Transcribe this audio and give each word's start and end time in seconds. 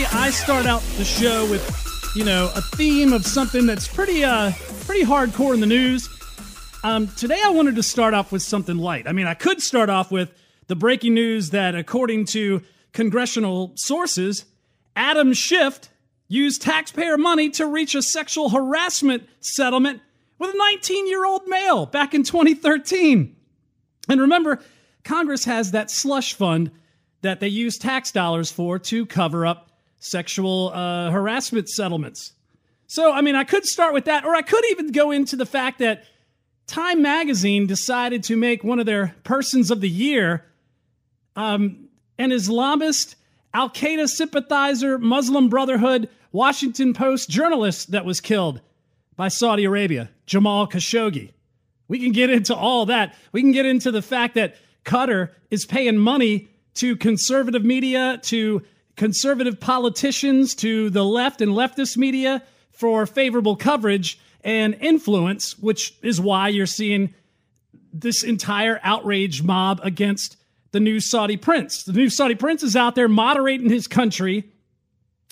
Typically, 0.00 0.18
I 0.18 0.30
start 0.30 0.64
out 0.64 0.80
the 0.96 1.04
show 1.04 1.50
with, 1.50 2.12
you 2.16 2.24
know, 2.24 2.50
a 2.54 2.62
theme 2.62 3.12
of 3.12 3.26
something 3.26 3.66
that's 3.66 3.86
pretty, 3.86 4.24
uh, 4.24 4.52
pretty 4.86 5.04
hardcore 5.04 5.52
in 5.52 5.60
the 5.60 5.66
news. 5.66 6.08
Um, 6.82 7.08
today, 7.08 7.38
I 7.44 7.50
wanted 7.50 7.76
to 7.76 7.82
start 7.82 8.14
off 8.14 8.32
with 8.32 8.40
something 8.40 8.78
light. 8.78 9.06
I 9.06 9.12
mean, 9.12 9.26
I 9.26 9.34
could 9.34 9.60
start 9.60 9.90
off 9.90 10.10
with 10.10 10.32
the 10.68 10.76
breaking 10.76 11.12
news 11.12 11.50
that, 11.50 11.74
according 11.74 12.24
to 12.26 12.62
congressional 12.94 13.72
sources, 13.76 14.46
Adam 14.96 15.34
Schiff 15.34 15.80
used 16.28 16.62
taxpayer 16.62 17.18
money 17.18 17.50
to 17.50 17.66
reach 17.66 17.94
a 17.94 18.00
sexual 18.00 18.48
harassment 18.48 19.28
settlement 19.40 20.00
with 20.38 20.54
a 20.54 20.56
19 20.56 21.08
year 21.08 21.26
old 21.26 21.46
male 21.46 21.84
back 21.84 22.14
in 22.14 22.22
2013. 22.22 23.36
And 24.08 24.20
remember, 24.20 24.60
Congress 25.04 25.44
has 25.44 25.72
that 25.72 25.90
slush 25.90 26.32
fund 26.32 26.70
that 27.20 27.40
they 27.40 27.48
use 27.48 27.76
tax 27.76 28.12
dollars 28.12 28.50
for 28.50 28.78
to 28.78 29.04
cover 29.04 29.44
up 29.44 29.69
sexual 30.00 30.70
uh, 30.74 31.10
harassment 31.10 31.68
settlements. 31.68 32.32
So, 32.88 33.12
I 33.12 33.20
mean, 33.20 33.36
I 33.36 33.44
could 33.44 33.64
start 33.64 33.94
with 33.94 34.06
that, 34.06 34.24
or 34.24 34.34
I 34.34 34.42
could 34.42 34.64
even 34.70 34.90
go 34.90 35.12
into 35.12 35.36
the 35.36 35.46
fact 35.46 35.78
that 35.78 36.04
Time 36.66 37.02
Magazine 37.02 37.66
decided 37.66 38.24
to 38.24 38.36
make 38.36 38.64
one 38.64 38.80
of 38.80 38.86
their 38.86 39.14
persons 39.22 39.70
of 39.70 39.80
the 39.80 39.88
year 39.88 40.44
um, 41.36 41.88
an 42.18 42.30
Islamist, 42.30 43.14
Al 43.54 43.70
Qaeda 43.70 44.08
sympathizer, 44.08 44.98
Muslim 44.98 45.48
Brotherhood, 45.48 46.08
Washington 46.32 46.92
Post 46.94 47.30
journalist 47.30 47.92
that 47.92 48.04
was 48.04 48.20
killed 48.20 48.60
by 49.16 49.28
Saudi 49.28 49.64
Arabia, 49.64 50.10
Jamal 50.26 50.66
Khashoggi. 50.66 51.30
We 51.88 51.98
can 51.98 52.12
get 52.12 52.30
into 52.30 52.54
all 52.54 52.86
that. 52.86 53.14
We 53.32 53.40
can 53.40 53.52
get 53.52 53.66
into 53.66 53.90
the 53.90 54.02
fact 54.02 54.34
that 54.34 54.56
Qatar 54.84 55.30
is 55.50 55.66
paying 55.66 55.98
money 55.98 56.48
to 56.74 56.96
conservative 56.96 57.64
media, 57.64 58.18
to 58.24 58.62
conservative 59.00 59.58
politicians, 59.58 60.54
to 60.54 60.90
the 60.90 61.02
left 61.02 61.40
and 61.40 61.52
leftist 61.52 61.96
media 61.96 62.42
for 62.70 63.06
favorable 63.06 63.56
coverage 63.56 64.20
and 64.44 64.74
influence, 64.74 65.58
which 65.58 65.94
is 66.02 66.20
why 66.20 66.48
you're 66.48 66.66
seeing 66.66 67.14
this 67.92 68.22
entire 68.22 68.78
outrage 68.82 69.42
mob 69.42 69.80
against 69.82 70.36
the 70.72 70.80
new 70.80 71.00
Saudi 71.00 71.38
prince. 71.38 71.82
The 71.84 71.94
new 71.94 72.10
Saudi 72.10 72.34
prince 72.34 72.62
is 72.62 72.76
out 72.76 72.94
there 72.94 73.08
moderating 73.08 73.70
his 73.70 73.88
country 73.88 74.44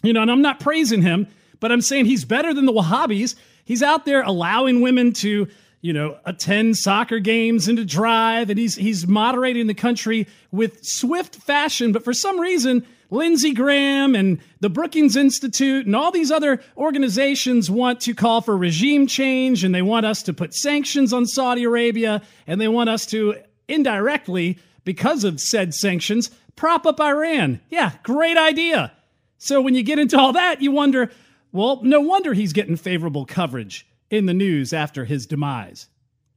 you 0.02 0.12
know, 0.12 0.22
and 0.22 0.30
I'm 0.30 0.42
not 0.42 0.60
praising 0.60 1.02
him, 1.02 1.26
but 1.60 1.72
I'm 1.72 1.80
saying 1.80 2.06
he's 2.06 2.24
better 2.24 2.54
than 2.54 2.66
the 2.66 2.72
Wahhabis. 2.72 3.34
He's 3.64 3.82
out 3.82 4.04
there 4.04 4.22
allowing 4.22 4.80
women 4.80 5.12
to, 5.14 5.48
you 5.80 5.92
know, 5.92 6.18
attend 6.24 6.76
soccer 6.76 7.18
games 7.18 7.68
and 7.68 7.76
to 7.78 7.84
drive, 7.84 8.50
and 8.50 8.58
he's 8.58 8.76
he's 8.76 9.06
moderating 9.06 9.66
the 9.66 9.74
country 9.74 10.26
with 10.52 10.78
swift 10.82 11.36
fashion. 11.36 11.92
But 11.92 12.04
for 12.04 12.12
some 12.12 12.38
reason, 12.38 12.86
Lindsey 13.10 13.54
Graham 13.54 14.14
and 14.14 14.38
the 14.60 14.68
Brookings 14.68 15.16
Institute 15.16 15.86
and 15.86 15.96
all 15.96 16.10
these 16.10 16.30
other 16.30 16.60
organizations 16.76 17.70
want 17.70 18.00
to 18.02 18.14
call 18.14 18.40
for 18.40 18.56
regime 18.56 19.06
change, 19.06 19.64
and 19.64 19.74
they 19.74 19.82
want 19.82 20.04
us 20.04 20.22
to 20.24 20.34
put 20.34 20.54
sanctions 20.54 21.12
on 21.12 21.26
Saudi 21.26 21.64
Arabia, 21.64 22.22
and 22.46 22.60
they 22.60 22.68
want 22.68 22.90
us 22.90 23.06
to 23.06 23.36
indirectly, 23.66 24.58
because 24.84 25.24
of 25.24 25.40
said 25.40 25.74
sanctions, 25.74 26.30
prop 26.56 26.86
up 26.86 27.00
Iran. 27.00 27.60
Yeah, 27.70 27.92
great 28.02 28.36
idea. 28.36 28.92
So 29.38 29.60
when 29.60 29.74
you 29.74 29.82
get 29.82 29.98
into 29.98 30.18
all 30.18 30.32
that, 30.32 30.60
you 30.60 30.72
wonder, 30.72 31.10
well, 31.52 31.80
no 31.82 32.00
wonder 32.00 32.34
he's 32.34 32.52
getting 32.52 32.76
favorable 32.76 33.24
coverage 33.24 33.86
in 34.10 34.26
the 34.26 34.34
news 34.34 34.72
after 34.72 35.04
his 35.04 35.26
demise. 35.26 35.86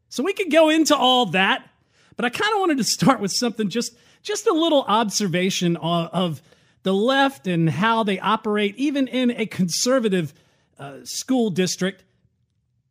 So 0.09 0.23
we 0.23 0.33
could 0.33 0.51
go 0.51 0.69
into 0.69 0.95
all 0.95 1.27
that, 1.27 1.67
but 2.15 2.25
I 2.25 2.29
kind 2.29 2.53
of 2.53 2.59
wanted 2.59 2.77
to 2.77 2.83
start 2.83 3.19
with 3.19 3.31
something 3.31 3.69
just 3.69 3.93
just 4.23 4.45
a 4.45 4.53
little 4.53 4.83
observation 4.83 5.77
of, 5.77 6.09
of 6.13 6.41
the 6.83 6.93
left 6.93 7.47
and 7.47 7.69
how 7.69 8.03
they 8.03 8.19
operate, 8.19 8.75
even 8.77 9.07
in 9.07 9.31
a 9.31 9.45
conservative 9.45 10.33
uh, 10.79 10.97
school 11.03 11.49
district. 11.49 12.03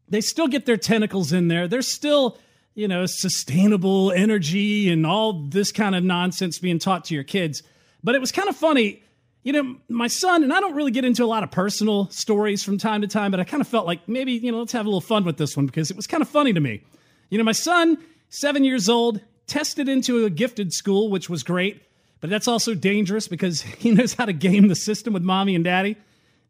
They 0.08 0.20
still 0.20 0.48
get 0.48 0.66
their 0.66 0.76
tentacles 0.76 1.32
in 1.32 1.48
there. 1.48 1.68
There's 1.68 1.92
still, 1.92 2.38
you 2.74 2.88
know, 2.88 3.06
sustainable 3.06 4.10
energy 4.12 4.90
and 4.90 5.06
all 5.06 5.32
this 5.32 5.70
kind 5.70 5.94
of 5.94 6.02
nonsense 6.02 6.58
being 6.58 6.78
taught 6.78 7.04
to 7.06 7.14
your 7.14 7.24
kids. 7.24 7.62
But 8.02 8.14
it 8.14 8.20
was 8.20 8.32
kind 8.32 8.48
of 8.48 8.56
funny 8.56 9.02
you 9.42 9.52
know, 9.54 9.76
my 9.88 10.06
son, 10.06 10.42
and 10.42 10.52
I 10.52 10.60
don't 10.60 10.74
really 10.74 10.90
get 10.90 11.04
into 11.04 11.24
a 11.24 11.26
lot 11.26 11.42
of 11.42 11.50
personal 11.50 12.10
stories 12.10 12.62
from 12.62 12.76
time 12.76 13.00
to 13.00 13.08
time, 13.08 13.30
but 13.30 13.40
I 13.40 13.44
kind 13.44 13.60
of 13.60 13.68
felt 13.68 13.86
like 13.86 14.06
maybe, 14.06 14.32
you 14.32 14.52
know, 14.52 14.58
let's 14.58 14.72
have 14.72 14.84
a 14.84 14.88
little 14.88 15.00
fun 15.00 15.24
with 15.24 15.38
this 15.38 15.56
one 15.56 15.66
because 15.66 15.90
it 15.90 15.96
was 15.96 16.06
kind 16.06 16.20
of 16.20 16.28
funny 16.28 16.52
to 16.52 16.60
me. 16.60 16.82
You 17.30 17.38
know, 17.38 17.44
my 17.44 17.52
son, 17.52 17.96
seven 18.28 18.64
years 18.64 18.88
old, 18.88 19.20
tested 19.46 19.88
into 19.88 20.26
a 20.26 20.30
gifted 20.30 20.72
school, 20.72 21.08
which 21.08 21.30
was 21.30 21.42
great, 21.42 21.82
but 22.20 22.31
that's 22.31 22.48
also 22.48 22.75
dangerous 22.75 23.28
because 23.28 23.60
he 23.78 23.91
knows 23.91 24.14
how 24.14 24.26
to 24.26 24.32
game 24.32 24.69
the 24.69 24.76
system 24.76 25.12
with 25.12 25.22
mommy 25.22 25.54
and 25.54 25.64
daddy. 25.64 25.97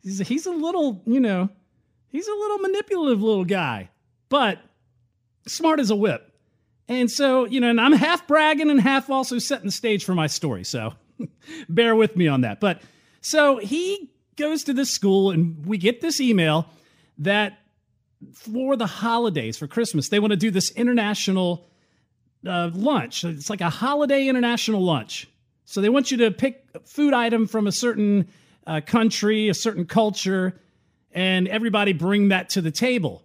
He's, 0.02 0.18
he's 0.26 0.46
a 0.46 0.52
little, 0.52 1.02
you 1.06 1.20
know, 1.20 1.48
he's 2.08 2.26
a 2.26 2.32
little 2.32 2.58
manipulative 2.58 3.22
little 3.22 3.44
guy, 3.44 3.90
but 4.28 4.58
smart 5.46 5.80
as 5.80 5.90
a 5.90 5.96
whip. 5.96 6.26
And 6.88 7.10
so, 7.10 7.44
you 7.44 7.60
know, 7.60 7.70
and 7.70 7.80
I'm 7.80 7.92
half 7.92 8.26
bragging 8.26 8.70
and 8.70 8.80
half 8.80 9.10
also 9.10 9.38
setting 9.38 9.66
the 9.66 9.72
stage 9.72 10.04
for 10.04 10.14
my 10.14 10.26
story. 10.26 10.64
So 10.64 10.94
Bear 11.68 11.94
with 11.94 12.16
me 12.16 12.28
on 12.28 12.42
that. 12.42 12.60
But 12.60 12.82
so 13.20 13.58
he 13.58 14.10
goes 14.36 14.64
to 14.64 14.72
this 14.72 14.90
school, 14.90 15.30
and 15.30 15.64
we 15.66 15.78
get 15.78 16.00
this 16.00 16.20
email 16.20 16.66
that 17.18 17.58
for 18.34 18.76
the 18.76 18.86
holidays, 18.86 19.56
for 19.56 19.66
Christmas, 19.66 20.08
they 20.08 20.20
want 20.20 20.32
to 20.32 20.36
do 20.36 20.50
this 20.50 20.70
international 20.72 21.66
uh, 22.46 22.70
lunch. 22.72 23.24
It's 23.24 23.50
like 23.50 23.60
a 23.60 23.70
holiday 23.70 24.28
international 24.28 24.82
lunch. 24.82 25.28
So 25.70 25.80
they 25.80 25.88
want 25.88 26.10
you 26.10 26.16
to 26.16 26.32
pick 26.32 26.64
a 26.74 26.80
food 26.80 27.14
item 27.14 27.46
from 27.46 27.68
a 27.68 27.72
certain 27.72 28.26
uh, 28.66 28.80
country, 28.84 29.48
a 29.48 29.54
certain 29.54 29.84
culture, 29.84 30.60
and 31.12 31.46
everybody 31.46 31.92
bring 31.92 32.30
that 32.30 32.48
to 32.50 32.60
the 32.60 32.72
table. 32.72 33.22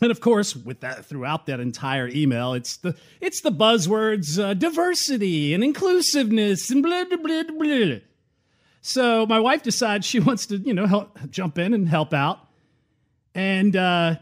And 0.00 0.10
of 0.10 0.18
course, 0.18 0.56
with 0.56 0.80
that 0.80 1.04
throughout 1.04 1.44
that 1.46 1.60
entire 1.60 2.08
email, 2.08 2.54
it's 2.54 2.78
the 2.78 2.96
it's 3.20 3.42
the 3.42 3.52
buzzwords 3.52 4.42
uh, 4.42 4.54
diversity 4.54 5.52
and 5.52 5.62
inclusiveness 5.62 6.70
and 6.70 6.82
blah 6.82 7.04
blah 7.04 7.18
blah 7.18 7.42
blah. 7.42 7.96
So 8.80 9.26
my 9.26 9.38
wife 9.38 9.62
decides 9.62 10.06
she 10.06 10.20
wants 10.28 10.46
to, 10.46 10.56
you 10.56 10.72
know, 10.72 10.86
help 10.86 11.18
jump 11.28 11.58
in 11.58 11.74
and 11.74 11.86
help 11.86 12.14
out. 12.14 12.38
And 13.34 13.76
uh, 13.76 14.16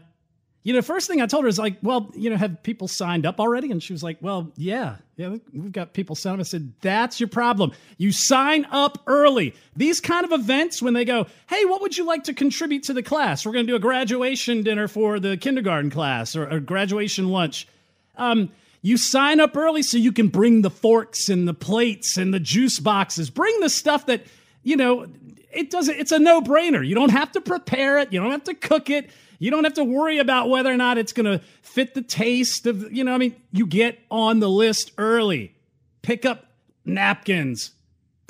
you 0.63 0.73
know, 0.73 0.81
first 0.81 1.07
thing 1.07 1.21
I 1.21 1.25
told 1.25 1.45
her 1.45 1.47
is 1.47 1.57
like, 1.57 1.77
well, 1.81 2.11
you 2.15 2.29
know, 2.29 2.37
have 2.37 2.61
people 2.61 2.87
signed 2.87 3.25
up 3.25 3.39
already? 3.39 3.71
And 3.71 3.81
she 3.81 3.93
was 3.93 4.03
like, 4.03 4.17
well, 4.21 4.51
yeah, 4.55 4.97
yeah, 5.17 5.35
we've 5.53 5.71
got 5.71 5.93
people 5.93 6.15
signed 6.15 6.35
up. 6.35 6.41
I 6.41 6.43
said, 6.43 6.71
that's 6.81 7.19
your 7.19 7.29
problem. 7.29 7.71
You 7.97 8.11
sign 8.11 8.65
up 8.65 8.99
early. 9.07 9.55
These 9.75 9.99
kind 10.01 10.23
of 10.23 10.31
events, 10.31 10.81
when 10.81 10.93
they 10.93 11.03
go, 11.03 11.25
hey, 11.49 11.65
what 11.65 11.81
would 11.81 11.97
you 11.97 12.05
like 12.05 12.25
to 12.25 12.33
contribute 12.33 12.83
to 12.83 12.93
the 12.93 13.01
class? 13.01 13.43
We're 13.43 13.53
going 13.53 13.65
to 13.65 13.71
do 13.71 13.75
a 13.75 13.79
graduation 13.79 14.61
dinner 14.61 14.87
for 14.87 15.19
the 15.19 15.35
kindergarten 15.35 15.89
class 15.89 16.35
or 16.35 16.47
a 16.47 16.59
graduation 16.59 17.29
lunch. 17.29 17.67
Um, 18.15 18.51
you 18.83 18.97
sign 18.97 19.39
up 19.39 19.57
early 19.57 19.81
so 19.81 19.97
you 19.97 20.11
can 20.11 20.27
bring 20.27 20.61
the 20.61 20.69
forks 20.69 21.29
and 21.29 21.47
the 21.47 21.53
plates 21.53 22.17
and 22.17 22.33
the 22.33 22.39
juice 22.39 22.79
boxes. 22.79 23.29
Bring 23.29 23.59
the 23.61 23.69
stuff 23.69 24.05
that, 24.07 24.25
you 24.63 24.75
know, 24.75 25.07
it 25.53 25.69
doesn't, 25.69 25.97
it's 25.97 26.11
a 26.11 26.19
no 26.19 26.41
brainer. 26.41 26.85
You 26.85 26.95
don't 26.95 27.11
have 27.11 27.31
to 27.33 27.41
prepare 27.41 27.99
it, 27.99 28.11
you 28.11 28.19
don't 28.19 28.31
have 28.31 28.43
to 28.45 28.53
cook 28.53 28.89
it 28.89 29.09
you 29.41 29.49
don't 29.49 29.63
have 29.63 29.73
to 29.73 29.83
worry 29.83 30.19
about 30.19 30.49
whether 30.49 30.71
or 30.71 30.77
not 30.77 30.99
it's 30.99 31.13
going 31.13 31.25
to 31.25 31.43
fit 31.63 31.95
the 31.95 32.03
taste 32.03 32.67
of, 32.67 32.93
you 32.93 33.03
know, 33.03 33.11
I 33.11 33.17
mean, 33.17 33.35
you 33.51 33.65
get 33.65 33.97
on 34.11 34.39
the 34.39 34.47
list 34.47 34.91
early. 34.99 35.55
Pick 36.03 36.27
up 36.27 36.45
napkins, 36.85 37.71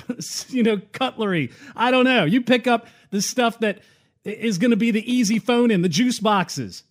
you 0.47 0.63
know, 0.63 0.79
cutlery. 0.93 1.51
I 1.75 1.91
don't 1.91 2.05
know. 2.05 2.23
You 2.23 2.39
pick 2.39 2.65
up 2.65 2.87
the 3.09 3.21
stuff 3.21 3.59
that 3.59 3.79
is 4.23 4.57
going 4.57 4.71
to 4.71 4.77
be 4.77 4.91
the 4.91 5.13
easy 5.13 5.37
phone 5.37 5.69
in, 5.69 5.81
the 5.81 5.89
juice 5.89 6.21
boxes. 6.21 6.83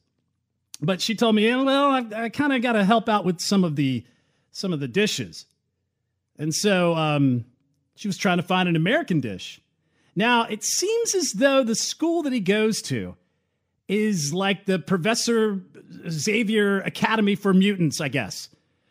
But 0.83 1.01
she 1.01 1.15
told 1.15 1.35
me, 1.35 1.47
yeah, 1.47 1.63
well, 1.63 1.87
I, 1.87 2.25
I 2.25 2.29
kind 2.29 2.53
of 2.53 2.61
got 2.61 2.73
to 2.73 2.85
help 2.85 3.09
out 3.09 3.25
with 3.25 3.41
some 3.41 3.65
of 3.65 3.75
the 3.75 4.05
some 4.51 4.75
of 4.75 4.81
the 4.81 4.89
dishes. 4.89 5.47
And 6.39 6.55
so 6.55 6.95
um, 6.95 7.47
she 7.95 8.07
was 8.07 8.19
trying 8.19 8.37
to 8.37 8.43
find 8.43 8.69
an 8.69 8.77
American 8.77 9.21
dish. 9.21 9.63
Now, 10.17 10.45
it 10.45 10.65
seems 10.65 11.15
as 11.15 11.33
though 11.33 11.63
the 11.63 11.75
school 11.75 12.23
that 12.23 12.33
he 12.33 12.41
goes 12.41 12.83
to 12.83 13.17
is 13.89 14.33
like 14.33 14.67
the 14.67 14.79
Professor 14.79 15.61
Xavier 16.09 16.81
Academy 16.81 17.35
for 17.35 17.53
mutants, 17.53 18.01
I 18.01 18.09
guess. 18.09 18.49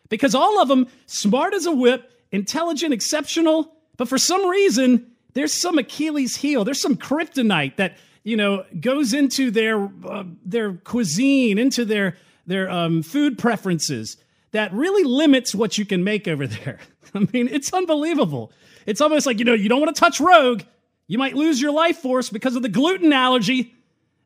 Because 0.10 0.36
all 0.36 0.62
of 0.62 0.68
them, 0.68 0.88
smart 1.06 1.54
as 1.54 1.66
a 1.66 1.72
whip, 1.72 2.12
intelligent, 2.32 2.94
exceptional, 2.94 3.74
But 3.98 4.08
for 4.08 4.18
some 4.18 4.46
reason, 4.48 5.12
there's 5.34 5.54
some 5.54 5.78
Achilles 5.78 6.36
heel, 6.36 6.64
there's 6.64 6.82
some 6.82 6.96
kryptonite 6.96 7.76
that 7.76 7.98
you 8.24 8.36
know 8.36 8.66
goes 8.80 9.14
into 9.14 9.52
their 9.52 9.90
uh, 10.08 10.24
their 10.46 10.74
cuisine, 10.74 11.58
into 11.58 11.86
their 11.86 12.18
their 12.48 12.70
um, 12.70 13.04
food 13.04 13.38
preferences 13.38 14.18
that 14.52 14.74
really 14.74 15.04
limits 15.04 15.54
what 15.54 15.78
you 15.78 15.86
can 15.86 16.04
make 16.04 16.28
over 16.28 16.48
there. 16.48 16.80
I 17.14 17.28
mean, 17.32 17.48
it's 17.50 17.72
unbelievable. 17.74 18.52
It's 18.86 19.02
almost 19.02 19.26
like 19.26 19.40
you 19.40 19.46
know 19.46 19.54
you 19.54 19.70
don't 19.70 19.82
want 19.82 19.96
to 19.96 20.00
touch 20.00 20.20
rogue. 20.20 20.64
You 21.10 21.18
might 21.18 21.36
lose 21.36 21.60
your 21.60 21.72
life 21.72 21.98
force 21.98 22.30
because 22.30 22.56
of 22.56 22.62
the 22.62 22.70
gluten 22.70 23.12
allergy. 23.12 23.74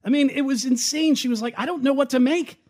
I 0.04 0.10
mean, 0.10 0.30
it 0.30 0.42
was 0.42 0.66
insane. 0.66 1.16
She 1.16 1.30
was 1.30 1.42
like, 1.42 1.54
I 1.58 1.66
don't 1.66 1.82
know 1.82 1.94
what 1.94 2.10
to 2.10 2.20
make. 2.20 2.62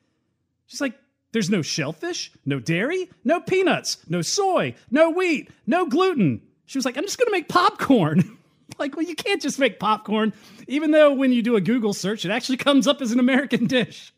She's 0.68 0.80
like, 0.80 0.94
there's 1.32 1.50
no 1.50 1.64
shellfish, 1.64 2.32
no 2.46 2.60
dairy, 2.60 3.10
no 3.24 3.42
peanuts, 3.42 3.98
no 4.08 4.22
soy, 4.22 4.76
no 4.92 5.10
wheat, 5.10 5.50
no 5.66 5.88
gluten. 5.88 6.44
She 6.68 6.78
was 6.78 6.86
like, 6.86 6.96
I'm 6.96 7.06
just 7.06 7.18
going 7.18 7.26
to 7.26 7.32
make 7.32 7.50
popcorn. 7.50 8.38
like, 8.80 8.96
well, 8.96 9.04
you 9.04 9.16
can't 9.16 9.42
just 9.42 9.58
make 9.58 9.80
popcorn, 9.80 10.32
even 10.68 10.92
though 10.92 11.12
when 11.12 11.32
you 11.34 11.42
do 11.42 11.56
a 11.56 11.62
Google 11.62 11.94
search, 11.94 12.24
it 12.24 12.30
actually 12.30 12.58
comes 12.58 12.86
up 12.86 13.02
as 13.02 13.12
an 13.12 13.20
American 13.20 13.66
dish. 13.68 14.14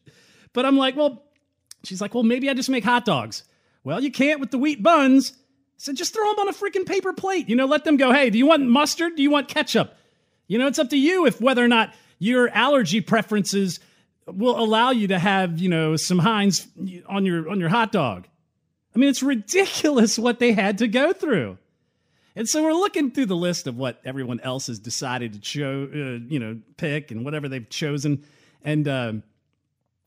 But 0.52 0.66
I'm 0.66 0.76
like, 0.76 0.98
well, 0.98 1.24
she's 1.86 2.02
like, 2.02 2.14
well, 2.14 2.24
maybe 2.24 2.50
I 2.50 2.54
just 2.54 2.70
make 2.70 2.84
hot 2.84 3.06
dogs. 3.06 3.44
Well, 3.86 4.04
you 4.04 4.12
can't 4.12 4.42
with 4.42 4.52
the 4.52 4.58
wheat 4.58 4.84
buns. 4.84 5.32
So 5.78 5.94
just 5.94 6.14
throw 6.14 6.28
them 6.30 6.40
on 6.40 6.48
a 6.50 6.54
freaking 6.54 6.86
paper 6.86 7.14
plate. 7.14 7.50
You 7.50 7.56
know, 7.56 7.66
let 7.66 7.84
them 7.84 7.98
go, 7.98 8.14
hey, 8.14 8.30
do 8.30 8.38
you 8.38 8.48
want 8.48 8.66
mustard? 8.68 9.16
Do 9.16 9.24
you 9.24 9.30
want 9.30 9.48
ketchup? 9.48 9.96
You 10.48 10.58
know, 10.58 10.68
it's 10.68 10.80
up 10.80 10.90
to 10.92 10.98
you 10.98 11.26
if 11.26 11.42
whether 11.42 11.64
or 11.64 11.68
not 11.68 11.94
your 12.20 12.50
allergy 12.50 13.02
preferences 13.02 13.80
will 14.26 14.58
allow 14.58 14.92
you 14.92 15.08
to 15.10 15.20
have, 15.20 15.60
you 15.60 15.70
know, 15.70 15.96
some 15.96 16.20
Heinz 16.20 16.68
on 17.08 17.26
your 17.26 17.50
on 17.50 17.60
your 17.60 17.70
hot 17.70 17.92
dog. 17.92 18.28
I 18.96 19.00
mean, 19.00 19.10
it's 19.10 19.24
ridiculous 19.24 20.18
what 20.20 20.40
they 20.40 20.54
had 20.54 20.80
to 20.80 20.88
go 20.88 21.14
through. 21.14 21.58
And 22.38 22.50
so 22.50 22.64
we're 22.64 22.74
looking 22.74 23.12
through 23.12 23.28
the 23.28 23.36
list 23.36 23.66
of 23.66 23.78
what 23.78 24.02
everyone 24.04 24.42
else 24.42 24.68
has 24.68 24.78
decided 24.78 25.34
to 25.34 25.44
show, 25.44 25.84
uh, 25.84 26.20
you 26.28 26.40
know, 26.40 26.60
pick 26.76 27.12
and 27.12 27.24
whatever 27.24 27.48
they've 27.48 27.70
chosen. 27.70 28.26
And, 28.62 28.88
um, 28.90 29.24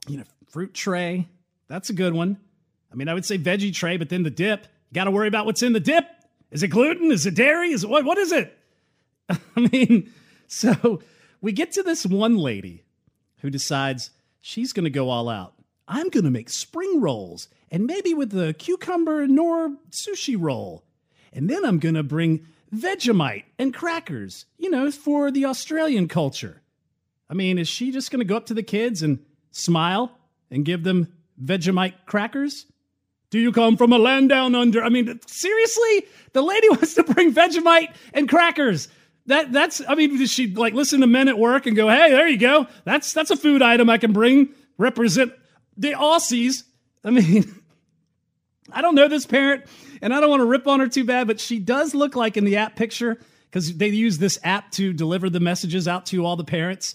you 0.06 0.18
know, 0.18 0.24
fruit 0.50 0.74
tray, 0.74 1.26
that's 1.68 1.88
a 1.88 1.94
good 1.94 2.12
one. 2.12 2.36
I 2.92 2.96
mean, 2.96 3.08
I 3.08 3.14
would 3.14 3.24
say 3.24 3.38
veggie 3.38 3.72
tray, 3.72 3.96
but 3.96 4.10
then 4.10 4.24
the 4.24 4.30
dip, 4.30 4.66
got 4.92 5.04
to 5.04 5.10
worry 5.10 5.28
about 5.28 5.46
what's 5.46 5.62
in 5.62 5.72
the 5.72 5.80
dip. 5.80 6.06
Is 6.50 6.62
it 6.62 6.68
gluten? 6.68 7.12
Is 7.12 7.26
it 7.26 7.34
dairy? 7.34 7.72
Is 7.72 7.84
it 7.84 7.90
what? 7.90 8.04
What 8.04 8.18
is 8.18 8.32
it? 8.32 8.56
I 9.28 9.68
mean, 9.72 10.10
so 10.46 11.00
we 11.40 11.52
get 11.52 11.72
to 11.72 11.82
this 11.82 12.06
one 12.06 12.36
lady 12.36 12.84
who 13.40 13.50
decides 13.50 14.10
she's 14.40 14.72
going 14.72 14.84
to 14.84 14.90
go 14.90 15.10
all 15.10 15.28
out. 15.28 15.54
I'm 15.86 16.08
going 16.08 16.24
to 16.24 16.30
make 16.30 16.50
spring 16.50 17.00
rolls 17.00 17.48
and 17.70 17.86
maybe 17.86 18.14
with 18.14 18.30
the 18.30 18.54
cucumber 18.54 19.26
nor 19.26 19.76
sushi 19.90 20.36
roll. 20.38 20.84
And 21.32 21.48
then 21.48 21.64
I'm 21.64 21.78
going 21.78 21.94
to 21.94 22.02
bring 22.02 22.46
Vegemite 22.74 23.44
and 23.58 23.72
crackers, 23.72 24.46
you 24.58 24.70
know, 24.70 24.90
for 24.90 25.30
the 25.30 25.46
Australian 25.46 26.08
culture. 26.08 26.62
I 27.30 27.34
mean, 27.34 27.58
is 27.58 27.68
she 27.68 27.90
just 27.90 28.10
going 28.10 28.20
to 28.20 28.24
go 28.24 28.36
up 28.36 28.46
to 28.46 28.54
the 28.54 28.62
kids 28.62 29.02
and 29.02 29.24
smile 29.50 30.18
and 30.50 30.64
give 30.64 30.82
them 30.84 31.12
Vegemite 31.42 31.94
crackers? 32.06 32.66
Do 33.30 33.38
you 33.38 33.52
come 33.52 33.76
from 33.76 33.92
a 33.92 33.98
land 33.98 34.30
down 34.30 34.54
under? 34.54 34.82
I 34.82 34.88
mean, 34.88 35.20
seriously? 35.26 36.06
The 36.32 36.42
lady 36.42 36.68
wants 36.70 36.94
to 36.94 37.02
bring 37.02 37.32
Vegemite 37.32 37.94
and 38.14 38.28
crackers. 38.28 38.88
That 39.26 39.52
that's 39.52 39.82
I 39.86 39.94
mean, 39.94 40.16
does 40.18 40.32
she 40.32 40.54
like 40.54 40.72
listen 40.72 41.00
to 41.02 41.06
men 41.06 41.28
at 41.28 41.38
work 41.38 41.66
and 41.66 41.76
go, 41.76 41.88
"Hey, 41.88 42.10
there 42.10 42.28
you 42.28 42.38
go. 42.38 42.66
That's 42.84 43.12
that's 43.12 43.30
a 43.30 43.36
food 43.36 43.60
item 43.60 43.90
I 43.90 43.98
can 43.98 44.12
bring 44.12 44.48
represent 44.78 45.32
the 45.76 45.92
Aussies." 45.92 46.62
I 47.04 47.10
mean, 47.10 47.62
I 48.72 48.80
don't 48.80 48.94
know 48.94 49.08
this 49.08 49.26
parent 49.26 49.64
and 50.00 50.14
I 50.14 50.20
don't 50.20 50.30
want 50.30 50.40
to 50.40 50.46
rip 50.46 50.66
on 50.66 50.80
her 50.80 50.88
too 50.88 51.04
bad, 51.04 51.26
but 51.26 51.40
she 51.40 51.58
does 51.58 51.94
look 51.94 52.16
like 52.16 52.36
in 52.36 52.44
the 52.44 52.56
app 52.56 52.76
picture 52.76 53.18
because 53.50 53.76
they 53.76 53.88
use 53.88 54.18
this 54.18 54.38
app 54.42 54.70
to 54.72 54.92
deliver 54.92 55.30
the 55.30 55.40
messages 55.40 55.88
out 55.88 56.06
to 56.06 56.24
all 56.24 56.36
the 56.36 56.44
parents. 56.44 56.94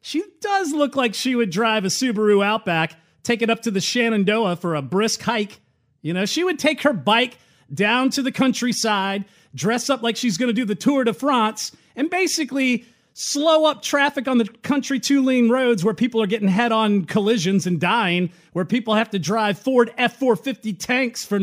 She 0.00 0.22
does 0.40 0.72
look 0.72 0.96
like 0.96 1.14
she 1.14 1.34
would 1.34 1.50
drive 1.50 1.84
a 1.84 1.88
Subaru 1.88 2.44
Outback, 2.44 2.96
take 3.22 3.42
it 3.42 3.50
up 3.50 3.62
to 3.62 3.70
the 3.70 3.80
Shenandoah 3.80 4.56
for 4.56 4.74
a 4.74 4.82
brisk 4.82 5.22
hike. 5.22 5.60
You 6.02 6.12
know, 6.12 6.26
she 6.26 6.44
would 6.44 6.58
take 6.58 6.82
her 6.82 6.92
bike 6.92 7.38
down 7.72 8.10
to 8.10 8.22
the 8.22 8.32
countryside, 8.32 9.24
dress 9.54 9.88
up 9.88 10.02
like 10.02 10.16
she's 10.16 10.36
going 10.36 10.48
to 10.48 10.52
do 10.52 10.64
the 10.64 10.74
Tour 10.74 11.04
de 11.04 11.14
France, 11.14 11.72
and 11.96 12.10
basically 12.10 12.84
slow 13.14 13.66
up 13.66 13.82
traffic 13.82 14.26
on 14.26 14.38
the 14.38 14.46
country 14.62 14.98
two 14.98 15.22
lane 15.22 15.48
roads 15.48 15.84
where 15.84 15.94
people 15.94 16.20
are 16.22 16.26
getting 16.26 16.48
head 16.48 16.72
on 16.72 17.04
collisions 17.04 17.66
and 17.66 17.80
dying, 17.80 18.30
where 18.52 18.64
people 18.64 18.94
have 18.94 19.10
to 19.10 19.18
drive 19.18 19.58
Ford 19.58 19.92
F 19.96 20.18
450 20.18 20.72
tanks, 20.74 21.24
for, 21.24 21.40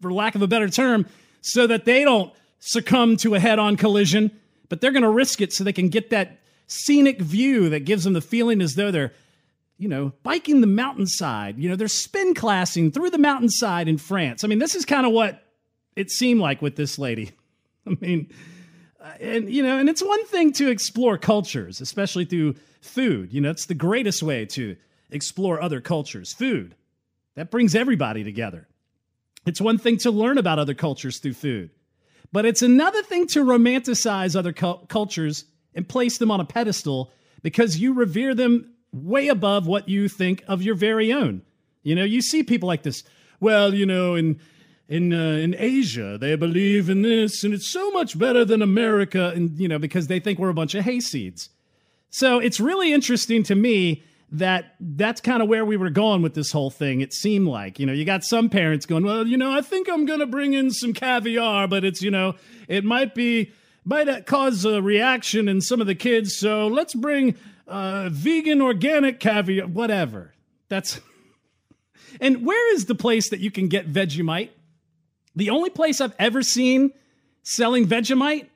for 0.00 0.12
lack 0.12 0.34
of 0.34 0.42
a 0.42 0.48
better 0.48 0.68
term, 0.68 1.06
so 1.40 1.66
that 1.66 1.84
they 1.84 2.04
don't 2.04 2.32
succumb 2.58 3.16
to 3.18 3.34
a 3.34 3.40
head 3.40 3.58
on 3.58 3.76
collision. 3.76 4.30
But 4.68 4.80
they're 4.80 4.92
going 4.92 5.02
to 5.02 5.10
risk 5.10 5.40
it 5.40 5.52
so 5.52 5.64
they 5.64 5.72
can 5.72 5.88
get 5.88 6.10
that 6.10 6.38
scenic 6.66 7.20
view 7.20 7.68
that 7.70 7.80
gives 7.80 8.04
them 8.04 8.12
the 8.12 8.20
feeling 8.20 8.60
as 8.60 8.74
though 8.74 8.90
they're 8.90 9.12
you 9.80 9.88
know, 9.88 10.12
biking 10.22 10.60
the 10.60 10.66
mountainside. 10.66 11.58
You 11.58 11.70
know, 11.70 11.74
they're 11.74 11.88
spin 11.88 12.34
classing 12.34 12.92
through 12.92 13.08
the 13.08 13.18
mountainside 13.18 13.88
in 13.88 13.96
France. 13.96 14.44
I 14.44 14.46
mean, 14.46 14.58
this 14.58 14.74
is 14.74 14.84
kind 14.84 15.06
of 15.06 15.12
what 15.12 15.42
it 15.96 16.10
seemed 16.10 16.38
like 16.38 16.60
with 16.60 16.76
this 16.76 16.98
lady. 16.98 17.30
I 17.86 17.96
mean, 17.98 18.30
uh, 19.02 19.12
and 19.18 19.50
you 19.50 19.62
know, 19.62 19.78
and 19.78 19.88
it's 19.88 20.02
one 20.02 20.26
thing 20.26 20.52
to 20.52 20.68
explore 20.68 21.16
cultures, 21.16 21.80
especially 21.80 22.26
through 22.26 22.56
food. 22.82 23.32
You 23.32 23.40
know, 23.40 23.50
it's 23.50 23.64
the 23.64 23.74
greatest 23.74 24.22
way 24.22 24.44
to 24.46 24.76
explore 25.10 25.62
other 25.62 25.80
cultures. 25.80 26.34
Food 26.34 26.74
that 27.34 27.50
brings 27.50 27.74
everybody 27.74 28.22
together. 28.22 28.68
It's 29.46 29.62
one 29.62 29.78
thing 29.78 29.96
to 29.98 30.10
learn 30.10 30.36
about 30.36 30.58
other 30.58 30.74
cultures 30.74 31.20
through 31.20 31.32
food, 31.32 31.70
but 32.32 32.44
it's 32.44 32.60
another 32.60 33.02
thing 33.02 33.26
to 33.28 33.42
romanticize 33.42 34.36
other 34.36 34.52
cu- 34.52 34.84
cultures 34.88 35.46
and 35.74 35.88
place 35.88 36.18
them 36.18 36.30
on 36.30 36.40
a 36.40 36.44
pedestal 36.44 37.10
because 37.42 37.78
you 37.78 37.94
revere 37.94 38.34
them 38.34 38.69
way 38.92 39.28
above 39.28 39.66
what 39.66 39.88
you 39.88 40.08
think 40.08 40.42
of 40.48 40.62
your 40.62 40.74
very 40.74 41.12
own. 41.12 41.42
You 41.82 41.94
know, 41.94 42.04
you 42.04 42.22
see 42.22 42.42
people 42.42 42.66
like 42.66 42.82
this. 42.82 43.04
Well, 43.40 43.74
you 43.74 43.86
know, 43.86 44.14
in 44.14 44.40
in 44.88 45.12
uh, 45.12 45.36
in 45.36 45.54
Asia, 45.58 46.18
they 46.18 46.34
believe 46.36 46.90
in 46.90 47.02
this, 47.02 47.44
and 47.44 47.54
it's 47.54 47.66
so 47.66 47.90
much 47.92 48.18
better 48.18 48.44
than 48.44 48.60
America, 48.62 49.32
and 49.34 49.58
you 49.58 49.68
know, 49.68 49.78
because 49.78 50.08
they 50.08 50.20
think 50.20 50.38
we're 50.38 50.50
a 50.50 50.54
bunch 50.54 50.74
of 50.74 50.84
hayseeds. 50.84 51.48
So 52.10 52.38
it's 52.40 52.58
really 52.58 52.92
interesting 52.92 53.44
to 53.44 53.54
me 53.54 54.02
that 54.32 54.74
that's 54.78 55.20
kind 55.20 55.42
of 55.42 55.48
where 55.48 55.64
we 55.64 55.76
were 55.76 55.90
going 55.90 56.22
with 56.22 56.34
this 56.34 56.52
whole 56.52 56.70
thing. 56.70 57.00
It 57.00 57.12
seemed 57.12 57.48
like, 57.48 57.78
you 57.78 57.86
know, 57.86 57.92
you 57.92 58.04
got 58.04 58.24
some 58.24 58.48
parents 58.48 58.86
going, 58.86 59.04
well, 59.04 59.26
you 59.26 59.36
know, 59.36 59.52
I 59.52 59.60
think 59.60 59.88
I'm 59.88 60.06
going 60.06 60.20
to 60.20 60.26
bring 60.26 60.54
in 60.54 60.70
some 60.70 60.92
caviar, 60.92 61.66
but 61.66 61.84
it's, 61.84 62.02
you 62.02 62.10
know, 62.10 62.34
it 62.68 62.84
might 62.84 63.14
be, 63.14 63.52
might 63.84 64.26
cause 64.26 64.64
a 64.64 64.80
reaction 64.82 65.48
in 65.48 65.60
some 65.60 65.80
of 65.80 65.86
the 65.86 65.96
kids. 65.96 66.36
So 66.36 66.68
let's 66.68 66.94
bring 66.94 67.34
uh, 67.70 68.08
vegan 68.10 68.60
organic 68.60 69.20
caviar, 69.20 69.66
whatever. 69.66 70.34
That's, 70.68 71.00
and 72.20 72.44
where 72.44 72.74
is 72.74 72.86
the 72.86 72.94
place 72.94 73.30
that 73.30 73.40
you 73.40 73.50
can 73.50 73.68
get 73.68 73.90
Vegemite? 73.90 74.50
The 75.36 75.50
only 75.50 75.70
place 75.70 76.00
I've 76.00 76.14
ever 76.18 76.42
seen 76.42 76.92
selling 77.42 77.86
Vegemite 77.86 78.48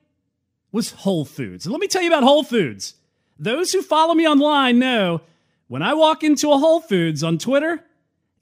was 0.72 0.90
Whole 0.90 1.24
Foods. 1.24 1.64
And 1.64 1.72
let 1.72 1.80
me 1.80 1.86
tell 1.86 2.02
you 2.02 2.08
about 2.08 2.24
Whole 2.24 2.42
Foods. 2.42 2.94
Those 3.38 3.72
who 3.72 3.80
follow 3.80 4.14
me 4.14 4.26
online 4.26 4.78
know 4.78 5.22
when 5.68 5.82
I 5.82 5.94
walk 5.94 6.24
into 6.24 6.50
a 6.50 6.58
Whole 6.58 6.80
Foods 6.80 7.22
on 7.22 7.38
Twitter, 7.38 7.82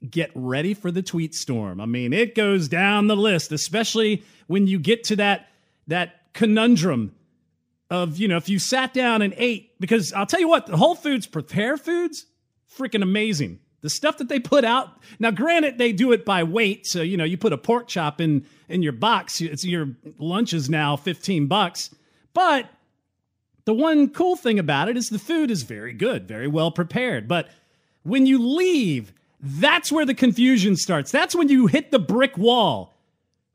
get 0.09 0.31
ready 0.33 0.73
for 0.73 0.91
the 0.91 1.01
tweet 1.01 1.33
storm. 1.33 1.79
I 1.79 1.85
mean, 1.85 2.11
it 2.11 2.35
goes 2.35 2.67
down 2.67 3.07
the 3.07 3.15
list, 3.15 3.51
especially 3.51 4.23
when 4.47 4.67
you 4.67 4.79
get 4.79 5.03
to 5.05 5.15
that 5.17 5.47
that 5.87 6.33
conundrum 6.33 7.13
of, 7.89 8.17
you 8.17 8.27
know, 8.27 8.37
if 8.37 8.49
you 8.49 8.57
sat 8.57 8.93
down 8.93 9.21
and 9.21 9.33
ate 9.37 9.71
because 9.83 10.13
I'll 10.13 10.25
tell 10.25 10.39
you 10.39 10.47
what, 10.47 10.65
the 10.65 10.77
Whole 10.77 10.95
Foods 10.95 11.27
prepare 11.27 11.75
foods 11.75 12.25
freaking 12.77 13.03
amazing. 13.03 13.59
The 13.81 13.89
stuff 13.89 14.17
that 14.19 14.29
they 14.29 14.39
put 14.39 14.63
out 14.63 15.01
now, 15.19 15.31
granted, 15.31 15.77
they 15.77 15.91
do 15.91 16.13
it 16.13 16.23
by 16.23 16.41
weight. 16.43 16.87
So 16.87 17.01
you 17.01 17.17
know, 17.17 17.25
you 17.25 17.37
put 17.37 17.51
a 17.51 17.57
pork 17.57 17.89
chop 17.89 18.21
in 18.21 18.45
in 18.69 18.81
your 18.81 18.93
box. 18.93 19.41
It's 19.41 19.65
your 19.65 19.89
lunch 20.19 20.53
is 20.53 20.69
now 20.69 20.95
fifteen 20.95 21.47
bucks. 21.47 21.93
But 22.33 22.69
the 23.65 23.73
one 23.73 24.07
cool 24.07 24.37
thing 24.37 24.57
about 24.57 24.87
it 24.87 24.95
is 24.95 25.09
the 25.09 25.19
food 25.19 25.51
is 25.51 25.63
very 25.63 25.91
good, 25.91 26.29
very 26.29 26.47
well 26.47 26.71
prepared. 26.71 27.27
But 27.27 27.49
when 28.03 28.25
you 28.25 28.41
leave, 28.41 29.11
that's 29.41 29.91
where 29.91 30.05
the 30.05 30.15
confusion 30.15 30.77
starts. 30.77 31.11
That's 31.11 31.35
when 31.35 31.49
you 31.49 31.67
hit 31.67 31.91
the 31.91 31.99
brick 31.99 32.37
wall. 32.37 32.92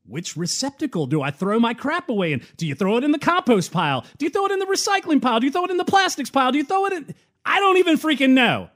Which 0.08 0.36
receptacle 0.36 1.06
do 1.06 1.22
I 1.22 1.30
throw 1.30 1.60
my 1.60 1.74
crap 1.74 2.08
away 2.08 2.32
in? 2.32 2.42
Do 2.56 2.66
you 2.66 2.74
throw 2.74 2.96
it 2.96 3.04
in 3.04 3.12
the 3.12 3.18
compost 3.18 3.70
pile? 3.72 4.04
Do 4.16 4.24
you 4.24 4.30
throw 4.30 4.46
it 4.46 4.52
in 4.52 4.58
the 4.58 4.66
recycling 4.66 5.20
pile? 5.20 5.40
Do 5.40 5.46
you 5.46 5.52
throw 5.52 5.64
it 5.64 5.70
in 5.70 5.76
the 5.76 5.84
plastics 5.84 6.30
pile? 6.30 6.50
Do 6.50 6.58
you 6.58 6.64
throw 6.64 6.86
it 6.86 6.92
in? 6.94 7.14
I 7.44 7.60
don't 7.60 7.76
even 7.76 7.96
freaking 7.96 8.30
know. 8.30 8.70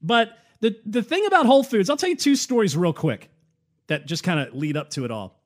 But 0.00 0.38
the, 0.60 0.76
the 0.86 1.02
thing 1.02 1.26
about 1.26 1.46
Whole 1.46 1.64
Foods, 1.64 1.90
I'll 1.90 1.96
tell 1.96 2.08
you 2.08 2.16
two 2.16 2.36
stories 2.36 2.76
real 2.76 2.92
quick 2.92 3.30
that 3.88 4.06
just 4.06 4.22
kind 4.22 4.40
of 4.40 4.54
lead 4.54 4.76
up 4.76 4.90
to 4.90 5.04
it 5.04 5.10
all. 5.10 5.40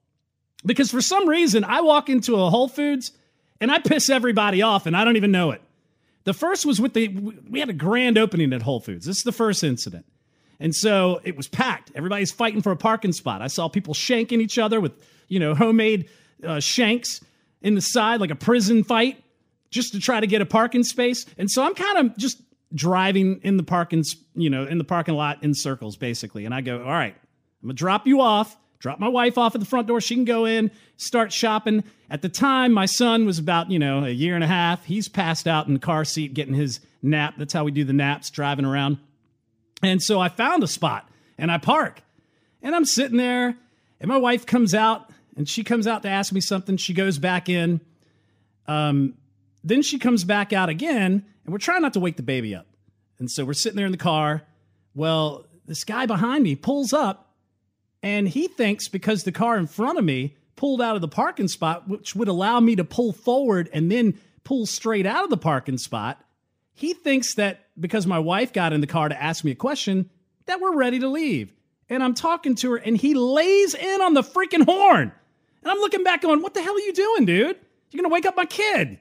Because 0.64 0.90
for 0.90 1.00
some 1.00 1.28
reason, 1.28 1.64
I 1.64 1.80
walk 1.80 2.08
into 2.08 2.36
a 2.36 2.50
Whole 2.50 2.68
Foods 2.68 3.12
and 3.60 3.70
I 3.70 3.78
piss 3.78 4.10
everybody 4.10 4.62
off 4.62 4.86
and 4.86 4.96
I 4.96 5.04
don't 5.04 5.16
even 5.16 5.32
know 5.32 5.52
it. 5.52 5.62
The 6.24 6.34
first 6.34 6.66
was 6.66 6.80
with 6.80 6.92
the, 6.92 7.08
we 7.08 7.60
had 7.60 7.70
a 7.70 7.74
grand 7.74 8.18
opening 8.18 8.52
at 8.52 8.62
Whole 8.62 8.80
Foods. 8.80 9.06
This 9.06 9.18
is 9.18 9.22
the 9.22 9.32
first 9.32 9.64
incident. 9.64 10.04
And 10.60 10.74
so 10.74 11.20
it 11.24 11.36
was 11.36 11.48
packed. 11.48 11.92
Everybody's 11.94 12.32
fighting 12.32 12.62
for 12.62 12.72
a 12.72 12.76
parking 12.76 13.12
spot. 13.12 13.42
I 13.42 13.46
saw 13.46 13.68
people 13.68 13.94
shanking 13.94 14.40
each 14.40 14.58
other 14.58 14.80
with, 14.80 14.92
you 15.28 15.38
know, 15.38 15.54
homemade 15.54 16.08
uh, 16.44 16.60
shanks. 16.60 17.20
in 17.62 17.74
the 17.74 17.80
side, 17.80 18.20
like 18.20 18.30
a 18.30 18.36
prison 18.36 18.84
fight, 18.84 19.22
just 19.70 19.92
to 19.92 20.00
try 20.00 20.20
to 20.20 20.26
get 20.26 20.40
a 20.40 20.46
parking 20.46 20.84
space. 20.84 21.26
And 21.36 21.50
so 21.50 21.62
I'm 21.62 21.74
kind 21.74 21.98
of 21.98 22.16
just 22.16 22.40
driving 22.74 23.40
in 23.42 23.56
the 23.56 23.62
parking, 23.62 24.04
you 24.34 24.50
know, 24.50 24.64
in 24.64 24.78
the 24.78 24.84
parking 24.84 25.14
lot 25.14 25.42
in 25.42 25.54
circles, 25.54 25.96
basically. 25.96 26.44
And 26.44 26.54
I 26.54 26.60
go, 26.60 26.82
all 26.82 26.90
right, 26.90 27.14
I'm 27.62 27.68
gonna 27.68 27.74
drop 27.74 28.06
you 28.06 28.20
off, 28.20 28.56
drop 28.78 29.00
my 29.00 29.08
wife 29.08 29.38
off 29.38 29.54
at 29.54 29.60
the 29.60 29.66
front 29.66 29.88
door. 29.88 30.00
She 30.00 30.14
can 30.14 30.24
go 30.24 30.44
in, 30.44 30.70
start 30.96 31.32
shopping. 31.32 31.84
At 32.10 32.22
the 32.22 32.28
time, 32.28 32.72
my 32.72 32.86
son 32.86 33.26
was 33.26 33.38
about, 33.38 33.70
you 33.70 33.78
know, 33.78 34.04
a 34.04 34.10
year 34.10 34.34
and 34.34 34.44
a 34.44 34.48
half. 34.48 34.84
He's 34.84 35.08
passed 35.08 35.46
out 35.46 35.66
in 35.66 35.74
the 35.74 35.80
car 35.80 36.04
seat 36.04 36.34
getting 36.34 36.54
his 36.54 36.80
nap. 37.02 37.34
That's 37.36 37.52
how 37.52 37.64
we 37.64 37.70
do 37.70 37.84
the 37.84 37.92
naps, 37.92 38.30
driving 38.30 38.64
around. 38.64 38.98
And 39.82 40.02
so 40.02 40.20
I 40.20 40.28
found 40.28 40.62
a 40.62 40.68
spot 40.68 41.08
and 41.36 41.50
I 41.50 41.58
park. 41.58 42.02
And 42.62 42.74
I'm 42.74 42.84
sitting 42.84 43.16
there, 43.16 43.56
and 44.00 44.08
my 44.08 44.16
wife 44.16 44.44
comes 44.44 44.74
out 44.74 45.10
and 45.36 45.48
she 45.48 45.62
comes 45.62 45.86
out 45.86 46.02
to 46.02 46.08
ask 46.08 46.32
me 46.32 46.40
something. 46.40 46.76
She 46.76 46.92
goes 46.92 47.18
back 47.18 47.48
in. 47.48 47.80
Um, 48.66 49.14
then 49.62 49.82
she 49.82 49.98
comes 49.98 50.24
back 50.24 50.52
out 50.52 50.68
again, 50.68 51.24
and 51.44 51.52
we're 51.52 51.58
trying 51.58 51.82
not 51.82 51.92
to 51.94 52.00
wake 52.00 52.16
the 52.16 52.22
baby 52.22 52.54
up. 52.54 52.66
And 53.18 53.30
so 53.30 53.44
we're 53.44 53.52
sitting 53.54 53.76
there 53.76 53.86
in 53.86 53.92
the 53.92 53.98
car. 53.98 54.42
Well, 54.94 55.46
this 55.66 55.84
guy 55.84 56.06
behind 56.06 56.42
me 56.42 56.56
pulls 56.56 56.92
up, 56.92 57.34
and 58.02 58.28
he 58.28 58.48
thinks 58.48 58.88
because 58.88 59.22
the 59.22 59.32
car 59.32 59.56
in 59.56 59.66
front 59.66 59.98
of 59.98 60.04
me 60.04 60.36
pulled 60.56 60.82
out 60.82 60.96
of 60.96 61.00
the 61.00 61.08
parking 61.08 61.48
spot, 61.48 61.88
which 61.88 62.16
would 62.16 62.28
allow 62.28 62.58
me 62.58 62.74
to 62.76 62.84
pull 62.84 63.12
forward 63.12 63.70
and 63.72 63.90
then 63.92 64.18
pull 64.42 64.66
straight 64.66 65.06
out 65.06 65.24
of 65.24 65.30
the 65.30 65.36
parking 65.36 65.78
spot, 65.78 66.20
he 66.78 66.94
thinks 66.94 67.34
that 67.34 67.66
because 67.78 68.06
my 68.06 68.20
wife 68.20 68.52
got 68.52 68.72
in 68.72 68.80
the 68.80 68.86
car 68.86 69.08
to 69.08 69.20
ask 69.20 69.42
me 69.42 69.50
a 69.50 69.56
question, 69.56 70.08
that 70.46 70.60
we're 70.60 70.76
ready 70.76 71.00
to 71.00 71.08
leave. 71.08 71.52
And 71.88 72.04
I'm 72.04 72.14
talking 72.14 72.54
to 72.56 72.70
her, 72.72 72.76
and 72.76 72.96
he 72.96 73.14
lays 73.14 73.74
in 73.74 74.00
on 74.00 74.14
the 74.14 74.22
freaking 74.22 74.64
horn. 74.64 75.10
And 75.62 75.70
I'm 75.72 75.78
looking 75.78 76.04
back 76.04 76.22
going, 76.22 76.40
What 76.40 76.54
the 76.54 76.62
hell 76.62 76.76
are 76.76 76.78
you 76.78 76.92
doing, 76.92 77.24
dude? 77.24 77.56
You're 77.90 78.00
going 78.00 78.08
to 78.08 78.14
wake 78.14 78.26
up 78.26 78.36
my 78.36 78.44
kid. 78.44 79.00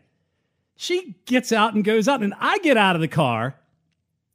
She 0.75 1.15
gets 1.25 1.51
out 1.51 1.75
and 1.75 1.83
goes 1.83 2.07
out, 2.07 2.23
and 2.23 2.33
I 2.39 2.57
get 2.59 2.77
out 2.77 2.95
of 2.95 3.01
the 3.01 3.07
car. 3.07 3.55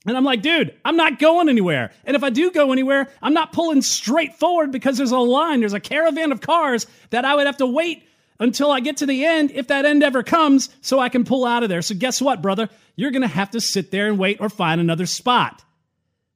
And 0.07 0.17
I'm 0.17 0.25
like, 0.25 0.43
dude, 0.43 0.75
I'm 0.85 0.97
not 0.97 1.19
going 1.19 1.49
anywhere. 1.49 1.91
And 2.05 2.15
if 2.15 2.23
I 2.23 2.31
do 2.31 2.53
go 2.53 2.71
anywhere, 2.71 3.09
I'm 3.21 3.35
not 3.35 3.53
pulling 3.53 3.83
straight 3.83 4.37
forward 4.37 4.71
because 4.71 4.97
there's 4.99 5.11
a 5.11 5.19
line, 5.19 5.61
there's 5.61 5.73
a 5.73 5.81
caravan 5.81 6.31
of 6.31 6.41
cars 6.41 6.87
that 7.11 7.25
I 7.25 7.35
would 7.35 7.47
have 7.47 7.57
to 7.59 7.67
wait 7.67 8.05
until 8.41 8.73
I 8.73 8.81
get 8.81 8.99
to 8.99 9.07
the 9.07 9.25
end 9.25 9.53
if 9.53 9.69
that 9.69 9.85
end 9.85 10.03
ever 10.03 10.23
comes 10.25 10.69
so 10.81 10.99
I 10.99 11.09
can 11.09 11.25
pull 11.25 11.45
out 11.45 11.63
of 11.63 11.69
there. 11.69 11.83
So 11.83 11.95
guess 11.95 12.21
what, 12.21 12.43
brother? 12.43 12.69
You're 12.97 13.11
going 13.11 13.23
to 13.23 13.29
have 13.29 13.51
to 13.53 13.61
sit 13.61 13.91
there 13.91 14.09
and 14.09 14.19
wait 14.19 14.41
or 14.41 14.49
find 14.49 14.81
another 14.81 15.07
spot. 15.07 15.65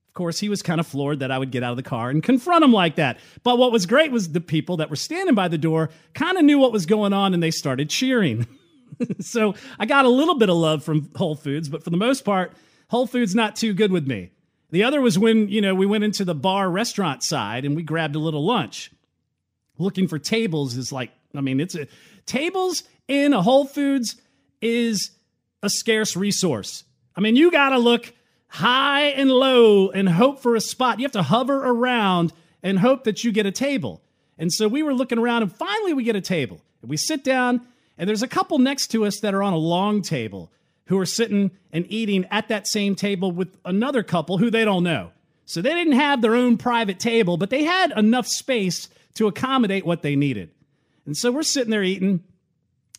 Of 0.09 0.15
course, 0.15 0.41
he 0.41 0.49
was 0.49 0.63
kind 0.63 0.81
of 0.81 0.87
floored 0.87 1.19
that 1.19 1.31
I 1.31 1.39
would 1.39 1.51
get 1.51 1.63
out 1.63 1.73
of 1.73 1.77
the 1.77 1.83
car 1.83 2.09
and 2.09 2.23
confront 2.23 2.65
him 2.65 2.73
like 2.73 2.97
that. 2.97 3.19
But 3.43 3.59
what 3.59 3.73
was 3.73 3.85
great 3.85 4.11
was 4.11 4.33
the 4.33 4.41
people 4.41 4.79
that 4.79 4.89
were 4.89 4.97
standing 4.97 5.35
by 5.35 5.49
the 5.49 5.59
door 5.59 5.91
kind 6.15 6.39
of 6.39 6.45
knew 6.45 6.59
what 6.59 6.73
was 6.73 6.87
going 6.87 7.13
on 7.13 7.35
and 7.35 7.43
they 7.43 7.51
started 7.51 7.91
cheering. 7.91 8.47
so 9.21 9.55
I 9.79 9.87
got 9.87 10.07
a 10.07 10.11
little 10.11 10.39
bit 10.39 10.49
of 10.49 10.57
love 10.57 10.83
from 10.83 11.11
Whole 11.17 11.35
Foods, 11.35 11.69
but 11.69 11.83
for 11.83 11.91
the 11.91 11.99
most 11.99 12.25
part, 12.25 12.53
Whole 12.89 13.07
Foods 13.07 13.35
not 13.35 13.57
too 13.57 13.75
good 13.75 13.93
with 13.93 14.07
me. 14.07 14.31
The 14.71 14.85
other 14.85 15.01
was 15.01 15.19
when, 15.19 15.49
you 15.49 15.61
know, 15.61 15.75
we 15.75 15.87
went 15.87 16.05
into 16.05 16.25
the 16.25 16.35
bar 16.35 16.71
restaurant 16.71 17.23
side 17.23 17.65
and 17.65 17.77
we 17.77 17.83
grabbed 17.83 18.17
a 18.17 18.21
little 18.21 18.45
lunch. 18.45 18.91
Looking 19.79 20.09
for 20.09 20.19
tables 20.19 20.77
is 20.77 20.93
like, 20.93 21.11
I 21.35 21.41
mean, 21.41 21.61
it's 21.61 21.75
a 21.75 21.87
tables 22.25 22.85
in 23.07 23.33
a 23.33 23.43
Whole 23.43 23.67
Foods 23.67 24.17
is 24.61 25.11
a 25.63 25.71
scarce 25.71 26.17
resource. 26.17 26.85
I 27.17 27.21
mean, 27.21 27.37
you 27.37 27.51
got 27.51 27.71
to 27.71 27.79
look 27.79 28.13
high 28.49 29.07
and 29.09 29.31
low 29.31 29.91
and 29.91 30.09
hope 30.09 30.41
for 30.41 30.55
a 30.55 30.61
spot. 30.61 30.99
You 30.99 31.05
have 31.05 31.13
to 31.13 31.23
hover 31.23 31.57
around 31.57 32.33
and 32.63 32.79
hope 32.79 33.05
that 33.05 33.25
you 33.25 33.33
get 33.33 33.47
a 33.47 33.53
table. 33.53 34.03
And 34.39 34.53
so 34.53 34.69
we 34.69 34.83
were 34.83 34.95
looking 34.95 35.19
around 35.19 35.43
and 35.43 35.55
finally 35.55 35.95
we 35.95 36.05
get 36.05 36.17
a 36.17 36.21
table. 36.21 36.61
And 36.83 36.91
we 36.91 36.97
sit 36.97 37.25
down 37.25 37.67
and 37.99 38.09
there's 38.09 38.23
a 38.23 38.29
couple 38.29 38.59
next 38.59 38.89
to 38.89 39.07
us 39.07 39.21
that 39.21 39.35
are 39.35 39.43
on 39.43 39.53
a 39.53 39.59
long 39.59 40.03
table 40.03 40.51
who 40.87 40.99
are 40.99 41.07
sitting 41.07 41.51
and 41.73 41.87
eating 41.89 42.27
at 42.31 42.49
that 42.49 42.67
same 42.67 42.95
table 42.95 43.33
with 43.33 43.57
another 43.65 44.03
couple 44.03 44.39
who 44.39 44.51
they 44.51 44.65
don't 44.65 44.85
know. 44.85 45.11
So 45.47 45.63
they 45.63 45.75
didn't 45.75 45.95
have 45.95 46.23
their 46.23 46.35
own 46.35 46.59
private 46.59 46.99
table, 46.99 47.37
but 47.37 47.51
they 47.51 47.65
had 47.65 47.93
enough 47.97 48.27
space 48.27 48.89
to 49.15 49.27
accommodate 49.27 49.87
what 49.87 50.03
they 50.03 50.17
needed. 50.17 50.51
And 51.07 51.17
so 51.17 51.31
we're 51.31 51.43
sitting 51.43 51.71
there 51.71 51.83
eating. 51.83 52.23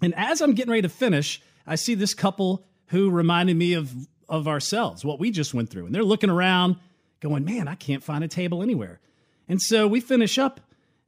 And 0.01 0.15
as 0.15 0.41
I'm 0.41 0.53
getting 0.53 0.71
ready 0.71 0.83
to 0.83 0.89
finish, 0.89 1.41
I 1.67 1.75
see 1.75 1.93
this 1.93 2.13
couple 2.13 2.65
who 2.87 3.09
reminded 3.09 3.57
me 3.57 3.73
of, 3.73 3.93
of 4.29 4.47
ourselves, 4.47 5.03
what 5.03 5.19
we 5.19 5.29
just 5.29 5.53
went 5.53 5.69
through. 5.69 5.85
And 5.85 5.93
they're 5.93 6.03
looking 6.03 6.29
around, 6.29 6.77
going, 7.19 7.43
Man, 7.43 7.67
I 7.67 7.75
can't 7.75 8.03
find 8.03 8.23
a 8.23 8.27
table 8.27 8.63
anywhere. 8.63 8.99
And 9.49 9.61
so 9.61 9.87
we 9.87 9.99
finish 9.99 10.37
up. 10.37 10.61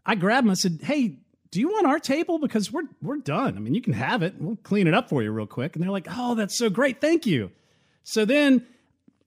I 0.05 0.15
grab 0.15 0.43
them. 0.43 0.51
I 0.51 0.55
said, 0.55 0.79
Hey, 0.83 1.15
do 1.51 1.59
you 1.59 1.69
want 1.69 1.87
our 1.87 1.99
table? 1.99 2.39
Because 2.39 2.71
we're 2.71 2.87
we're 3.01 3.17
done. 3.17 3.57
I 3.57 3.59
mean, 3.59 3.73
you 3.73 3.81
can 3.81 3.93
have 3.93 4.21
it. 4.21 4.35
We'll 4.37 4.57
clean 4.57 4.87
it 4.87 4.93
up 4.93 5.09
for 5.09 5.23
you 5.23 5.31
real 5.31 5.47
quick. 5.47 5.75
And 5.75 5.83
they're 5.83 5.91
like, 5.91 6.07
oh, 6.09 6.35
that's 6.35 6.57
so 6.57 6.69
great. 6.69 7.01
Thank 7.01 7.25
you. 7.25 7.51
So 8.03 8.25
then, 8.25 8.65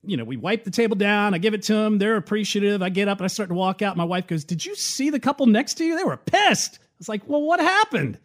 you 0.05 0.17
know, 0.17 0.25
we 0.25 0.37
wipe 0.37 0.65
the 0.65 0.71
table 0.71 0.97
down. 0.97 1.35
I 1.35 1.39
give 1.39 1.55
it 1.55 1.63
to 1.65 1.75
them. 1.75 1.99
They're 1.99 2.17
appreciative. 2.17 2.83
I 2.83 2.91
get 2.91 3.09
up 3.09 3.19
and 3.19 3.25
I 3.25 3.29
start 3.29 3.49
to 3.49 3.55
walk 3.55 3.83
out. 3.83 3.97
My 3.97 4.05
wife 4.05 4.27
goes, 4.27 4.45
Did 4.45 4.65
you 4.65 4.75
see 4.77 5.11
the 5.11 5.21
couple 5.21 5.47
next 5.47 5.75
to 5.75 5.85
you? 5.85 5.97
They 5.97 6.05
were 6.05 6.17
pissed. 6.17 6.79
I 6.81 6.87
was 6.99 7.09
like, 7.09 7.23
Well, 7.27 7.43
what 7.43 7.61
happened? 7.61 8.19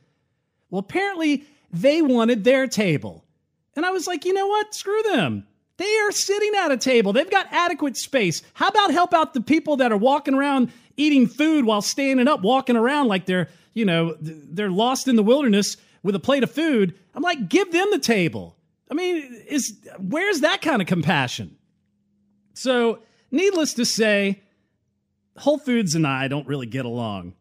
Well, 0.70 0.80
apparently 0.80 1.46
they 1.72 2.02
wanted 2.02 2.44
their 2.44 2.68
table. 2.68 3.26
And 3.76 3.86
I 3.86 3.92
was 3.92 4.08
like, 4.08 4.26
You 4.26 4.34
know 4.34 4.48
what? 4.48 4.74
Screw 4.74 5.02
them. 5.04 5.46
They 5.78 5.98
are 6.00 6.12
sitting 6.12 6.54
at 6.56 6.72
a 6.72 6.78
table. 6.78 7.14
They've 7.14 7.30
got 7.30 7.48
adequate 7.52 7.98
space. 7.98 8.42
How 8.56 8.70
about 8.70 8.92
help 8.92 9.14
out 9.14 9.36
the 9.36 9.42
people 9.42 9.78
that 9.78 9.92
are 9.92 9.98
walking 9.98 10.34
around 10.34 10.72
eating 10.96 11.28
food 11.28 11.66
while 11.66 11.84
standing 11.84 12.28
up, 12.28 12.42
walking 12.42 12.76
around 12.76 13.08
like 13.08 13.28
they're 13.28 13.50
you 13.78 13.86
know, 13.86 14.16
they're 14.20 14.72
lost 14.72 15.08
in 15.08 15.16
the 15.18 15.24
wilderness 15.24 15.78
with 16.02 16.16
a 16.16 16.20
plate 16.20 16.42
of 16.42 16.50
food. 16.50 16.96
I'm 17.14 17.22
like, 17.22 17.48
give 17.48 17.72
them 17.72 17.88
the 17.92 18.00
table. 18.00 18.58
I 18.90 18.96
mean, 18.96 19.44
is 19.48 19.78
where's 20.00 20.40
that 20.40 20.64
kind 20.64 20.82
of 20.82 20.88
compassion? 20.88 21.56
So, 22.56 23.04
needless 23.30 23.76
to 23.76 23.86
say, 23.86 24.42
Whole 25.38 25.60
Foods 25.60 25.94
and 25.94 26.08
I 26.08 26.28
don't 26.28 26.48
really 26.48 26.66
get 26.66 26.86
along. 26.86 27.36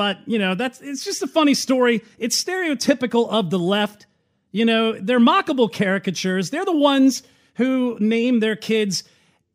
But, 0.00 0.20
you 0.24 0.38
know, 0.38 0.54
that's 0.54 0.80
it's 0.80 1.04
just 1.04 1.22
a 1.22 1.26
funny 1.26 1.52
story. 1.52 2.02
It's 2.16 2.42
stereotypical 2.42 3.28
of 3.28 3.50
the 3.50 3.58
left. 3.58 4.06
You 4.50 4.64
know, 4.64 4.98
they're 4.98 5.20
mockable 5.20 5.70
caricatures. 5.70 6.48
They're 6.48 6.64
the 6.64 6.74
ones 6.74 7.22
who 7.56 7.98
name 8.00 8.40
their 8.40 8.56
kids 8.56 9.04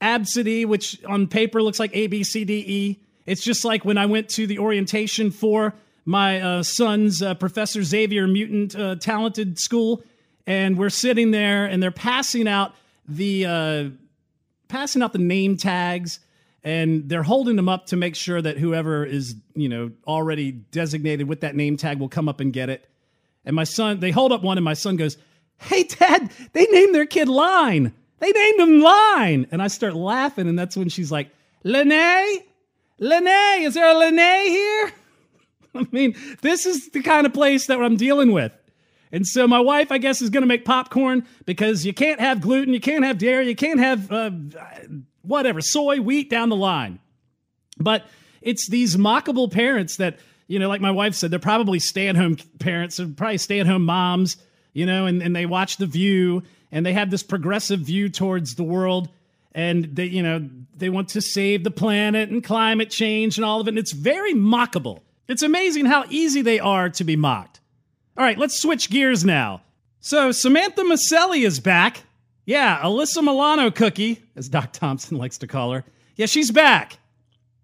Abcde, 0.03 0.67
which 0.67 1.03
on 1.05 1.25
paper 1.25 1.63
looks 1.63 1.79
like 1.79 1.89
A 1.95 2.05
B 2.05 2.23
C 2.23 2.45
D 2.45 2.63
E. 2.67 2.99
It's 3.25 3.43
just 3.43 3.65
like 3.65 3.85
when 3.85 3.97
I 3.97 4.05
went 4.05 4.29
to 4.37 4.45
the 4.45 4.59
orientation 4.59 5.31
for 5.31 5.73
my 6.05 6.39
uh, 6.39 6.61
son's 6.61 7.23
uh, 7.23 7.33
Professor 7.33 7.81
Xavier 7.81 8.27
Mutant 8.27 8.75
uh, 8.75 8.97
Talented 8.97 9.57
School, 9.57 10.03
and 10.45 10.77
we're 10.77 10.91
sitting 10.91 11.31
there, 11.31 11.65
and 11.65 11.81
they're 11.81 11.89
passing 11.89 12.47
out 12.47 12.75
the 13.07 13.47
uh, 13.47 13.83
passing 14.67 15.01
out 15.01 15.11
the 15.11 15.17
name 15.17 15.57
tags, 15.57 16.19
and 16.65 17.07
they're 17.07 17.23
holding 17.23 17.55
them 17.55 17.69
up 17.69 17.85
to 17.85 17.95
make 17.95 18.15
sure 18.15 18.41
that 18.41 18.57
whoever 18.57 19.05
is 19.05 19.35
you 19.53 19.69
know 19.69 19.91
already 20.05 20.51
designated 20.51 21.29
with 21.29 21.41
that 21.41 21.55
name 21.55 21.77
tag 21.77 21.99
will 21.99 22.09
come 22.09 22.27
up 22.27 22.41
and 22.41 22.51
get 22.51 22.69
it. 22.69 22.89
And 23.45 23.55
my 23.55 23.63
son, 23.63 23.99
they 23.99 24.09
hold 24.09 24.31
up 24.31 24.41
one, 24.41 24.57
and 24.57 24.65
my 24.65 24.73
son 24.73 24.97
goes, 24.97 25.17
"Hey, 25.57 25.83
Dad, 25.83 26.31
they 26.51 26.65
named 26.65 26.93
their 26.93 27.05
kid 27.05 27.29
Line. 27.29 27.93
They 28.19 28.31
named 28.31 28.59
him 28.59 28.79
Line." 28.81 29.47
And 29.51 29.61
I 29.61 29.67
start 29.67 29.95
laughing, 29.95 30.49
and 30.49 30.57
that's 30.57 30.75
when 30.75 30.89
she's 30.89 31.11
like, 31.11 31.29
"Lene, 31.63 32.41
Lene, 32.99 33.63
is 33.63 33.75
there 33.75 33.87
a 33.87 33.97
Lene 33.97 34.49
here?" 34.49 34.91
I 35.75 35.87
mean, 35.91 36.15
this 36.41 36.65
is 36.65 36.89
the 36.89 37.03
kind 37.03 37.27
of 37.27 37.33
place 37.33 37.67
that 37.67 37.79
I'm 37.79 37.97
dealing 37.97 38.31
with. 38.31 38.51
And 39.11 39.27
so 39.27 39.47
my 39.47 39.59
wife, 39.59 39.91
I 39.91 39.99
guess, 39.99 40.21
is 40.21 40.29
going 40.31 40.41
to 40.41 40.47
make 40.47 40.65
popcorn 40.65 41.27
because 41.45 41.85
you 41.85 41.93
can't 41.93 42.19
have 42.19 42.41
gluten, 42.41 42.73
you 42.73 42.79
can't 42.79 43.05
have 43.05 43.17
dairy, 43.17 43.47
you 43.47 43.55
can't 43.55 43.79
have 43.79 44.11
uh, 44.11 44.31
whatever, 45.27 45.61
soy, 45.61 45.99
wheat 45.99 46.29
down 46.29 46.49
the 46.49 46.55
line. 46.55 46.99
But 47.77 48.05
it's 48.41 48.69
these 48.69 48.95
mockable 48.95 49.51
parents 49.51 49.97
that, 49.97 50.19
you 50.47 50.59
know, 50.59 50.69
like 50.69 50.81
my 50.81 50.91
wife 50.91 51.15
said, 51.15 51.31
they're 51.31 51.39
probably 51.39 51.79
stay 51.79 52.07
at 52.07 52.15
home 52.15 52.37
parents, 52.59 52.97
they're 52.97 53.07
probably 53.07 53.37
stay 53.37 53.59
at 53.59 53.67
home 53.67 53.85
moms, 53.85 54.37
you 54.73 54.85
know, 54.85 55.05
and, 55.05 55.21
and 55.21 55.35
they 55.35 55.45
watch 55.45 55.77
The 55.77 55.85
View 55.85 56.43
and 56.71 56.85
they 56.85 56.93
have 56.93 57.09
this 57.09 57.23
progressive 57.23 57.79
view 57.79 58.09
towards 58.09 58.55
the 58.55 58.63
world. 58.63 59.09
And 59.53 59.85
they, 59.95 60.05
you 60.05 60.21
know, 60.21 60.49
they 60.75 60.89
want 60.89 61.09
to 61.09 61.21
save 61.21 61.63
the 61.63 61.71
planet 61.71 62.29
and 62.29 62.43
climate 62.43 62.89
change 62.89 63.37
and 63.37 63.45
all 63.45 63.61
of 63.61 63.67
it. 63.67 63.71
And 63.71 63.79
it's 63.79 63.93
very 63.93 64.33
mockable. 64.33 64.99
It's 65.27 65.41
amazing 65.41 65.85
how 65.85 66.03
easy 66.09 66.41
they 66.41 66.59
are 66.59 66.89
to 66.89 67.03
be 67.03 67.15
mocked. 67.15 67.61
All 68.17 68.23
right, 68.23 68.37
let's 68.37 68.61
switch 68.61 68.89
gears 68.89 69.23
now. 69.23 69.61
So, 70.01 70.31
Samantha 70.31 70.81
Micelli 70.81 71.45
is 71.45 71.59
back. 71.59 72.03
Yeah, 72.45 72.79
Alyssa 72.81 73.23
Milano 73.23 73.71
cookie, 73.71 74.23
as 74.35 74.49
Doc 74.49 74.71
Thompson 74.71 75.17
likes 75.23 75.37
to 75.39 75.47
call 75.47 75.71
her. 75.71 75.83
Yeah, 76.15 76.27
she's 76.27 76.51
back. 76.51 76.99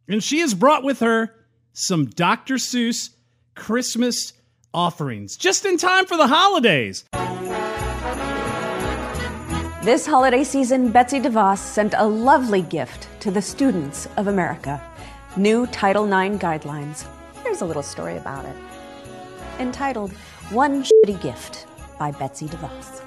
And 0.08 0.24
she 0.24 0.40
has 0.40 0.54
brought 0.54 0.84
with 0.84 1.00
her 1.00 1.34
some 1.74 2.08
Dr. 2.08 2.56
Seuss 2.56 3.12
Christmas 3.56 4.34
offerings 4.74 5.38
just 5.38 5.66
in 5.66 5.78
time 5.78 6.06
for 6.06 6.18
the 6.18 6.28
holidays. 6.28 7.06
This 9.84 10.06
holiday 10.06 10.44
season, 10.44 10.92
Betsy 10.92 11.20
DeVos 11.20 11.58
sent 11.58 11.94
a 11.98 12.06
lovely 12.06 12.62
gift 12.62 13.08
to 13.22 13.32
the 13.32 13.42
students 13.42 14.08
of 14.18 14.28
America 14.28 14.82
new 15.38 15.66
Title 15.68 16.04
IX 16.06 16.36
guidelines 16.44 17.06
Here's 17.44 17.62
a 17.62 17.66
little 17.66 17.84
story 17.84 18.16
about 18.16 18.46
it. 18.46 18.56
Entitled, 19.60 20.14
One 20.52 20.84
Shitty 20.84 21.22
Gift 21.22 21.66
by 22.00 22.12
Betsy 22.12 22.48
DeVos. 22.48 23.02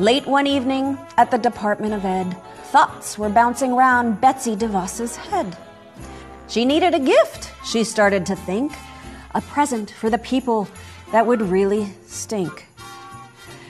Late 0.00 0.26
one 0.26 0.48
evening 0.48 0.98
at 1.16 1.30
the 1.30 1.38
Department 1.38 1.94
of 1.94 2.04
Ed, 2.04 2.36
thoughts 2.72 3.16
were 3.16 3.28
bouncing 3.28 3.76
round 3.76 4.20
Betsy 4.20 4.56
DeVos's 4.56 5.14
head. 5.14 5.56
She 6.48 6.64
needed 6.64 6.94
a 6.94 6.98
gift, 6.98 7.52
she 7.64 7.84
started 7.84 8.26
to 8.26 8.34
think, 8.34 8.72
a 9.36 9.40
present 9.40 9.92
for 9.92 10.10
the 10.10 10.18
people 10.18 10.66
that 11.12 11.24
would 11.24 11.40
really 11.40 11.94
stink. 12.08 12.66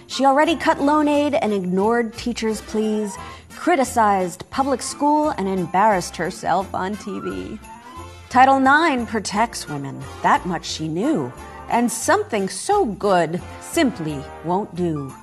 She 0.06 0.24
already 0.24 0.56
cut 0.56 0.80
loan 0.80 1.08
aid 1.08 1.34
and 1.34 1.52
ignored 1.52 2.14
teachers' 2.14 2.62
pleas, 2.62 3.14
criticized 3.50 4.48
public 4.48 4.80
school, 4.80 5.28
and 5.28 5.46
embarrassed 5.46 6.16
herself 6.16 6.74
on 6.74 6.96
TV. 6.96 7.58
Title 8.30 8.56
IX 8.56 9.10
protects 9.10 9.68
women, 9.68 10.02
that 10.22 10.46
much 10.46 10.64
she 10.64 10.88
knew, 10.88 11.30
and 11.68 11.92
something 11.92 12.48
so 12.48 12.86
good 12.86 13.42
simply 13.60 14.24
won't 14.42 14.74
do. 14.74 15.14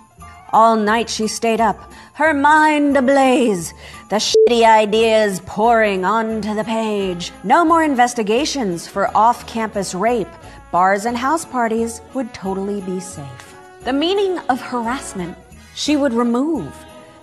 All 0.53 0.75
night 0.75 1.09
she 1.09 1.27
stayed 1.27 1.61
up, 1.61 1.93
her 2.15 2.33
mind 2.33 2.97
ablaze, 2.97 3.73
the 4.09 4.17
shitty 4.17 4.65
ideas 4.65 5.39
pouring 5.45 6.03
onto 6.03 6.53
the 6.53 6.65
page. 6.65 7.31
No 7.45 7.63
more 7.63 7.85
investigations 7.85 8.85
for 8.85 9.15
off 9.15 9.47
campus 9.47 9.95
rape. 9.95 10.27
Bars 10.69 11.05
and 11.05 11.17
house 11.17 11.45
parties 11.45 12.01
would 12.13 12.33
totally 12.33 12.81
be 12.81 12.99
safe. 12.99 13.55
The 13.85 13.93
meaning 13.93 14.39
of 14.49 14.59
harassment 14.59 15.37
she 15.73 15.95
would 15.95 16.13
remove, 16.13 16.73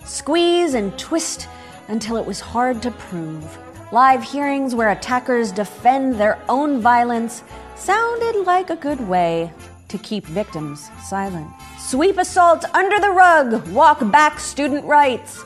squeeze 0.05 0.73
and 0.73 0.97
twist 0.97 1.47
until 1.87 2.17
it 2.17 2.25
was 2.25 2.39
hard 2.39 2.81
to 2.81 2.89
prove. 2.89 3.59
Live 3.91 4.23
hearings 4.23 4.73
where 4.73 4.89
attackers 4.89 5.51
defend 5.51 6.15
their 6.15 6.39
own 6.49 6.81
violence 6.81 7.43
sounded 7.75 8.43
like 8.45 8.71
a 8.71 8.75
good 8.75 8.99
way 9.07 9.51
to 9.89 9.97
keep 9.97 10.25
victims 10.25 10.89
silent. 11.03 11.49
Sweep 11.77 12.17
assault 12.17 12.63
under 12.73 12.99
the 12.99 13.11
rug, 13.11 13.67
walk 13.69 13.99
back 14.11 14.39
student 14.39 14.85
rights, 14.85 15.43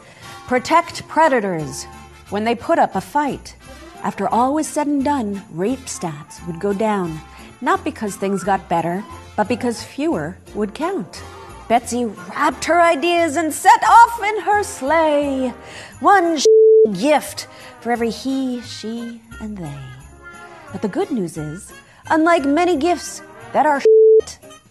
protect 0.47 1.07
predators 1.07 1.85
when 2.29 2.43
they 2.43 2.55
put 2.55 2.77
up 2.77 2.95
a 2.95 3.01
fight. 3.01 3.55
After 4.03 4.27
all 4.27 4.53
was 4.53 4.67
said 4.67 4.87
and 4.87 5.03
done, 5.03 5.43
rape 5.51 5.85
stats 5.85 6.45
would 6.45 6.59
go 6.59 6.73
down, 6.73 7.19
not 7.61 7.83
because 7.83 8.15
things 8.15 8.43
got 8.43 8.69
better, 8.69 9.03
but 9.35 9.47
because 9.47 9.81
fewer 9.81 10.37
would 10.53 10.73
count. 10.73 11.23
Betsy 11.69 12.05
wrapped 12.05 12.65
her 12.65 12.81
ideas 12.81 13.37
and 13.37 13.53
set 13.53 13.81
off 13.87 14.21
in 14.21 14.41
her 14.41 14.63
sleigh. 14.63 15.53
One 16.01 16.37
gift 16.93 17.47
for 17.79 17.91
every 17.91 18.09
he, 18.09 18.61
she, 18.61 19.21
and 19.39 19.57
they. 19.57 19.79
But 20.73 20.81
the 20.81 20.89
good 20.89 21.09
news 21.09 21.37
is, 21.37 21.71
unlike 22.09 22.43
many 22.43 22.75
gifts 22.75 23.21
that 23.53 23.65
are 23.65 23.81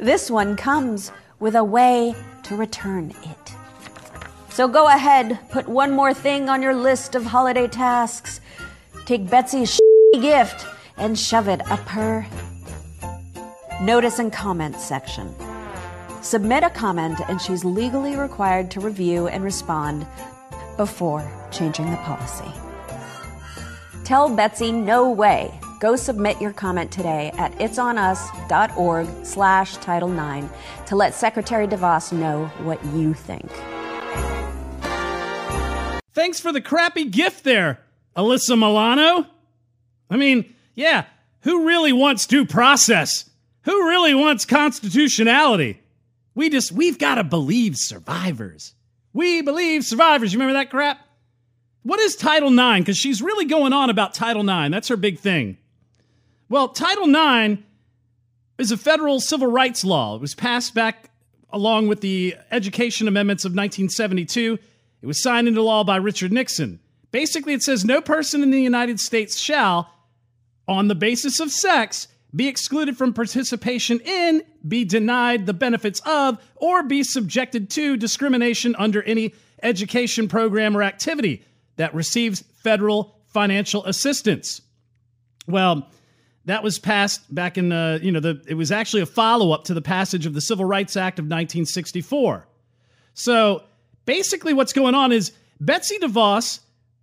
this 0.02 0.28
one 0.28 0.56
comes 0.56 1.12
with 1.38 1.54
a 1.54 1.62
way 1.62 2.14
to 2.42 2.56
return 2.56 3.14
it. 3.22 3.54
So 4.50 4.66
go 4.66 4.88
ahead, 4.88 5.38
put 5.50 5.68
one 5.68 5.92
more 5.92 6.12
thing 6.12 6.48
on 6.48 6.60
your 6.60 6.74
list 6.74 7.14
of 7.14 7.24
holiday 7.24 7.68
tasks. 7.68 8.40
Take 9.06 9.30
Betsy's 9.30 9.80
gift 10.14 10.66
and 10.96 11.16
shove 11.16 11.48
it 11.48 11.64
up 11.70 11.86
her 11.88 12.26
notice 13.80 14.18
and 14.18 14.32
comment 14.32 14.80
section. 14.80 15.32
Submit 16.20 16.62
a 16.64 16.70
comment, 16.70 17.20
and 17.28 17.40
she's 17.40 17.64
legally 17.64 18.16
required 18.16 18.70
to 18.72 18.80
review 18.80 19.28
and 19.28 19.42
respond 19.42 20.06
before 20.76 21.28
changing 21.50 21.90
the 21.90 21.96
policy. 21.98 22.50
Tell 24.04 24.28
Betsy 24.28 24.70
no 24.70 25.10
way 25.10 25.58
Go 25.82 25.96
submit 25.96 26.40
your 26.40 26.52
comment 26.52 26.92
today 26.92 27.32
at 27.38 27.50
itsonus.org 27.58 29.26
slash 29.26 29.76
Title 29.78 30.12
IX 30.12 30.46
to 30.86 30.94
let 30.94 31.12
Secretary 31.12 31.66
DeVos 31.66 32.12
know 32.12 32.46
what 32.62 32.78
you 32.94 33.14
think. 33.14 33.50
Thanks 36.12 36.38
for 36.38 36.52
the 36.52 36.60
crappy 36.60 37.06
gift 37.06 37.42
there, 37.42 37.80
Alyssa 38.16 38.56
Milano. 38.56 39.26
I 40.08 40.16
mean, 40.16 40.54
yeah, 40.76 41.06
who 41.40 41.66
really 41.66 41.92
wants 41.92 42.28
due 42.28 42.46
process? 42.46 43.28
Who 43.62 43.88
really 43.88 44.14
wants 44.14 44.44
constitutionality? 44.44 45.80
We 46.36 46.48
just, 46.48 46.70
we've 46.70 46.98
got 46.98 47.16
to 47.16 47.24
believe 47.24 47.76
survivors. 47.76 48.74
We 49.12 49.42
believe 49.42 49.82
survivors. 49.82 50.32
You 50.32 50.38
remember 50.38 50.60
that 50.60 50.70
crap? 50.70 51.00
What 51.82 51.98
is 51.98 52.14
Title 52.14 52.56
IX? 52.56 52.82
Because 52.82 52.96
she's 52.96 53.20
really 53.20 53.46
going 53.46 53.72
on 53.72 53.90
about 53.90 54.14
Title 54.14 54.48
IX. 54.48 54.70
That's 54.70 54.86
her 54.86 54.96
big 54.96 55.18
thing. 55.18 55.58
Well, 56.52 56.68
Title 56.68 57.08
IX 57.08 57.62
is 58.58 58.72
a 58.72 58.76
federal 58.76 59.20
civil 59.20 59.46
rights 59.46 59.86
law. 59.86 60.16
It 60.16 60.20
was 60.20 60.34
passed 60.34 60.74
back 60.74 61.08
along 61.48 61.88
with 61.88 62.02
the 62.02 62.36
Education 62.50 63.08
Amendments 63.08 63.46
of 63.46 63.52
1972. 63.52 64.58
It 65.00 65.06
was 65.06 65.22
signed 65.22 65.48
into 65.48 65.62
law 65.62 65.82
by 65.82 65.96
Richard 65.96 66.30
Nixon. 66.30 66.78
Basically, 67.10 67.54
it 67.54 67.62
says 67.62 67.86
no 67.86 68.02
person 68.02 68.42
in 68.42 68.50
the 68.50 68.60
United 68.60 69.00
States 69.00 69.38
shall, 69.38 69.94
on 70.68 70.88
the 70.88 70.94
basis 70.94 71.40
of 71.40 71.50
sex, 71.50 72.06
be 72.36 72.48
excluded 72.48 72.98
from 72.98 73.14
participation 73.14 73.98
in, 74.00 74.42
be 74.68 74.84
denied 74.84 75.46
the 75.46 75.54
benefits 75.54 76.02
of, 76.04 76.36
or 76.56 76.82
be 76.82 77.02
subjected 77.02 77.70
to 77.70 77.96
discrimination 77.96 78.76
under 78.78 79.02
any 79.04 79.32
education 79.62 80.28
program 80.28 80.76
or 80.76 80.82
activity 80.82 81.46
that 81.76 81.94
receives 81.94 82.44
federal 82.62 83.16
financial 83.28 83.82
assistance. 83.86 84.60
Well, 85.46 85.88
that 86.46 86.62
was 86.62 86.78
passed 86.78 87.32
back 87.32 87.56
in 87.56 87.68
the, 87.68 88.00
you 88.02 88.10
know, 88.10 88.20
the, 88.20 88.42
it 88.48 88.54
was 88.54 88.72
actually 88.72 89.02
a 89.02 89.06
follow 89.06 89.52
up 89.52 89.64
to 89.64 89.74
the 89.74 89.82
passage 89.82 90.26
of 90.26 90.34
the 90.34 90.40
Civil 90.40 90.64
Rights 90.64 90.96
Act 90.96 91.18
of 91.18 91.24
1964. 91.24 92.46
So 93.14 93.62
basically, 94.04 94.52
what's 94.52 94.72
going 94.72 94.94
on 94.94 95.12
is 95.12 95.32
Betsy 95.60 95.98
DeVos 95.98 96.60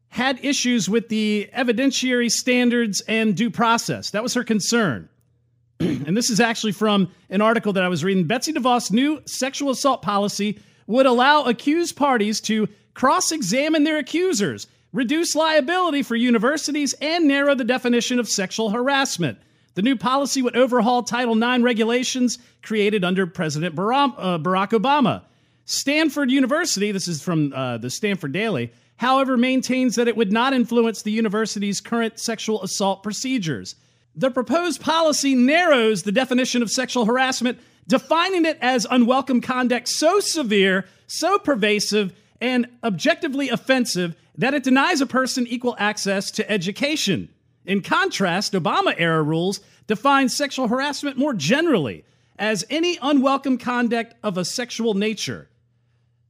had 0.09 0.43
issues 0.43 0.89
with 0.89 1.07
the 1.09 1.49
evidentiary 1.55 2.29
standards 2.31 3.01
and 3.07 3.37
due 3.37 3.49
process. 3.49 4.09
That 4.09 4.23
was 4.23 4.33
her 4.33 4.43
concern. 4.43 5.07
and 5.79 6.17
this 6.17 6.29
is 6.29 6.39
actually 6.39 6.73
from 6.73 7.11
an 7.29 7.41
article 7.41 7.73
that 7.73 7.83
I 7.83 7.87
was 7.87 8.03
reading. 8.03 8.25
Betsy 8.25 8.51
DeVos' 8.51 8.91
new 8.91 9.21
sexual 9.25 9.69
assault 9.69 10.01
policy 10.01 10.59
would 10.87 11.05
allow 11.05 11.43
accused 11.43 11.95
parties 11.95 12.41
to 12.41 12.67
cross 12.95 13.31
examine 13.31 13.83
their 13.83 13.97
accusers 13.97 14.67
reduce 14.91 15.35
liability 15.35 16.03
for 16.03 16.15
universities, 16.15 16.93
and 17.01 17.27
narrow 17.27 17.55
the 17.55 17.63
definition 17.63 18.19
of 18.19 18.27
sexual 18.27 18.71
harassment. 18.71 19.37
The 19.75 19.81
new 19.81 19.95
policy 19.95 20.41
would 20.41 20.57
overhaul 20.57 21.03
Title 21.03 21.41
IX 21.41 21.63
regulations 21.63 22.39
created 22.61 23.03
under 23.03 23.27
President 23.27 23.77
uh, 23.77 24.37
Barack 24.39 24.71
Obama. 24.71 25.23
Stanford 25.65 26.31
University, 26.31 26.91
this 26.91 27.07
is 27.07 27.21
from 27.21 27.53
uh, 27.53 27.77
the 27.77 27.89
Stanford 27.89 28.31
Daily, 28.31 28.73
however, 28.97 29.37
maintains 29.37 29.95
that 29.95 30.07
it 30.07 30.17
would 30.17 30.31
not 30.31 30.53
influence 30.53 31.03
the 31.03 31.11
university's 31.11 31.79
current 31.79 32.19
sexual 32.19 32.63
assault 32.63 33.03
procedures. 33.03 33.75
The 34.15 34.31
proposed 34.31 34.81
policy 34.81 35.35
narrows 35.35 36.03
the 36.03 36.11
definition 36.11 36.63
of 36.63 36.71
sexual 36.71 37.05
harassment, 37.05 37.59
defining 37.87 38.45
it 38.45 38.57
as 38.61 38.87
unwelcome 38.89 39.41
conduct 39.41 39.87
so 39.87 40.19
severe, 40.19 40.85
so 41.05 41.37
pervasive, 41.37 42.13
and 42.41 42.67
objectively 42.83 43.49
offensive 43.49 44.15
that 44.39 44.53
it 44.53 44.63
denies 44.63 45.01
a 45.01 45.05
person 45.05 45.45
equal 45.45 45.75
access 45.77 46.31
to 46.31 46.49
education. 46.49 47.27
In 47.65 47.81
contrast, 47.81 48.53
Obama 48.53 48.95
era 48.97 49.21
rules 49.21 49.59
define 49.85 50.29
sexual 50.29 50.69
harassment 50.69 51.17
more 51.17 51.33
generally 51.33 52.05
as 52.37 52.65
any 52.69 52.97
unwelcome 53.01 53.57
conduct 53.57 54.15
of 54.23 54.37
a 54.37 54.45
sexual 54.45 54.93
nature. 54.93 55.49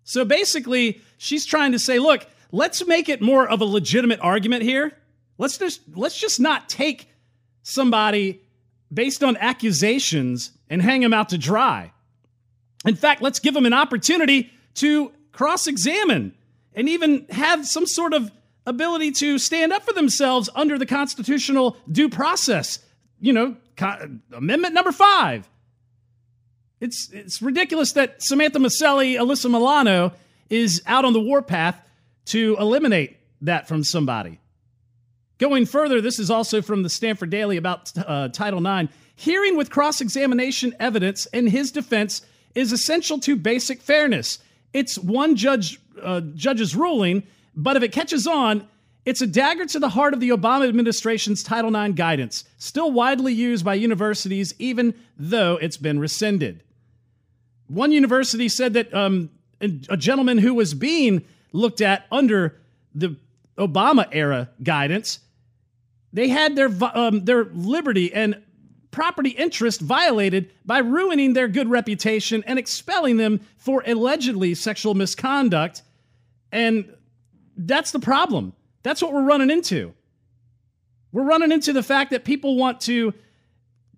So 0.03 0.25
basically, 0.25 1.01
she's 1.17 1.45
trying 1.45 1.71
to 1.73 1.79
say, 1.79 1.99
look, 1.99 2.25
let's 2.51 2.85
make 2.87 3.09
it 3.09 3.21
more 3.21 3.47
of 3.47 3.61
a 3.61 3.65
legitimate 3.65 4.19
argument 4.21 4.63
here. 4.63 4.97
Let's 5.37 5.59
just 5.59 5.81
let's 5.95 6.19
just 6.19 6.39
not 6.39 6.67
take 6.67 7.09
somebody 7.61 8.41
based 8.91 9.23
on 9.23 9.37
accusations 9.37 10.51
and 10.67 10.81
hang 10.81 11.01
them 11.01 11.13
out 11.13 11.29
to 11.29 11.37
dry. 11.37 11.93
In 12.85 12.95
fact, 12.95 13.21
let's 13.21 13.39
give 13.39 13.53
them 13.53 13.67
an 13.67 13.73
opportunity 13.73 14.51
to 14.75 15.11
cross-examine 15.31 16.33
and 16.79 16.87
even 16.87 17.25
have 17.29 17.67
some 17.67 17.85
sort 17.85 18.13
of 18.13 18.31
ability 18.65 19.11
to 19.11 19.37
stand 19.37 19.73
up 19.73 19.83
for 19.83 19.91
themselves 19.91 20.49
under 20.55 20.77
the 20.77 20.85
constitutional 20.85 21.75
due 21.91 22.07
process. 22.07 22.79
You 23.19 23.33
know, 23.33 23.57
co- 23.75 24.17
Amendment 24.31 24.73
number 24.73 24.93
five. 24.93 25.49
It's, 26.79 27.09
it's 27.11 27.41
ridiculous 27.41 27.91
that 27.93 28.23
Samantha 28.23 28.59
Micelli, 28.59 29.15
Alyssa 29.17 29.51
Milano 29.51 30.13
is 30.49 30.81
out 30.87 31.03
on 31.03 31.11
the 31.11 31.19
warpath 31.19 31.81
to 32.27 32.55
eliminate 32.57 33.17
that 33.41 33.67
from 33.67 33.83
somebody. 33.83 34.39
Going 35.37 35.65
further, 35.65 35.99
this 35.99 36.17
is 36.17 36.31
also 36.31 36.61
from 36.61 36.83
the 36.83 36.89
Stanford 36.89 37.29
Daily 37.29 37.57
about 37.57 37.91
uh, 37.97 38.29
Title 38.29 38.65
IX. 38.65 38.89
Hearing 39.17 39.57
with 39.57 39.69
cross 39.69 39.99
examination 39.99 40.73
evidence 40.79 41.25
in 41.25 41.47
his 41.47 41.73
defense 41.73 42.21
is 42.55 42.71
essential 42.71 43.19
to 43.19 43.35
basic 43.35 43.81
fairness. 43.81 44.39
It's 44.71 44.97
one 44.97 45.35
judge 45.35 45.77
uh, 46.03 46.21
judge's 46.35 46.75
ruling, 46.75 47.23
but 47.55 47.75
if 47.75 47.83
it 47.83 47.91
catches 47.91 48.27
on, 48.27 48.67
It's 49.05 49.21
a 49.21 49.27
dagger 49.27 49.65
to 49.65 49.79
the 49.79 49.89
heart 49.89 50.13
of 50.13 50.19
the 50.19 50.29
Obama 50.29 50.67
administration's 50.67 51.41
Title 51.41 51.75
IX 51.75 51.95
guidance, 51.95 52.43
still 52.57 52.91
widely 52.91 53.33
used 53.33 53.63
by 53.65 53.73
universities, 53.73 54.53
even 54.59 54.93
though 55.17 55.57
it's 55.57 55.77
been 55.77 55.99
rescinded. 55.99 56.63
One 57.67 57.91
university 57.91 58.49
said 58.49 58.73
that 58.73 58.93
um, 58.93 59.29
a 59.61 59.97
gentleman 59.97 60.37
who 60.37 60.53
was 60.53 60.73
being 60.73 61.25
looked 61.53 61.81
at 61.81 62.05
under 62.11 62.59
the 62.93 63.15
Obama 63.57 64.07
era 64.11 64.49
guidance, 64.61 65.19
they 66.11 66.27
had 66.27 66.55
their 66.55 66.69
um, 66.93 67.25
their 67.25 67.45
liberty 67.45 68.13
and 68.13 68.41
property 68.91 69.29
interest 69.31 69.81
violated 69.81 70.51
by 70.65 70.79
ruining 70.79 71.33
their 71.33 71.47
good 71.47 71.69
reputation 71.69 72.43
and 72.47 72.59
expelling 72.59 73.17
them 73.17 73.39
for 73.57 73.83
allegedly 73.85 74.55
sexual 74.55 74.93
misconduct. 74.93 75.83
And 76.51 76.93
that's 77.57 77.91
the 77.91 77.99
problem. 77.99 78.53
That's 78.83 79.01
what 79.01 79.13
we're 79.13 79.23
running 79.23 79.49
into. 79.49 79.93
We're 81.11 81.23
running 81.23 81.51
into 81.51 81.73
the 81.73 81.83
fact 81.83 82.11
that 82.11 82.23
people 82.23 82.55
want 82.55 82.81
to 82.81 83.13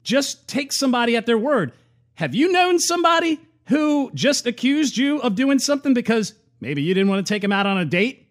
just 0.03 0.47
take 0.47 0.71
somebody 0.73 1.15
at 1.15 1.25
their 1.25 1.37
word. 1.37 1.73
Have 2.15 2.33
you 2.33 2.51
known 2.51 2.79
somebody 2.79 3.39
who 3.67 4.11
just 4.13 4.47
accused 4.47 4.97
you 4.97 5.19
of 5.21 5.35
doing 5.35 5.59
something 5.59 5.93
because 5.93 6.33
maybe 6.59 6.81
you 6.81 6.93
didn't 6.93 7.09
want 7.09 7.25
to 7.25 7.33
take 7.33 7.41
them 7.41 7.51
out 7.51 7.65
on 7.65 7.77
a 7.77 7.85
date? 7.85 8.27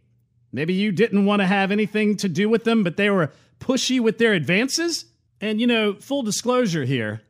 Maybe 0.52 0.74
you 0.74 0.92
didn't 0.92 1.26
want 1.26 1.40
to 1.40 1.46
have 1.46 1.70
anything 1.70 2.16
to 2.18 2.28
do 2.28 2.48
with 2.48 2.64
them, 2.64 2.82
but 2.82 2.96
they 2.96 3.10
were 3.10 3.32
pushy 3.60 4.00
with 4.00 4.18
their 4.18 4.32
advances? 4.32 5.04
And, 5.40 5.60
you 5.60 5.66
know, 5.66 5.94
full 5.94 6.22
disclosure 6.22 6.84
here, 6.84 7.22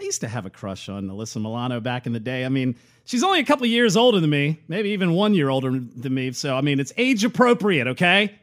I 0.00 0.04
used 0.04 0.22
to 0.22 0.28
have 0.28 0.46
a 0.46 0.50
crush 0.50 0.88
on 0.88 1.08
Alyssa 1.08 1.42
Milano 1.42 1.78
back 1.78 2.06
in 2.06 2.14
the 2.14 2.20
day. 2.20 2.46
I 2.46 2.48
mean, 2.48 2.74
she's 3.04 3.22
only 3.22 3.40
a 3.40 3.44
couple 3.44 3.66
years 3.66 3.98
older 3.98 4.18
than 4.18 4.30
me, 4.30 4.58
maybe 4.66 4.90
even 4.90 5.12
one 5.12 5.34
year 5.34 5.50
older 5.50 5.70
than 5.70 6.14
me. 6.14 6.32
So, 6.32 6.56
I 6.56 6.62
mean, 6.62 6.80
it's 6.80 6.92
age 6.96 7.22
appropriate, 7.22 7.86
okay? 7.86 8.34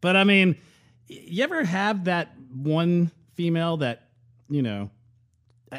But, 0.00 0.16
I 0.16 0.24
mean, 0.24 0.56
you 1.06 1.44
ever 1.44 1.62
have 1.62 2.04
that 2.04 2.32
one 2.52 3.12
female 3.34 3.76
that, 3.78 4.08
you 4.50 4.62
know, 4.62 4.90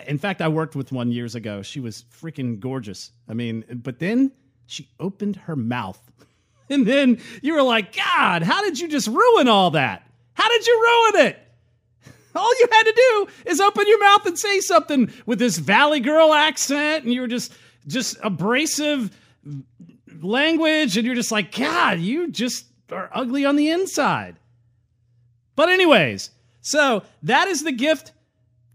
in 0.05 0.17
fact, 0.17 0.41
I 0.41 0.47
worked 0.47 0.77
with 0.77 0.93
one 0.93 1.11
years 1.11 1.35
ago. 1.35 1.61
She 1.61 1.81
was 1.81 2.05
freaking 2.21 2.61
gorgeous. 2.61 3.11
I 3.27 3.33
mean, 3.33 3.65
but 3.83 3.99
then 3.99 4.31
she 4.65 4.89
opened 4.99 5.35
her 5.35 5.55
mouth. 5.55 5.99
And 6.69 6.85
then 6.85 7.21
you 7.41 7.53
were 7.53 7.61
like, 7.61 7.95
God, 7.95 8.43
how 8.43 8.61
did 8.61 8.77
you 8.77 8.89
just 8.89 9.07
ruin 9.07 9.47
all 9.47 9.71
that? 9.71 10.05
How 10.33 10.49
did 10.49 10.67
you 10.67 10.81
ruin 10.81 11.27
it? 11.27 11.46
All 12.37 12.59
you 12.59 12.67
had 12.71 12.83
to 12.83 12.93
do 12.93 13.27
is 13.49 13.59
open 13.59 13.85
your 13.87 13.99
mouth 13.99 14.25
and 14.25 14.37
say 14.37 14.59
something 14.59 15.11
with 15.25 15.39
this 15.39 15.57
Valley 15.57 15.99
Girl 15.99 16.33
accent, 16.33 17.03
and 17.03 17.13
you 17.13 17.21
were 17.21 17.27
just 17.27 17.53
just 17.87 18.17
abrasive 18.23 19.11
language, 20.21 20.97
and 20.97 21.05
you're 21.05 21.15
just 21.15 21.31
like, 21.31 21.55
God, 21.55 21.99
you 21.99 22.29
just 22.29 22.65
are 22.91 23.09
ugly 23.13 23.45
on 23.45 23.55
the 23.55 23.69
inside. 23.69 24.37
But, 25.55 25.69
anyways, 25.69 26.29
so 26.61 27.03
that 27.23 27.47
is 27.47 27.63
the 27.63 27.71
gift 27.71 28.13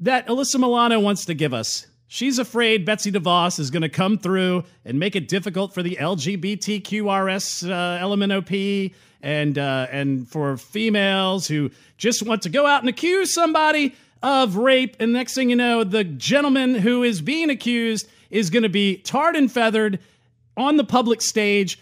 that 0.00 0.26
Alyssa 0.26 0.58
Milano 0.58 0.98
wants 0.98 1.26
to 1.26 1.34
give 1.34 1.54
us. 1.54 1.86
She's 2.08 2.38
afraid 2.38 2.84
Betsy 2.84 3.10
DeVos 3.10 3.58
is 3.58 3.70
going 3.70 3.82
to 3.82 3.88
come 3.88 4.18
through 4.18 4.64
and 4.84 4.98
make 4.98 5.16
it 5.16 5.28
difficult 5.28 5.72
for 5.72 5.82
the 5.82 5.96
LGBTQRS 5.96 7.70
uh, 7.70 8.04
LMNOP 8.04 8.94
and 9.22 9.56
uh, 9.56 9.86
and 9.90 10.28
for 10.28 10.56
females 10.56 11.46
who 11.46 11.70
just 11.96 12.22
want 12.22 12.42
to 12.42 12.48
go 12.48 12.66
out 12.66 12.80
and 12.80 12.88
accuse 12.88 13.32
somebody 13.32 13.94
of 14.22 14.56
rape, 14.56 14.96
and 15.00 15.12
next 15.12 15.34
thing 15.34 15.50
you 15.50 15.56
know, 15.56 15.84
the 15.84 16.04
gentleman 16.04 16.74
who 16.74 17.02
is 17.02 17.20
being 17.20 17.50
accused 17.50 18.08
is 18.30 18.50
going 18.50 18.62
to 18.62 18.68
be 18.68 18.96
tarred 18.98 19.36
and 19.36 19.50
feathered 19.50 19.98
on 20.56 20.76
the 20.76 20.84
public 20.84 21.20
stage, 21.20 21.78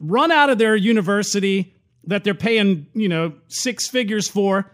run 0.00 0.30
out 0.30 0.50
of 0.50 0.58
their 0.58 0.76
university 0.76 1.74
that 2.04 2.24
they're 2.24 2.34
paying, 2.34 2.86
you 2.94 3.08
know, 3.08 3.32
six 3.48 3.88
figures 3.88 4.28
for. 4.28 4.70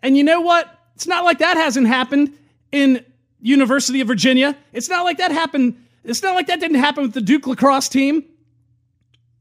And 0.00 0.16
you 0.16 0.24
know 0.24 0.40
what? 0.40 0.72
It's 0.94 1.06
not 1.06 1.24
like 1.24 1.38
that 1.38 1.56
hasn't 1.56 1.86
happened 1.86 2.36
in 2.72 3.04
University 3.40 4.00
of 4.00 4.06
Virginia. 4.06 4.56
It's 4.72 4.88
not 4.88 5.04
like 5.04 5.18
that 5.18 5.32
happened. 5.32 5.84
It's 6.04 6.22
not 6.22 6.34
like 6.34 6.46
that 6.46 6.60
didn't 6.60 6.78
happen 6.78 7.02
with 7.02 7.14
the 7.14 7.20
Duke 7.20 7.46
lacrosse 7.46 7.88
team. 7.88 8.24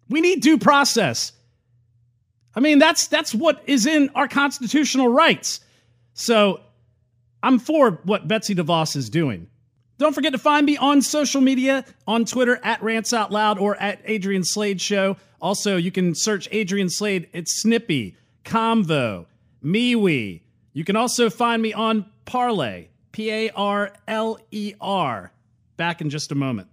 We 0.10 0.22
need 0.22 0.42
due 0.42 0.58
process. 0.58 1.32
I 2.58 2.60
mean, 2.60 2.80
that's 2.80 3.06
that's 3.06 3.36
what 3.36 3.62
is 3.68 3.86
in 3.86 4.10
our 4.16 4.28
constitutional 4.28 5.10
rights. 5.10 5.60
So 6.16 6.60
I'm 7.44 7.60
for 7.60 7.92
what 8.04 8.28
Betsy 8.28 8.56
DeVos 8.56 8.96
is 8.96 9.12
doing. 9.12 9.48
Don't 10.00 10.16
forget 10.16 10.32
to 10.32 10.40
find 10.40 10.66
me 10.66 10.76
on 10.76 11.04
social 11.04 11.40
media 11.40 11.86
on 12.08 12.26
Twitter 12.26 12.60
at 12.64 12.82
Rants 12.82 13.14
Out 13.14 13.32
Loud 13.32 13.60
or 13.60 13.80
at 13.80 14.02
Adrian 14.06 14.44
Slade 14.44 14.82
Show. 14.82 15.18
Also, 15.40 15.78
you 15.78 15.92
can 15.92 16.16
search 16.16 16.50
Adrian 16.52 16.90
Slade. 16.90 17.30
It's 17.32 17.62
Snippy, 17.62 18.18
Convo, 18.44 19.28
MeWe. 19.64 20.42
You 20.74 20.84
can 20.84 20.96
also 20.96 21.30
find 21.30 21.62
me 21.62 21.74
on 21.74 22.08
Parler, 22.26 22.86
P 23.12 23.30
A 23.30 23.52
R 23.52 23.94
L 24.08 24.40
E 24.50 24.74
R. 24.82 25.32
Back 25.78 26.02
in 26.02 26.10
just 26.10 26.32
a 26.32 26.36
moment. 26.36 26.70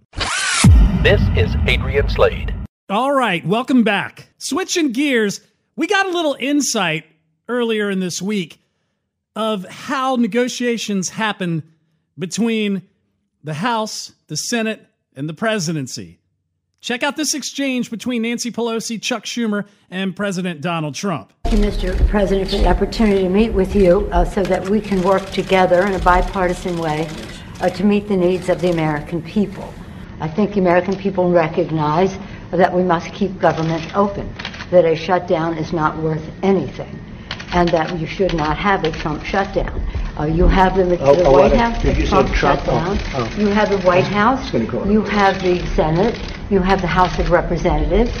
This 1.03 1.21
is 1.37 1.55
Adrian 1.67 2.09
Slade. 2.09 2.55
All 2.89 3.11
right, 3.11 3.45
welcome 3.45 3.83
back. 3.83 4.29
Switching 4.39 4.91
gears 4.91 5.41
we 5.75 5.87
got 5.87 6.05
a 6.05 6.09
little 6.09 6.35
insight 6.39 7.05
earlier 7.47 7.89
in 7.89 7.99
this 7.99 8.21
week 8.21 8.59
of 9.35 9.65
how 9.65 10.15
negotiations 10.15 11.09
happen 11.09 11.63
between 12.17 12.81
the 13.43 13.55
House, 13.55 14.13
the 14.27 14.37
Senate, 14.37 14.85
and 15.15 15.27
the 15.27 15.33
presidency. 15.33 16.19
Check 16.79 17.03
out 17.03 17.17
this 17.17 17.33
exchange 17.33 17.89
between 17.89 18.21
Nancy 18.21 18.51
Pelosi, 18.51 19.01
Chuck 19.01 19.25
Schumer, 19.25 19.65
and 19.89 20.15
President 20.15 20.61
Donald 20.61 20.95
Trump. 20.95 21.33
Thank 21.43 21.59
you, 21.59 21.65
Mr. 21.65 22.07
President, 22.07 22.49
for 22.49 22.57
the 22.57 22.67
opportunity 22.67 23.23
to 23.23 23.29
meet 23.29 23.49
with 23.49 23.75
you 23.75 24.07
uh, 24.11 24.23
so 24.23 24.43
that 24.43 24.69
we 24.69 24.79
can 24.79 25.01
work 25.01 25.25
together 25.31 25.85
in 25.85 25.93
a 25.93 25.99
bipartisan 25.99 26.77
way 26.77 27.09
uh, 27.59 27.69
to 27.69 27.83
meet 27.83 28.07
the 28.07 28.15
needs 28.15 28.49
of 28.49 28.61
the 28.61 28.69
American 28.69 29.21
people. 29.21 29.73
I 30.21 30.27
think 30.27 30.53
the 30.53 30.59
American 30.59 30.95
people 30.95 31.31
recognize 31.31 32.17
that 32.51 32.71
we 32.71 32.83
must 32.83 33.11
keep 33.13 33.37
government 33.39 33.95
open 33.95 34.33
that 34.71 34.85
a 34.85 34.95
shutdown 34.95 35.57
is 35.57 35.73
not 35.73 35.97
worth 36.01 36.23
anything 36.43 36.99
and 37.53 37.69
that 37.69 37.97
you 37.99 38.05
should 38.05 38.33
not 38.33 38.57
have 38.57 38.83
a 38.83 38.91
Trump 38.91 39.23
shutdown. 39.23 39.81
Uh, 40.19 40.25
you 40.25 40.47
have 40.47 40.75
the, 40.75 40.83
the 40.83 40.99
oh, 40.99 41.15
oh, 41.23 41.31
White 41.31 41.53
House, 41.53 41.81
the 41.81 41.93
Trump, 42.05 42.33
Trump 42.33 42.59
shutdown. 42.59 42.97
Oh, 43.13 43.29
oh. 43.31 43.39
You 43.39 43.47
have 43.47 43.69
the 43.69 43.79
White 43.79 44.03
House. 44.03 44.53
You 44.53 45.01
have 45.03 45.41
the 45.41 45.65
Senate. 45.75 46.19
You 46.49 46.59
have 46.59 46.81
the 46.81 46.87
House 46.87 47.17
of 47.19 47.31
Representatives. 47.31 48.11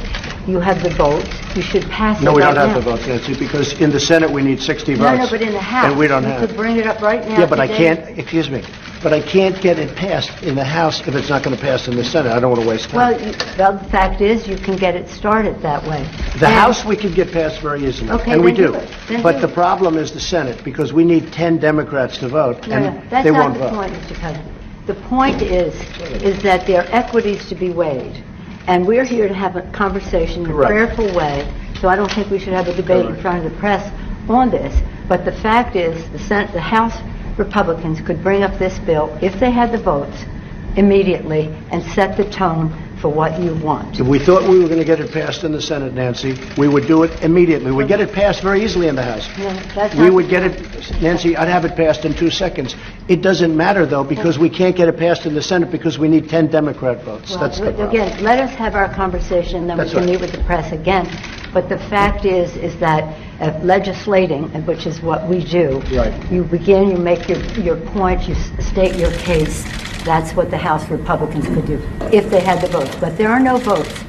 You 0.47 0.59
have 0.59 0.83
the 0.83 0.89
votes. 0.91 1.29
You 1.55 1.61
should 1.61 1.83
pass 1.89 2.21
no, 2.21 2.31
it 2.31 2.31
No, 2.31 2.35
we 2.35 2.41
right 2.43 2.53
don't 2.53 2.67
now. 2.67 2.73
have 2.73 2.83
the 2.83 2.91
votes, 2.91 3.07
Nancy, 3.07 3.33
because 3.37 3.73
in 3.81 3.91
the 3.91 3.99
Senate 3.99 4.29
we 4.29 4.43
need 4.43 4.61
60 4.61 4.93
votes. 4.95 5.01
No, 5.01 5.15
no, 5.15 5.29
but 5.29 5.41
in 5.41 5.53
the 5.53 5.59
House. 5.59 5.85
And 5.85 5.97
we 5.97 6.07
don't 6.07 6.23
you 6.23 6.29
have. 6.29 6.47
could 6.47 6.55
bring 6.55 6.77
it 6.77 6.85
up 6.85 7.01
right 7.01 7.27
now. 7.27 7.39
Yeah, 7.39 7.45
but 7.45 7.59
I 7.59 7.67
can't, 7.67 8.17
excuse 8.19 8.49
me, 8.49 8.63
but 9.05 9.13
I 9.13 9.21
can't 9.21 9.61
get 9.61 9.77
it 9.77 9.95
passed 9.95 10.41
in 10.41 10.55
the 10.55 10.63
House 10.63 10.99
if 11.07 11.13
it's 11.13 11.29
not 11.29 11.43
going 11.43 11.55
to 11.55 11.61
pass 11.61 11.87
in 11.87 11.95
the 11.95 12.03
Senate. 12.03 12.31
I 12.31 12.39
don't 12.39 12.49
want 12.49 12.63
to 12.63 12.67
waste 12.67 12.89
time. 12.89 12.95
Well, 12.95 13.21
you, 13.21 13.37
well, 13.55 13.77
the 13.77 13.89
fact 13.91 14.19
is, 14.19 14.47
you 14.47 14.57
can 14.57 14.75
get 14.77 14.95
it 14.95 15.07
started 15.09 15.61
that 15.61 15.83
way. 15.83 16.01
The 16.39 16.47
And- 16.47 16.55
House 16.55 16.83
we 16.83 16.95
could 16.95 17.13
get 17.13 17.31
passed 17.31 17.61
very 17.61 17.85
easily. 17.85 18.09
Okay, 18.09 18.31
And 18.31 18.43
we 18.43 18.51
do 18.51 18.71
do. 19.07 19.21
But 19.21 19.33
do 19.33 19.41
the 19.41 19.53
problem 19.53 19.95
is 19.95 20.11
the 20.11 20.19
Senate, 20.19 20.63
because 20.63 20.91
we 20.91 21.05
need 21.05 21.31
10 21.31 21.59
Democrats 21.59 22.17
to 22.17 22.29
vote, 22.29 22.67
No, 22.67 22.77
and 22.77 23.07
that's 23.11 23.25
they 23.25 23.29
not 23.31 23.41
won't 23.41 23.53
the 23.53 23.59
vote. 23.59 23.73
point, 23.75 23.93
Mr. 23.93 24.19
President. 24.19 24.51
The 24.87 24.95
point 24.95 25.43
is, 25.43 25.75
is 26.23 26.41
that 26.41 26.65
there 26.65 26.81
are 26.81 26.87
equities 26.89 27.47
to 27.49 27.53
be 27.53 27.69
weighed, 27.69 28.23
and 28.65 28.87
we're 28.87 29.05
here 29.05 29.27
to 29.27 29.35
have 29.35 29.55
a 29.55 29.61
conversation 29.71 30.45
in 30.45 30.49
a 30.49 30.65
prayerful 30.65 31.13
way, 31.13 31.47
so 31.79 31.89
I 31.89 31.95
don't 31.95 32.11
think 32.11 32.31
we 32.31 32.39
should 32.39 32.53
have 32.53 32.67
a 32.69 32.73
debate 32.75 33.05
in 33.05 33.21
front 33.21 33.45
of 33.45 33.51
the 33.51 33.59
press 33.59 33.85
on 34.27 34.49
this. 34.49 34.73
But 35.07 35.25
the 35.25 35.31
fact 35.31 35.75
is, 35.75 36.09
the 36.09 36.17
Senate, 36.17 36.51
the 36.53 36.59
House 36.59 36.97
Republicans 37.37 38.01
could 38.01 38.23
bring 38.23 38.43
up 38.43 38.57
this 38.57 38.79
bill, 38.79 39.17
if 39.21 39.39
they 39.39 39.51
had 39.51 39.71
the 39.71 39.77
votes, 39.77 40.25
immediately, 40.75 41.55
and 41.71 41.83
set 41.83 42.17
the 42.17 42.25
tone 42.25 42.73
for 43.05 43.13
what 43.13 43.39
you 43.39 43.53
want. 43.57 43.99
If 43.99 44.07
we 44.07 44.17
thought 44.17 44.49
we 44.49 44.57
were 44.57 44.65
going 44.65 44.79
to 44.79 44.85
get 44.85 44.99
it 44.99 45.11
passed 45.11 45.43
in 45.43 45.51
the 45.51 45.61
Senate, 45.61 45.93
Nancy, 45.93 46.35
we 46.57 46.67
would 46.67 46.87
do 46.87 47.03
it 47.03 47.11
immediately. 47.21 47.71
We'd 47.71 47.87
get 47.87 48.01
it 48.01 48.11
passed 48.11 48.41
very 48.41 48.63
easily 48.63 48.87
in 48.87 48.95
the 48.95 49.03
House. 49.03 49.27
No, 49.37 49.53
that's 49.75 49.93
We 49.93 50.09
would 50.09 50.27
get 50.27 50.41
it, 50.41 51.01
Nancy, 51.03 51.37
I'd 51.37 51.47
have 51.47 51.65
it 51.65 51.75
passed 51.75 52.03
in 52.03 52.15
two 52.15 52.31
seconds. 52.31 52.75
It 53.07 53.21
doesn't 53.21 53.55
matter, 53.55 53.85
though, 53.85 54.03
because 54.03 54.39
we 54.39 54.49
can't 54.49 54.75
get 54.75 54.89
it 54.89 54.97
passed 54.97 55.27
in 55.27 55.35
the 55.35 55.41
Senate 55.43 55.69
because 55.69 55.99
we 55.99 56.07
need 56.07 56.27
10 56.29 56.47
Democrat 56.47 57.03
votes. 57.03 57.29
Well, 57.29 57.41
That's 57.41 57.59
the 57.59 57.65
problem. 57.65 57.89
Again, 57.89 58.23
let 58.23 58.39
us 58.39 58.55
have 58.55 58.73
our 58.73 58.91
conversation, 58.91 59.67
then 59.67 59.77
we 59.77 59.85
can 59.87 59.97
right. 59.97 60.05
meet 60.07 60.21
with 60.21 60.31
the 60.31 60.43
press 60.45 60.71
again. 60.71 61.05
But 61.53 61.69
the 61.69 61.77
fact 61.77 62.25
is, 62.25 62.55
is 62.55 62.75
that 62.79 63.03
uh, 63.39 63.59
legislating, 63.61 64.49
which 64.65 64.87
is 64.87 64.99
what 65.03 65.29
we 65.29 65.45
do. 65.45 65.79
Right. 65.95 66.31
You 66.31 66.43
begin, 66.43 66.89
you 66.89 66.97
make 66.97 67.29
your, 67.29 67.37
your 67.53 67.77
point, 67.91 68.27
you 68.27 68.33
state 68.33 68.95
your 68.95 69.11
case. 69.11 69.63
That's 70.05 70.33
what 70.33 70.51
the 70.51 70.57
House 70.57 70.87
Republicans 70.91 71.47
could 71.47 71.65
do, 71.65 71.81
if 72.13 72.29
they 72.29 72.39
had 72.39 72.61
the 72.61 72.67
votes. 72.67 72.95
But 72.97 73.17
there 73.17 73.29
are 73.29 73.39
no 73.39 73.57
votes 73.57 74.03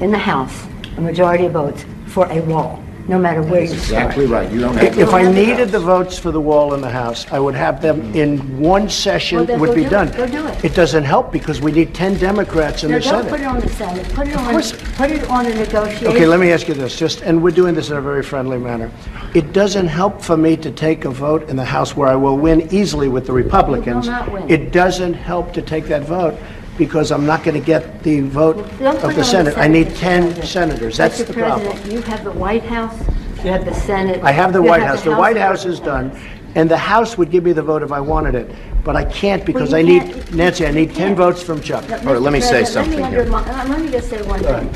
in 0.00 0.10
the 0.10 0.18
House, 0.18 0.66
a 0.96 1.00
majority 1.00 1.46
of 1.46 1.52
votes, 1.52 1.86
for 2.06 2.26
a 2.32 2.40
wall. 2.40 2.82
No 3.08 3.18
matter 3.18 3.42
where 3.42 3.62
you 3.62 3.68
start. 3.68 3.82
Exactly 3.82 4.26
right. 4.26 4.50
You 4.50 4.60
don't 4.60 4.76
have. 4.76 4.98
If 4.98 5.14
I 5.14 5.22
needed 5.30 5.68
the 5.70 5.78
votes 5.78 6.18
for 6.18 6.30
the 6.30 6.40
wall 6.40 6.74
in 6.74 6.80
the 6.80 6.90
House, 6.90 7.26
I 7.30 7.38
would 7.38 7.54
have 7.54 7.80
them 7.80 8.14
in 8.14 8.58
one 8.58 8.88
session, 8.88 9.38
Well, 9.38 9.46
then 9.46 9.60
would 9.60 9.68
go 9.70 9.74
be 9.74 9.80
do 9.82 9.86
it. 9.86 9.90
done. 9.90 10.10
Go 10.12 10.26
do 10.26 10.46
it. 10.46 10.64
It 10.64 10.74
doesn't 10.74 11.04
help 11.04 11.30
because 11.32 11.60
we 11.60 11.72
need 11.72 11.94
10 11.94 12.18
Democrats 12.18 12.82
in 12.84 12.90
No, 12.90 12.98
the 12.98 13.04
don't 13.04 13.28
put 13.28 13.40
it 13.40 13.44
Senate. 13.44 13.46
on 13.46 13.60
the 13.60 13.68
Senate, 13.68 14.08
put 14.14 14.28
it 14.28 14.36
on, 14.36 14.50
course. 14.50 14.72
put 14.96 15.10
it 15.10 15.30
on 15.30 15.46
a 15.46 15.54
negotiation. 15.54 16.06
Okay, 16.08 16.26
let 16.26 16.40
me 16.40 16.50
ask 16.52 16.66
you 16.68 16.74
this, 16.74 16.96
just, 16.98 17.20
and 17.22 17.42
we're 17.42 17.50
doing 17.50 17.74
this 17.74 17.90
in 17.90 17.96
a 17.96 18.00
very 18.00 18.22
friendly 18.22 18.58
manner. 18.58 18.90
It 19.34 19.52
doesn't 19.52 19.88
help 19.88 20.22
for 20.22 20.36
me 20.36 20.56
to 20.58 20.70
take 20.70 21.04
a 21.04 21.10
vote 21.10 21.48
in 21.48 21.56
the 21.56 21.64
House 21.64 21.96
where 21.96 22.08
I 22.08 22.16
will 22.16 22.36
win 22.38 22.68
easily 22.72 23.08
with 23.08 23.26
the 23.26 23.32
Republicans. 23.32 24.08
not 24.08 24.30
win. 24.32 24.50
It 24.50 24.72
doesn't 24.72 25.14
help 25.14 25.52
to 25.54 25.62
take 25.62 25.84
that 25.86 26.02
vote 26.02 26.34
because 26.78 27.10
I'm 27.12 27.26
not 27.26 27.42
going 27.44 27.58
to 27.58 27.64
get 27.64 28.02
the 28.02 28.20
vote 28.20 28.56
Don't 28.78 28.96
put 29.00 29.04
of 29.04 29.10
it 29.10 29.14
the 29.14 29.18
on 29.20 29.24
Senate. 29.24 29.58
I 29.58 29.68
need 29.68 29.88
Mr. 29.88 29.98
10 29.98 30.22
President. 30.22 30.46
senators, 30.48 30.96
that's 30.96 31.20
Mr. 31.20 31.26
the 31.28 31.32
problem. 31.34 31.66
President, 31.68 31.92
you 31.92 32.00
have 32.02 32.24
the 32.24 32.32
White 32.32 32.62
House, 32.64 32.98
you 33.44 33.50
have 33.50 33.64
the 33.64 33.74
Senate. 33.74 34.22
I 34.22 34.32
have 34.32 34.52
the 34.52 34.62
you 34.62 34.68
White 34.68 34.82
House. 34.82 35.02
The 35.02 35.14
White 35.14 35.36
of 35.36 35.42
House 35.42 35.64
is 35.64 35.80
done, 35.80 36.10
and 36.54 36.70
the 36.70 36.76
House 36.76 37.16
would 37.18 37.30
give 37.30 37.44
me 37.44 37.52
the 37.52 37.62
vote 37.62 37.82
if 37.82 37.92
I 37.92 38.00
wanted 38.00 38.34
it, 38.34 38.50
but 38.84 38.96
I 38.96 39.04
can't 39.04 39.44
because 39.44 39.70
you 39.72 39.78
I 39.78 39.82
need, 39.82 40.02
can't- 40.02 40.34
Nancy, 40.34 40.66
I 40.66 40.70
need 40.70 40.88
10 40.88 40.96
can't. 40.96 41.16
votes 41.16 41.42
from 41.42 41.60
Chuck. 41.60 41.88
No, 41.88 41.96
All 41.98 42.04
right, 42.14 42.22
let 42.22 42.32
me 42.32 42.40
say 42.40 42.64
something 42.64 43.00
Let 43.00 43.12
me, 43.12 43.16
here. 43.22 43.32
uh, 43.34 43.66
let 43.68 43.80
me 43.80 43.90
just 43.90 44.10
say 44.10 44.22
one 44.22 44.40
thing. 44.42 44.70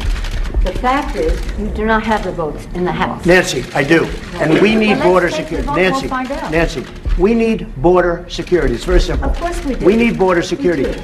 The 0.64 0.72
fact 0.80 1.16
is, 1.16 1.40
you 1.58 1.68
do 1.68 1.86
not 1.86 2.02
have 2.02 2.22
the 2.24 2.32
votes 2.32 2.66
in 2.74 2.84
the 2.84 2.92
House. 2.92 3.24
Nancy, 3.24 3.64
I 3.74 3.82
do, 3.82 4.04
and 4.34 4.60
we 4.60 4.74
need 4.74 4.96
Well, 4.98 5.04
border 5.12 5.26
let's 5.30 5.36
take 5.38 5.48
the 5.48 5.56
security. 5.62 5.66
vote, 5.66 5.74
we'll 5.76 5.90
Nancy, 5.90 6.08
find 6.08 6.30
out. 6.32 6.50
Nancy, 6.50 6.84
we 7.18 7.34
need 7.34 7.74
border 7.80 8.26
security. 8.28 8.74
It's 8.74 8.84
very 8.84 9.00
simple. 9.00 9.30
Of 9.30 9.38
course 9.40 9.64
we 9.64 9.74
do. 9.76 9.86
We 9.86 9.96
need 9.96 10.18
border 10.18 10.40
We 10.40 10.46
security. 10.46 10.82
do. 10.84 11.00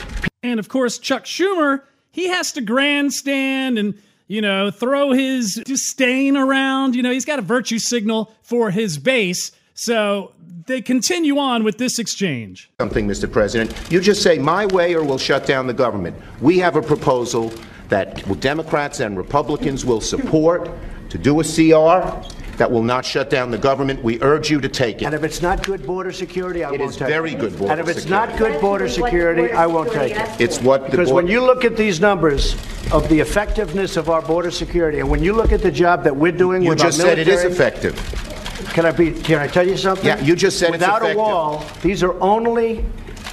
And 0.46 0.60
of 0.60 0.68
course, 0.68 0.98
Chuck 0.98 1.24
Schumer, 1.24 1.82
he 2.12 2.28
has 2.28 2.52
to 2.52 2.60
grandstand 2.60 3.78
and, 3.78 4.00
you 4.28 4.40
know, 4.40 4.70
throw 4.70 5.12
his 5.12 5.60
disdain 5.66 6.36
around. 6.36 6.94
You 6.94 7.02
know, 7.02 7.10
he's 7.10 7.24
got 7.24 7.38
a 7.38 7.42
virtue 7.42 7.78
signal 7.78 8.32
for 8.42 8.70
his 8.70 8.96
base. 8.96 9.50
So 9.74 10.32
they 10.66 10.80
continue 10.80 11.38
on 11.38 11.64
with 11.64 11.78
this 11.78 11.98
exchange. 11.98 12.70
something, 12.80 13.06
Mr. 13.08 13.30
President. 13.30 13.74
You 13.90 14.00
just 14.00 14.22
say 14.22 14.38
my 14.38 14.66
way 14.66 14.94
or 14.94 15.04
we'll 15.04 15.18
shut 15.18 15.46
down 15.46 15.66
the 15.66 15.74
government. 15.74 16.16
We 16.40 16.58
have 16.58 16.76
a 16.76 16.82
proposal 16.82 17.52
that 17.88 18.40
Democrats 18.40 19.00
and 19.00 19.16
Republicans 19.16 19.84
will 19.84 20.00
support 20.00 20.70
to 21.10 21.18
do 21.18 21.40
a 21.40 21.44
CR 21.44 22.35
that 22.56 22.70
will 22.70 22.82
not 22.82 23.04
shut 23.04 23.28
down 23.30 23.50
the 23.50 23.58
government. 23.58 24.02
We 24.02 24.20
urge 24.22 24.50
you 24.50 24.60
to 24.60 24.68
take 24.68 25.02
it. 25.02 25.04
And 25.04 25.14
if 25.14 25.22
it's 25.24 25.42
not 25.42 25.62
good 25.62 25.86
border 25.86 26.12
security, 26.12 26.64
I 26.64 26.72
It 26.72 26.80
won't 26.80 26.90
is 26.92 26.96
take 26.96 27.08
it. 27.08 27.10
very 27.10 27.34
good 27.34 27.58
border 27.58 27.72
And 27.72 27.80
if 27.80 27.88
it's 27.88 28.02
security. 28.02 28.30
not 28.32 28.38
good 28.38 28.60
border 28.60 28.86
That's 28.86 28.98
what 28.98 29.10
security, 29.10 29.52
I 29.52 29.66
won't 29.66 29.92
take 29.92 30.12
it. 30.18 30.28
It's 30.40 30.60
what 30.62 30.84
the 30.84 30.90
Because 30.90 31.12
when 31.12 31.24
board- 31.26 31.32
you 31.32 31.40
look 31.44 31.64
at 31.64 31.76
these 31.76 32.00
numbers 32.00 32.56
of 32.92 33.08
the 33.08 33.20
effectiveness 33.20 33.96
of 33.96 34.08
our 34.08 34.22
border 34.22 34.50
security, 34.50 35.00
and 35.00 35.08
when 35.10 35.22
you 35.22 35.32
look 35.34 35.52
at 35.52 35.62
the 35.62 35.70
job 35.70 36.04
that 36.04 36.16
we're 36.16 36.32
doing 36.32 36.62
You 36.62 36.70
with 36.70 36.80
our 36.80 36.86
just 36.86 36.98
said 37.00 37.18
it 37.18 37.28
is 37.28 37.42
military- 37.44 37.52
effective. 37.52 38.72
Can 38.72 38.86
I 38.86 38.90
be, 38.92 39.10
can 39.10 39.38
I 39.38 39.46
tell 39.46 39.66
you 39.66 39.76
something? 39.76 40.06
Yeah, 40.06 40.20
you 40.20 40.34
just 40.36 40.58
said 40.58 40.66
it's 40.68 40.72
Without 40.72 41.02
a 41.02 41.06
effective. 41.06 41.16
wall, 41.18 41.64
these 41.82 42.02
are 42.02 42.14
only 42.22 42.84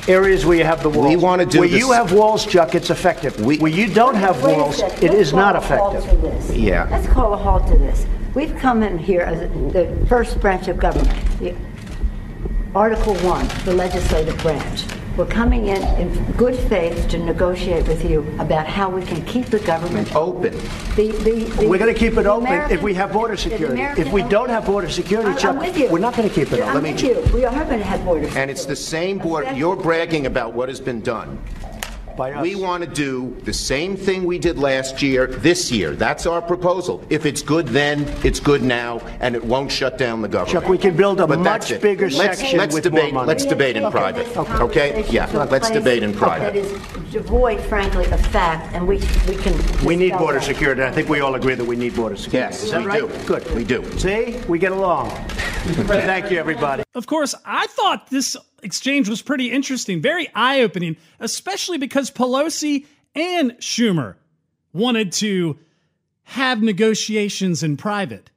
areas 0.07 0.45
where 0.45 0.57
you 0.57 0.63
have 0.65 0.83
the 0.83 0.89
walls. 0.89 1.07
We 1.07 1.15
wanna 1.15 1.45
do 1.45 1.59
Where 1.59 1.67
this- 1.69 1.79
you 1.79 1.91
have 1.93 2.11
walls, 2.11 2.45
Chuck, 2.45 2.75
it's 2.75 2.89
effective. 2.89 3.39
We- 3.39 3.57
Where 3.57 3.71
you 3.71 3.87
don't 3.87 4.15
have 4.15 4.43
Wait 4.43 4.53
a 4.53 4.57
walls, 4.57 4.77
second. 4.77 5.03
it 5.03 5.11
Let's 5.11 5.21
is 5.29 5.33
not 5.33 5.55
call 5.55 5.63
a 5.63 5.77
halt 5.77 5.95
effective. 5.95 6.21
to 6.21 6.27
this. 6.47 6.57
Yeah. 6.57 6.87
Let's 6.91 7.07
call 7.07 7.33
a 7.33 7.37
halt 7.37 7.67
to 7.67 7.77
this. 7.77 8.05
We've 8.35 8.55
come 8.57 8.81
in 8.81 8.97
here 8.97 9.21
as 9.21 9.41
the 9.73 10.05
first 10.07 10.39
branch 10.41 10.67
of 10.67 10.79
government, 10.79 11.39
the 11.39 11.55
Article 12.73 13.13
1, 13.17 13.47
the 13.65 13.73
legislative 13.73 14.35
branch. 14.39 14.85
We're 15.15 15.27
coming 15.27 15.67
in 15.67 15.83
in 16.01 16.31
good 16.31 16.55
faith 16.55 17.07
to 17.09 17.19
negotiate 17.19 17.87
with 17.87 18.03
you 18.03 18.21
about 18.39 18.65
how 18.65 18.89
we 18.89 19.03
can 19.03 19.23
keep 19.25 19.45
the 19.45 19.59
government 19.59 20.15
Open. 20.15 20.53
The, 20.95 21.11
the, 21.11 21.43
the, 21.43 21.67
We're 21.67 21.77
going 21.77 21.93
to 21.93 21.99
keep 21.99 22.13
it 22.13 22.23
the 22.23 22.31
open 22.31 22.71
if 22.71 22.81
we 22.81 22.95
have 22.95 23.13
border 23.13 23.37
security. 23.37 23.83
If 24.01 24.11
we 24.11 24.23
don't 24.23 24.49
have 24.49 24.65
border 24.65 24.89
security, 24.89 25.29
I'm- 25.29 25.37
Chuck, 25.37 25.51
I'm 25.51 25.59
with 25.59 25.77
you. 25.77 25.89
we're 25.91 25.99
not 25.99 26.15
going 26.15 26.27
to 26.27 26.33
keep 26.33 26.51
it 26.51 26.61
I'm 26.63 26.77
open. 26.77 26.93
with 26.93 27.03
you. 27.03 27.21
We 27.31 27.45
are 27.45 27.53
going 27.65 27.77
to 27.77 27.85
have 27.85 28.03
border 28.03 28.27
And 28.35 28.49
it's 28.49 28.65
the 28.65 28.75
same 28.75 29.19
board, 29.19 29.55
you're 29.55 29.75
bragging 29.75 30.25
about 30.25 30.53
what 30.53 30.67
has 30.69 30.81
been 30.81 31.01
done. 31.01 31.39
By 32.15 32.33
us. 32.33 32.41
We 32.43 32.55
want 32.55 32.83
to 32.83 32.89
do 32.89 33.35
the 33.43 33.53
same 33.53 33.95
thing 33.97 34.23
we 34.25 34.37
did 34.37 34.59
last 34.59 35.01
year, 35.01 35.27
this 35.27 35.71
year. 35.71 35.91
That's 35.95 36.25
our 36.25 36.41
proposal. 36.41 37.03
If 37.09 37.25
it's 37.25 37.41
good 37.41 37.67
then, 37.67 38.03
it's 38.23 38.39
good 38.39 38.61
now, 38.61 38.99
and 39.19 39.35
it 39.35 39.43
won't 39.43 39.71
shut 39.71 39.97
down 39.97 40.21
the 40.21 40.27
government. 40.27 40.63
Chuck, 40.63 40.69
we 40.69 40.77
can 40.77 40.95
build 40.95 41.19
a 41.19 41.27
But 41.27 41.39
much 41.39 41.79
bigger 41.81 42.09
Let's- 42.09 42.39
section 42.39 42.59
let's 42.59 42.73
with 42.75 42.83
debate, 42.83 43.13
more 43.13 43.23
money. 43.23 43.27
Let's 43.27 43.45
debate 43.45 43.75
in 43.77 43.83
Okay, 43.85 43.91
private, 43.91 44.25
this 44.27 44.37
okay? 44.37 45.05
Yeah, 45.09 45.25
let's 45.49 45.69
debate 45.69 46.03
in 46.03 46.13
private. 46.13 46.55
is 46.55 46.71
devoid, 47.11 47.59
frankly, 47.61 48.05
of 48.11 48.25
fact, 48.27 48.73
and 48.75 48.87
we, 48.87 48.97
we 49.27 49.35
can. 49.35 49.53
We 49.85 49.95
need 49.95 50.17
border 50.17 50.39
that. 50.39 50.45
security. 50.45 50.83
I 50.83 50.91
think 50.91 51.09
we 51.09 51.19
all 51.21 51.35
agree 51.35 51.55
that 51.55 51.65
we 51.65 51.75
need 51.75 51.95
border 51.95 52.15
security. 52.15 52.53
Yes, 52.53 52.63
Is 52.63 52.71
that 52.71 52.81
we 52.81 52.87
right? 52.87 53.01
do. 53.01 53.25
Good. 53.25 53.49
We 53.55 53.63
do. 53.63 53.83
See, 53.97 54.39
we 54.47 54.59
get 54.59 54.71
along. 54.71 55.09
Thank 55.87 56.29
you, 56.31 56.37
everybody. 56.39 56.82
Of 56.95 57.07
course, 57.07 57.33
I 57.45 57.67
thought 57.67 58.09
this 58.09 58.37
exchange 58.61 59.09
was 59.09 59.21
pretty 59.21 59.51
interesting, 59.51 60.01
very 60.01 60.29
eye 60.35 60.61
opening, 60.61 60.97
especially 61.19 61.77
because 61.77 62.11
Pelosi 62.11 62.85
and 63.15 63.51
Schumer 63.53 64.15
wanted 64.73 65.11
to 65.13 65.57
have 66.23 66.61
negotiations 66.61 67.63
in 67.63 67.77
private. 67.77 68.29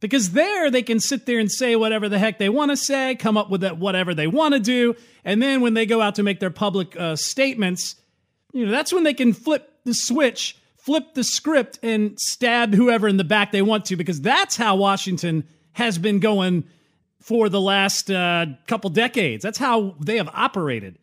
Because 0.00 0.30
there 0.30 0.70
they 0.70 0.82
can 0.82 1.00
sit 1.00 1.26
there 1.26 1.38
and 1.38 1.50
say 1.50 1.74
whatever 1.74 2.08
the 2.08 2.18
heck 2.18 2.38
they 2.38 2.48
want 2.48 2.70
to 2.70 2.76
say, 2.76 3.16
come 3.16 3.36
up 3.36 3.50
with 3.50 3.64
whatever 3.72 4.14
they 4.14 4.26
want 4.26 4.54
to 4.54 4.60
do, 4.60 4.94
and 5.24 5.42
then 5.42 5.60
when 5.60 5.74
they 5.74 5.86
go 5.86 6.00
out 6.00 6.14
to 6.16 6.22
make 6.22 6.40
their 6.40 6.50
public 6.50 6.98
uh, 6.98 7.16
statements, 7.16 7.96
you 8.52 8.64
know, 8.64 8.70
that's 8.70 8.92
when 8.92 9.04
they 9.04 9.14
can 9.14 9.32
flip 9.32 9.72
the 9.84 9.94
switch, 9.94 10.56
flip 10.76 11.14
the 11.14 11.24
script, 11.24 11.78
and 11.82 12.18
stab 12.18 12.74
whoever 12.74 13.08
in 13.08 13.16
the 13.16 13.24
back 13.24 13.52
they 13.52 13.62
want 13.62 13.86
to, 13.86 13.96
because 13.96 14.20
that's 14.20 14.56
how 14.56 14.76
Washington 14.76 15.46
has 15.72 15.98
been 15.98 16.20
going 16.20 16.64
for 17.20 17.48
the 17.48 17.60
last 17.60 18.10
uh, 18.10 18.46
couple 18.66 18.90
decades. 18.90 19.42
That's 19.42 19.58
how 19.58 19.96
they 20.00 20.16
have 20.16 20.28
operated. 20.32 20.98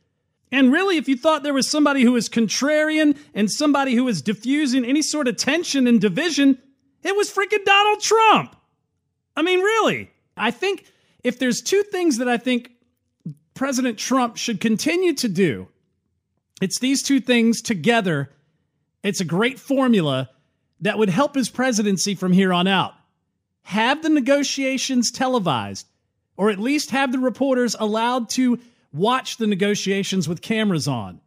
And 0.51 0.71
really, 0.71 0.97
if 0.97 1.09
you 1.09 1.17
thought 1.17 1.43
there 1.43 1.53
was 1.53 1.69
somebody 1.69 2.03
who 2.03 2.13
was 2.13 2.29
contrarian 2.29 3.17
and 3.33 3.51
somebody 3.51 3.93
who 3.95 4.03
was 4.03 4.21
diffusing 4.21 4.85
any 4.85 5.01
sort 5.01 5.27
of 5.27 5.37
tension 5.37 5.87
and 5.87 5.99
division, 5.99 6.57
it 7.03 7.15
was 7.15 7.31
freaking 7.31 7.65
Donald 7.65 8.01
Trump. 8.01 8.55
I 9.35 9.41
mean, 9.41 9.59
really. 9.59 10.11
I 10.37 10.51
think 10.51 10.85
if 11.23 11.39
there's 11.39 11.61
two 11.61 11.83
things 11.83 12.17
that 12.17 12.29
I 12.29 12.37
think 12.37 12.71
President 13.53 13.97
Trump 13.97 14.37
should 14.37 14.61
continue 14.61 15.13
to 15.15 15.27
do, 15.27 15.67
it's 16.61 16.79
these 16.79 17.03
two 17.03 17.19
things 17.19 17.61
together. 17.61 18.31
It's 19.03 19.19
a 19.19 19.25
great 19.25 19.59
formula 19.59 20.29
that 20.81 20.97
would 20.97 21.09
help 21.09 21.35
his 21.35 21.49
presidency 21.49 22.15
from 22.15 22.31
here 22.31 22.53
on 22.53 22.67
out. 22.67 22.93
Have 23.63 24.03
the 24.03 24.09
negotiations 24.09 25.11
televised, 25.11 25.87
or 26.37 26.49
at 26.49 26.59
least 26.59 26.91
have 26.91 27.11
the 27.11 27.19
reporters 27.19 27.75
allowed 27.79 28.29
to 28.29 28.59
watch 28.93 29.37
the 29.37 29.47
negotiations 29.47 30.27
with 30.27 30.41
cameras 30.41 30.87
on. 30.87 31.19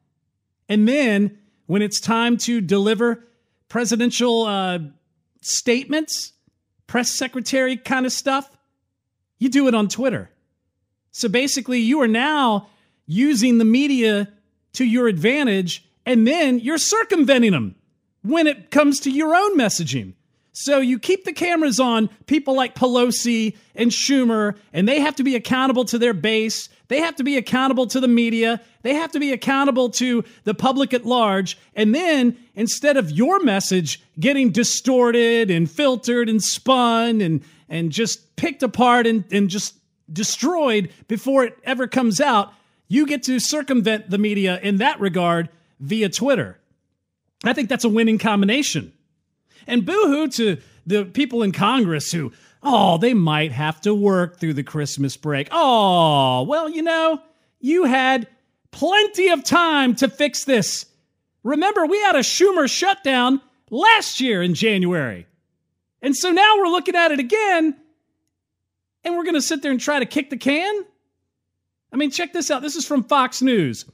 And 0.68 0.88
then, 0.88 1.38
when 1.66 1.82
it's 1.82 2.00
time 2.00 2.36
to 2.38 2.60
deliver 2.60 3.24
presidential 3.68 4.44
uh, 4.44 4.78
statements, 5.40 6.32
press 6.86 7.16
secretary 7.16 7.76
kind 7.76 8.06
of 8.06 8.12
stuff, 8.12 8.50
you 9.38 9.48
do 9.48 9.68
it 9.68 9.74
on 9.74 9.88
Twitter. 9.88 10.30
So 11.12 11.28
basically, 11.28 11.80
you 11.80 12.00
are 12.02 12.08
now 12.08 12.68
using 13.06 13.58
the 13.58 13.64
media 13.64 14.32
to 14.74 14.84
your 14.84 15.08
advantage, 15.08 15.84
and 16.04 16.26
then 16.26 16.58
you're 16.58 16.78
circumventing 16.78 17.52
them 17.52 17.74
when 18.22 18.46
it 18.46 18.70
comes 18.70 19.00
to 19.00 19.10
your 19.10 19.34
own 19.34 19.56
messaging. 19.56 20.14
So 20.60 20.80
you 20.80 20.98
keep 20.98 21.22
the 21.22 21.32
cameras 21.32 21.78
on 21.78 22.10
people 22.26 22.56
like 22.56 22.74
Pelosi 22.74 23.56
and 23.76 23.92
Schumer, 23.92 24.56
and 24.72 24.88
they 24.88 24.98
have 24.98 25.14
to 25.14 25.22
be 25.22 25.36
accountable 25.36 25.84
to 25.84 25.98
their 25.98 26.12
base. 26.12 26.68
They 26.88 26.98
have 27.00 27.14
to 27.16 27.22
be 27.22 27.36
accountable 27.36 27.86
to 27.86 28.00
the 28.00 28.08
media. 28.08 28.60
They 28.82 28.94
have 28.94 29.12
to 29.12 29.20
be 29.20 29.32
accountable 29.32 29.90
to 29.90 30.24
the 30.42 30.54
public 30.54 30.92
at 30.92 31.06
large. 31.06 31.56
And 31.76 31.94
then 31.94 32.36
instead 32.56 32.96
of 32.96 33.12
your 33.12 33.38
message 33.38 34.02
getting 34.18 34.50
distorted 34.50 35.48
and 35.48 35.70
filtered 35.70 36.28
and 36.28 36.42
spun 36.42 37.20
and, 37.20 37.44
and 37.68 37.92
just 37.92 38.34
picked 38.34 38.64
apart 38.64 39.06
and, 39.06 39.24
and 39.30 39.48
just 39.48 39.76
destroyed 40.12 40.90
before 41.06 41.44
it 41.44 41.56
ever 41.62 41.86
comes 41.86 42.20
out, 42.20 42.52
you 42.88 43.06
get 43.06 43.22
to 43.22 43.38
circumvent 43.38 44.10
the 44.10 44.18
media 44.18 44.58
in 44.60 44.78
that 44.78 44.98
regard 44.98 45.50
via 45.78 46.08
Twitter. 46.08 46.58
I 47.44 47.52
think 47.52 47.68
that's 47.68 47.84
a 47.84 47.88
winning 47.88 48.18
combination. 48.18 48.92
And 49.68 49.86
boohoo 49.86 50.28
to 50.28 50.56
the 50.86 51.04
people 51.04 51.42
in 51.44 51.52
Congress 51.52 52.10
who, 52.10 52.32
oh, 52.62 52.98
they 52.98 53.14
might 53.14 53.52
have 53.52 53.80
to 53.82 53.94
work 53.94 54.40
through 54.40 54.54
the 54.54 54.64
Christmas 54.64 55.16
break. 55.16 55.48
Oh, 55.52 56.42
well, 56.42 56.68
you 56.68 56.82
know, 56.82 57.20
you 57.60 57.84
had 57.84 58.26
plenty 58.70 59.28
of 59.28 59.44
time 59.44 59.94
to 59.96 60.08
fix 60.08 60.44
this. 60.44 60.86
Remember, 61.44 61.86
we 61.86 62.00
had 62.00 62.16
a 62.16 62.20
Schumer 62.20 62.68
shutdown 62.68 63.40
last 63.70 64.20
year 64.20 64.42
in 64.42 64.54
January. 64.54 65.26
And 66.00 66.16
so 66.16 66.30
now 66.30 66.56
we're 66.56 66.68
looking 66.68 66.96
at 66.96 67.10
it 67.10 67.18
again, 67.18 67.76
and 69.04 69.16
we're 69.16 69.24
going 69.24 69.34
to 69.34 69.42
sit 69.42 69.62
there 69.62 69.70
and 69.70 69.80
try 69.80 69.98
to 69.98 70.06
kick 70.06 70.30
the 70.30 70.36
can? 70.36 70.84
I 71.92 71.96
mean, 71.96 72.10
check 72.10 72.32
this 72.32 72.50
out. 72.50 72.62
This 72.62 72.76
is 72.76 72.86
from 72.86 73.04
Fox 73.04 73.42
News. 73.42 73.84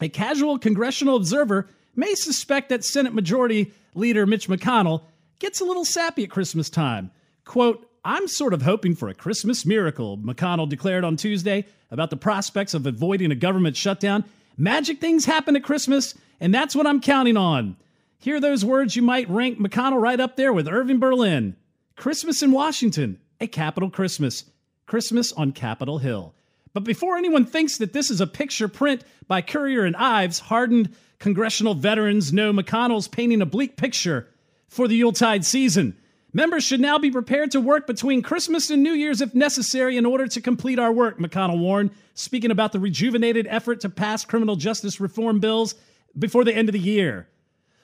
A 0.00 0.08
casual 0.08 0.58
congressional 0.58 1.16
observer 1.16 1.68
may 1.94 2.14
suspect 2.14 2.70
that 2.70 2.84
Senate 2.84 3.14
Majority 3.14 3.72
Leader 3.94 4.26
Mitch 4.26 4.48
McConnell 4.48 5.02
gets 5.38 5.60
a 5.60 5.64
little 5.64 5.84
sappy 5.84 6.24
at 6.24 6.30
Christmas 6.30 6.70
time. 6.70 7.10
Quote, 7.44 7.86
I'm 8.04 8.28
sort 8.28 8.54
of 8.54 8.62
hoping 8.62 8.94
for 8.94 9.08
a 9.08 9.14
Christmas 9.14 9.66
miracle, 9.66 10.16
McConnell 10.18 10.68
declared 10.68 11.04
on 11.04 11.16
Tuesday 11.16 11.66
about 11.90 12.10
the 12.10 12.16
prospects 12.16 12.72
of 12.72 12.86
avoiding 12.86 13.30
a 13.30 13.34
government 13.34 13.76
shutdown. 13.76 14.24
Magic 14.56 15.00
things 15.00 15.24
happen 15.24 15.56
at 15.56 15.64
Christmas, 15.64 16.14
and 16.40 16.54
that's 16.54 16.74
what 16.74 16.86
I'm 16.86 17.00
counting 17.00 17.36
on. 17.36 17.76
Hear 18.18 18.40
those 18.40 18.64
words, 18.64 18.96
you 18.96 19.02
might 19.02 19.28
rank 19.28 19.58
McConnell 19.58 20.00
right 20.00 20.20
up 20.20 20.36
there 20.36 20.52
with 20.52 20.68
Irving 20.68 20.98
Berlin. 20.98 21.56
Christmas 21.96 22.42
in 22.42 22.52
Washington, 22.52 23.18
a 23.40 23.46
capital 23.46 23.90
Christmas. 23.90 24.44
Christmas 24.86 25.32
on 25.32 25.52
Capitol 25.52 25.98
Hill. 25.98 26.34
But 26.72 26.84
before 26.84 27.16
anyone 27.16 27.46
thinks 27.46 27.78
that 27.78 27.92
this 27.92 28.10
is 28.10 28.20
a 28.20 28.26
picture 28.26 28.68
print 28.68 29.02
by 29.26 29.42
Currier 29.42 29.84
and 29.84 29.96
Ives, 29.96 30.38
hardened 30.38 30.94
congressional 31.18 31.74
veterans 31.74 32.32
know 32.32 32.52
McConnell's 32.52 33.08
painting 33.08 33.42
a 33.42 33.46
bleak 33.46 33.76
picture 33.76 34.28
for 34.68 34.86
the 34.86 34.96
Yuletide 34.96 35.44
season. 35.44 35.96
Members 36.32 36.62
should 36.62 36.80
now 36.80 36.96
be 36.96 37.10
prepared 37.10 37.50
to 37.50 37.60
work 37.60 37.88
between 37.88 38.22
Christmas 38.22 38.70
and 38.70 38.82
New 38.82 38.92
Year's 38.92 39.20
if 39.20 39.34
necessary 39.34 39.96
in 39.96 40.06
order 40.06 40.28
to 40.28 40.40
complete 40.40 40.78
our 40.78 40.92
work, 40.92 41.18
McConnell 41.18 41.58
warned, 41.58 41.90
speaking 42.14 42.52
about 42.52 42.70
the 42.70 42.78
rejuvenated 42.78 43.48
effort 43.50 43.80
to 43.80 43.88
pass 43.88 44.24
criminal 44.24 44.54
justice 44.54 45.00
reform 45.00 45.40
bills 45.40 45.74
before 46.16 46.44
the 46.44 46.54
end 46.54 46.68
of 46.68 46.72
the 46.72 46.78
year. 46.78 47.26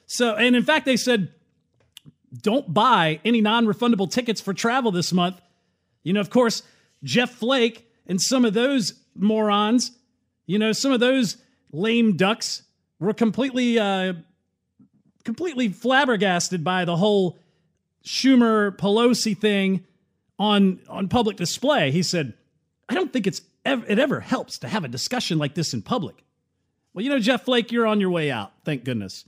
So, 0.06 0.36
and 0.36 0.54
in 0.54 0.62
fact, 0.62 0.86
they 0.86 0.96
said, 0.96 1.32
don't 2.42 2.72
buy 2.72 3.20
any 3.24 3.40
non 3.40 3.66
refundable 3.66 4.10
tickets 4.10 4.40
for 4.40 4.54
travel 4.54 4.92
this 4.92 5.12
month. 5.12 5.40
You 6.04 6.12
know, 6.12 6.20
of 6.20 6.30
course, 6.30 6.62
Jeff 7.02 7.32
Flake 7.32 7.85
and 8.06 8.20
some 8.20 8.44
of 8.44 8.54
those 8.54 8.94
morons, 9.14 9.92
you 10.46 10.58
know, 10.58 10.72
some 10.72 10.92
of 10.92 11.00
those 11.00 11.36
lame 11.72 12.16
ducks 12.16 12.62
were 12.98 13.12
completely, 13.12 13.78
uh, 13.78 14.14
completely 15.24 15.68
flabbergasted 15.68 16.62
by 16.62 16.84
the 16.84 16.96
whole 16.96 17.38
Schumer 18.04 18.76
Pelosi 18.76 19.36
thing 19.36 19.84
on 20.38 20.78
on 20.88 21.08
public 21.08 21.36
display. 21.36 21.90
He 21.90 22.02
said, 22.02 22.34
"I 22.88 22.94
don't 22.94 23.12
think 23.12 23.26
it's 23.26 23.42
ever, 23.64 23.84
it 23.88 23.98
ever 23.98 24.20
helps 24.20 24.58
to 24.58 24.68
have 24.68 24.84
a 24.84 24.88
discussion 24.88 25.38
like 25.38 25.54
this 25.54 25.74
in 25.74 25.82
public." 25.82 26.24
Well, 26.94 27.04
you 27.04 27.10
know, 27.10 27.18
Jeff 27.18 27.44
Flake, 27.44 27.72
you're 27.72 27.86
on 27.86 28.00
your 28.00 28.10
way 28.10 28.30
out. 28.30 28.52
Thank 28.64 28.84
goodness. 28.84 29.24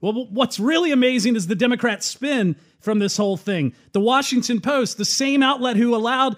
Well, 0.00 0.26
what's 0.30 0.58
really 0.58 0.90
amazing 0.90 1.36
is 1.36 1.46
the 1.46 1.54
Democrat 1.54 2.02
spin 2.02 2.56
from 2.80 2.98
this 2.98 3.16
whole 3.16 3.36
thing. 3.36 3.74
The 3.92 4.00
Washington 4.00 4.60
Post, 4.60 4.98
the 4.98 5.04
same 5.04 5.42
outlet 5.42 5.76
who 5.76 5.94
allowed 5.94 6.36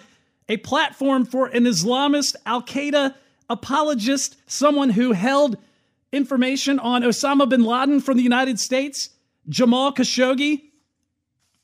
a 0.49 0.57
platform 0.59 1.25
for 1.25 1.47
an 1.47 1.65
Islamist 1.65 2.37
Al 2.47 2.63
Qaeda 2.63 3.15
apologist, 3.49 4.37
someone 4.47 4.91
who 4.91 5.13
held 5.13 5.57
information 6.13 6.79
on 6.79 7.03
Osama 7.03 7.49
bin 7.49 7.65
Laden 7.65 8.01
from 8.01 8.17
the 8.17 8.23
United 8.23 8.61
States, 8.61 9.11
Jamal 9.49 9.93
Khashoggi, 9.93 10.63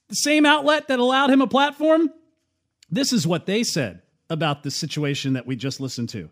the 0.08 0.16
same 0.16 0.44
outlet 0.44 0.88
that 0.88 0.98
allowed 0.98 1.30
him 1.30 1.40
a 1.40 1.46
platform, 1.46 2.10
this 2.90 3.12
is 3.12 3.26
what 3.26 3.46
they 3.46 3.62
said 3.62 4.02
about 4.28 4.62
the 4.62 4.70
situation 4.70 5.34
that 5.34 5.46
we 5.46 5.56
just 5.56 5.80
listened 5.80 6.08
to. 6.10 6.30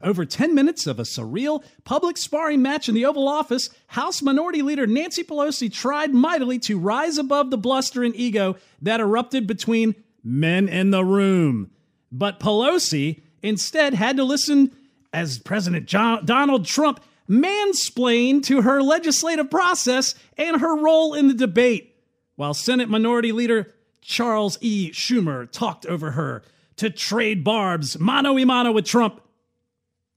Over 0.00 0.24
10 0.24 0.54
minutes 0.54 0.86
of 0.86 1.00
a 1.00 1.02
surreal 1.02 1.64
public 1.84 2.16
sparring 2.16 2.62
match 2.62 2.88
in 2.88 2.94
the 2.94 3.04
Oval 3.04 3.26
Office, 3.26 3.70
House 3.88 4.22
Minority 4.22 4.62
Leader 4.62 4.86
Nancy 4.86 5.24
Pelosi 5.24 5.72
tried 5.72 6.14
mightily 6.14 6.58
to 6.60 6.78
rise 6.78 7.18
above 7.18 7.50
the 7.50 7.58
bluster 7.58 8.04
and 8.04 8.14
ego 8.14 8.56
that 8.82 9.00
erupted 9.00 9.46
between 9.46 9.96
men 10.22 10.68
in 10.68 10.90
the 10.90 11.04
room. 11.04 11.70
But 12.10 12.40
Pelosi 12.40 13.20
instead 13.42 13.94
had 13.94 14.16
to 14.16 14.24
listen 14.24 14.70
as 15.12 15.38
President 15.38 15.86
John, 15.86 16.24
Donald 16.24 16.66
Trump 16.66 17.00
mansplained 17.28 18.44
to 18.44 18.62
her 18.62 18.82
legislative 18.82 19.50
process 19.50 20.14
and 20.36 20.60
her 20.60 20.76
role 20.76 21.14
in 21.14 21.28
the 21.28 21.34
debate 21.34 21.94
while 22.36 22.54
Senate 22.54 22.88
Minority 22.88 23.32
Leader 23.32 23.74
Charles 24.00 24.56
E. 24.60 24.90
Schumer 24.90 25.50
talked 25.50 25.84
over 25.86 26.12
her 26.12 26.42
to 26.76 26.88
trade 26.88 27.44
barbs 27.44 27.98
mano 27.98 28.38
a 28.38 28.44
mano 28.44 28.72
with 28.72 28.86
Trump. 28.86 29.20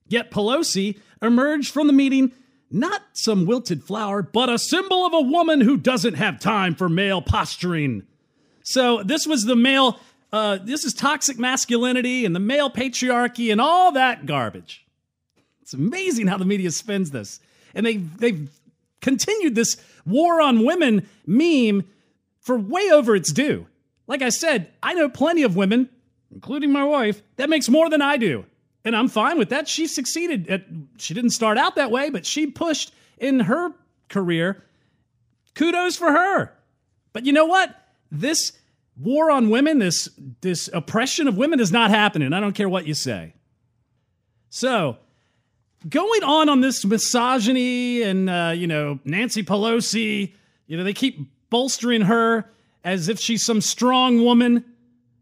Yet 0.08 0.30
Pelosi 0.30 0.98
emerged 1.20 1.72
from 1.72 1.86
the 1.86 1.92
meeting 1.92 2.32
not 2.70 3.02
some 3.12 3.44
wilted 3.44 3.84
flower, 3.84 4.22
but 4.22 4.48
a 4.48 4.58
symbol 4.58 5.04
of 5.04 5.12
a 5.12 5.20
woman 5.20 5.60
who 5.60 5.76
doesn't 5.76 6.14
have 6.14 6.40
time 6.40 6.74
for 6.74 6.88
male 6.88 7.20
posturing. 7.20 8.04
So 8.62 9.02
this 9.02 9.26
was 9.26 9.44
the 9.44 9.56
male, 9.56 9.98
uh, 10.32 10.58
this 10.62 10.84
is 10.84 10.94
toxic 10.94 11.38
masculinity 11.38 12.24
and 12.24 12.34
the 12.34 12.40
male 12.40 12.70
patriarchy 12.70 13.50
and 13.50 13.60
all 13.60 13.92
that 13.92 14.26
garbage. 14.26 14.84
It's 15.62 15.74
amazing 15.74 16.26
how 16.26 16.38
the 16.38 16.44
media 16.44 16.70
spins 16.70 17.10
this. 17.10 17.40
And 17.74 17.86
they, 17.86 17.96
they've 17.96 18.50
continued 19.00 19.54
this 19.54 19.76
war 20.04 20.40
on 20.40 20.64
women 20.64 21.08
meme 21.26 21.84
for 22.40 22.58
way 22.58 22.90
over 22.90 23.14
its 23.14 23.32
due. 23.32 23.66
Like 24.06 24.22
I 24.22 24.30
said, 24.30 24.70
I 24.82 24.94
know 24.94 25.08
plenty 25.08 25.42
of 25.42 25.56
women, 25.56 25.88
including 26.32 26.72
my 26.72 26.84
wife, 26.84 27.22
that 27.36 27.48
makes 27.48 27.68
more 27.68 27.88
than 27.88 28.02
I 28.02 28.16
do. 28.16 28.44
And 28.84 28.96
I'm 28.96 29.08
fine 29.08 29.38
with 29.38 29.50
that. 29.50 29.68
She 29.68 29.86
succeeded. 29.86 30.48
At, 30.48 30.64
she 30.98 31.14
didn't 31.14 31.30
start 31.30 31.56
out 31.56 31.76
that 31.76 31.90
way, 31.90 32.10
but 32.10 32.26
she 32.26 32.46
pushed 32.48 32.92
in 33.18 33.40
her 33.40 33.70
career. 34.08 34.64
Kudos 35.54 35.96
for 35.96 36.10
her. 36.10 36.52
But 37.12 37.24
you 37.24 37.32
know 37.32 37.46
what? 37.46 37.74
This 38.12 38.52
war 38.96 39.30
on 39.30 39.48
women, 39.48 39.78
this 39.78 40.08
this 40.42 40.68
oppression 40.72 41.26
of 41.26 41.36
women 41.36 41.58
is 41.60 41.72
not 41.72 41.90
happening. 41.90 42.32
I 42.32 42.40
don't 42.40 42.54
care 42.54 42.68
what 42.68 42.86
you 42.86 42.94
say. 42.94 43.34
So, 44.50 44.98
going 45.88 46.22
on 46.22 46.50
on 46.50 46.60
this 46.60 46.84
misogyny 46.84 48.02
and 48.02 48.28
uh, 48.28 48.52
you 48.54 48.66
know 48.66 49.00
Nancy 49.04 49.42
Pelosi, 49.42 50.34
you 50.66 50.76
know 50.76 50.84
they 50.84 50.92
keep 50.92 51.26
bolstering 51.48 52.02
her 52.02 52.50
as 52.84 53.08
if 53.08 53.18
she's 53.18 53.44
some 53.44 53.62
strong 53.62 54.22
woman. 54.22 54.64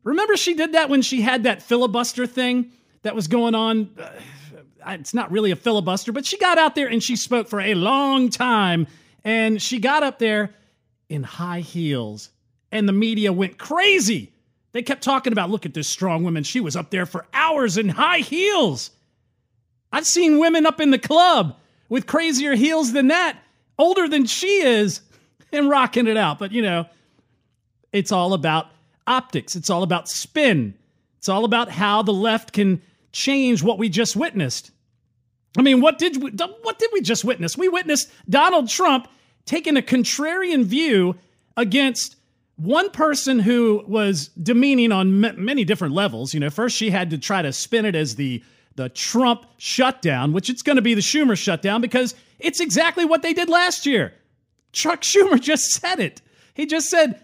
Remember, 0.02 0.36
she 0.36 0.54
did 0.54 0.72
that 0.72 0.88
when 0.88 1.02
she 1.02 1.20
had 1.20 1.44
that 1.44 1.62
filibuster 1.62 2.26
thing 2.26 2.72
that 3.02 3.14
was 3.14 3.28
going 3.28 3.54
on. 3.54 3.90
Uh, 3.98 4.10
it's 4.88 5.14
not 5.14 5.30
really 5.30 5.50
a 5.50 5.56
filibuster, 5.56 6.10
but 6.10 6.26
she 6.26 6.38
got 6.38 6.58
out 6.58 6.74
there 6.74 6.88
and 6.88 7.02
she 7.02 7.16
spoke 7.16 7.48
for 7.48 7.60
a 7.60 7.74
long 7.74 8.30
time. 8.30 8.86
And 9.24 9.60
she 9.60 9.78
got 9.78 10.02
up 10.02 10.18
there 10.18 10.54
in 11.08 11.22
high 11.22 11.60
heels, 11.60 12.30
and 12.72 12.88
the 12.88 12.92
media 12.92 13.32
went 13.32 13.58
crazy. 13.58 14.32
They 14.72 14.82
kept 14.82 15.02
talking 15.02 15.32
about, 15.32 15.50
look 15.50 15.66
at 15.66 15.74
this 15.74 15.88
strong 15.88 16.22
woman. 16.22 16.44
She 16.44 16.60
was 16.60 16.76
up 16.76 16.90
there 16.90 17.06
for 17.06 17.26
hours 17.34 17.76
in 17.76 17.88
high 17.88 18.18
heels. 18.18 18.90
I've 19.92 20.06
seen 20.06 20.38
women 20.38 20.66
up 20.66 20.80
in 20.80 20.90
the 20.90 20.98
club 20.98 21.56
with 21.88 22.06
crazier 22.06 22.54
heels 22.54 22.92
than 22.92 23.08
that, 23.08 23.38
older 23.78 24.08
than 24.08 24.26
she 24.26 24.62
is 24.62 25.00
and 25.52 25.68
rocking 25.68 26.06
it 26.06 26.16
out. 26.16 26.38
But, 26.38 26.52
you 26.52 26.62
know, 26.62 26.86
it's 27.92 28.12
all 28.12 28.32
about 28.32 28.68
optics, 29.06 29.56
it's 29.56 29.70
all 29.70 29.82
about 29.82 30.08
spin, 30.08 30.74
it's 31.18 31.28
all 31.28 31.44
about 31.44 31.68
how 31.68 32.02
the 32.02 32.12
left 32.12 32.52
can 32.52 32.80
change 33.12 33.62
what 33.62 33.78
we 33.78 33.88
just 33.88 34.14
witnessed. 34.14 34.70
I 35.58 35.62
mean, 35.62 35.80
what 35.80 35.98
did 35.98 36.22
we, 36.22 36.30
what 36.30 36.78
did 36.78 36.90
we 36.92 37.00
just 37.00 37.24
witness? 37.24 37.58
We 37.58 37.68
witnessed 37.68 38.10
Donald 38.28 38.68
Trump 38.68 39.08
taking 39.46 39.76
a 39.76 39.82
contrarian 39.82 40.64
view 40.64 41.16
against 41.56 42.14
one 42.60 42.90
person 42.90 43.38
who 43.38 43.82
was 43.86 44.28
demeaning 44.28 44.92
on 44.92 45.24
m- 45.24 45.44
many 45.44 45.64
different 45.64 45.94
levels. 45.94 46.34
You 46.34 46.40
know, 46.40 46.50
first 46.50 46.76
she 46.76 46.90
had 46.90 47.10
to 47.10 47.18
try 47.18 47.40
to 47.42 47.52
spin 47.52 47.84
it 47.84 47.94
as 47.94 48.16
the 48.16 48.42
the 48.76 48.88
Trump 48.88 49.46
shutdown, 49.56 50.32
which 50.32 50.48
it's 50.48 50.62
going 50.62 50.76
to 50.76 50.82
be 50.82 50.94
the 50.94 51.00
Schumer 51.00 51.36
shutdown 51.36 51.80
because 51.80 52.14
it's 52.38 52.60
exactly 52.60 53.04
what 53.04 53.22
they 53.22 53.32
did 53.32 53.48
last 53.48 53.84
year. 53.84 54.14
Chuck 54.72 55.02
Schumer 55.02 55.40
just 55.40 55.70
said 55.72 56.00
it. 56.00 56.22
He 56.54 56.66
just 56.66 56.88
said, 56.88 57.20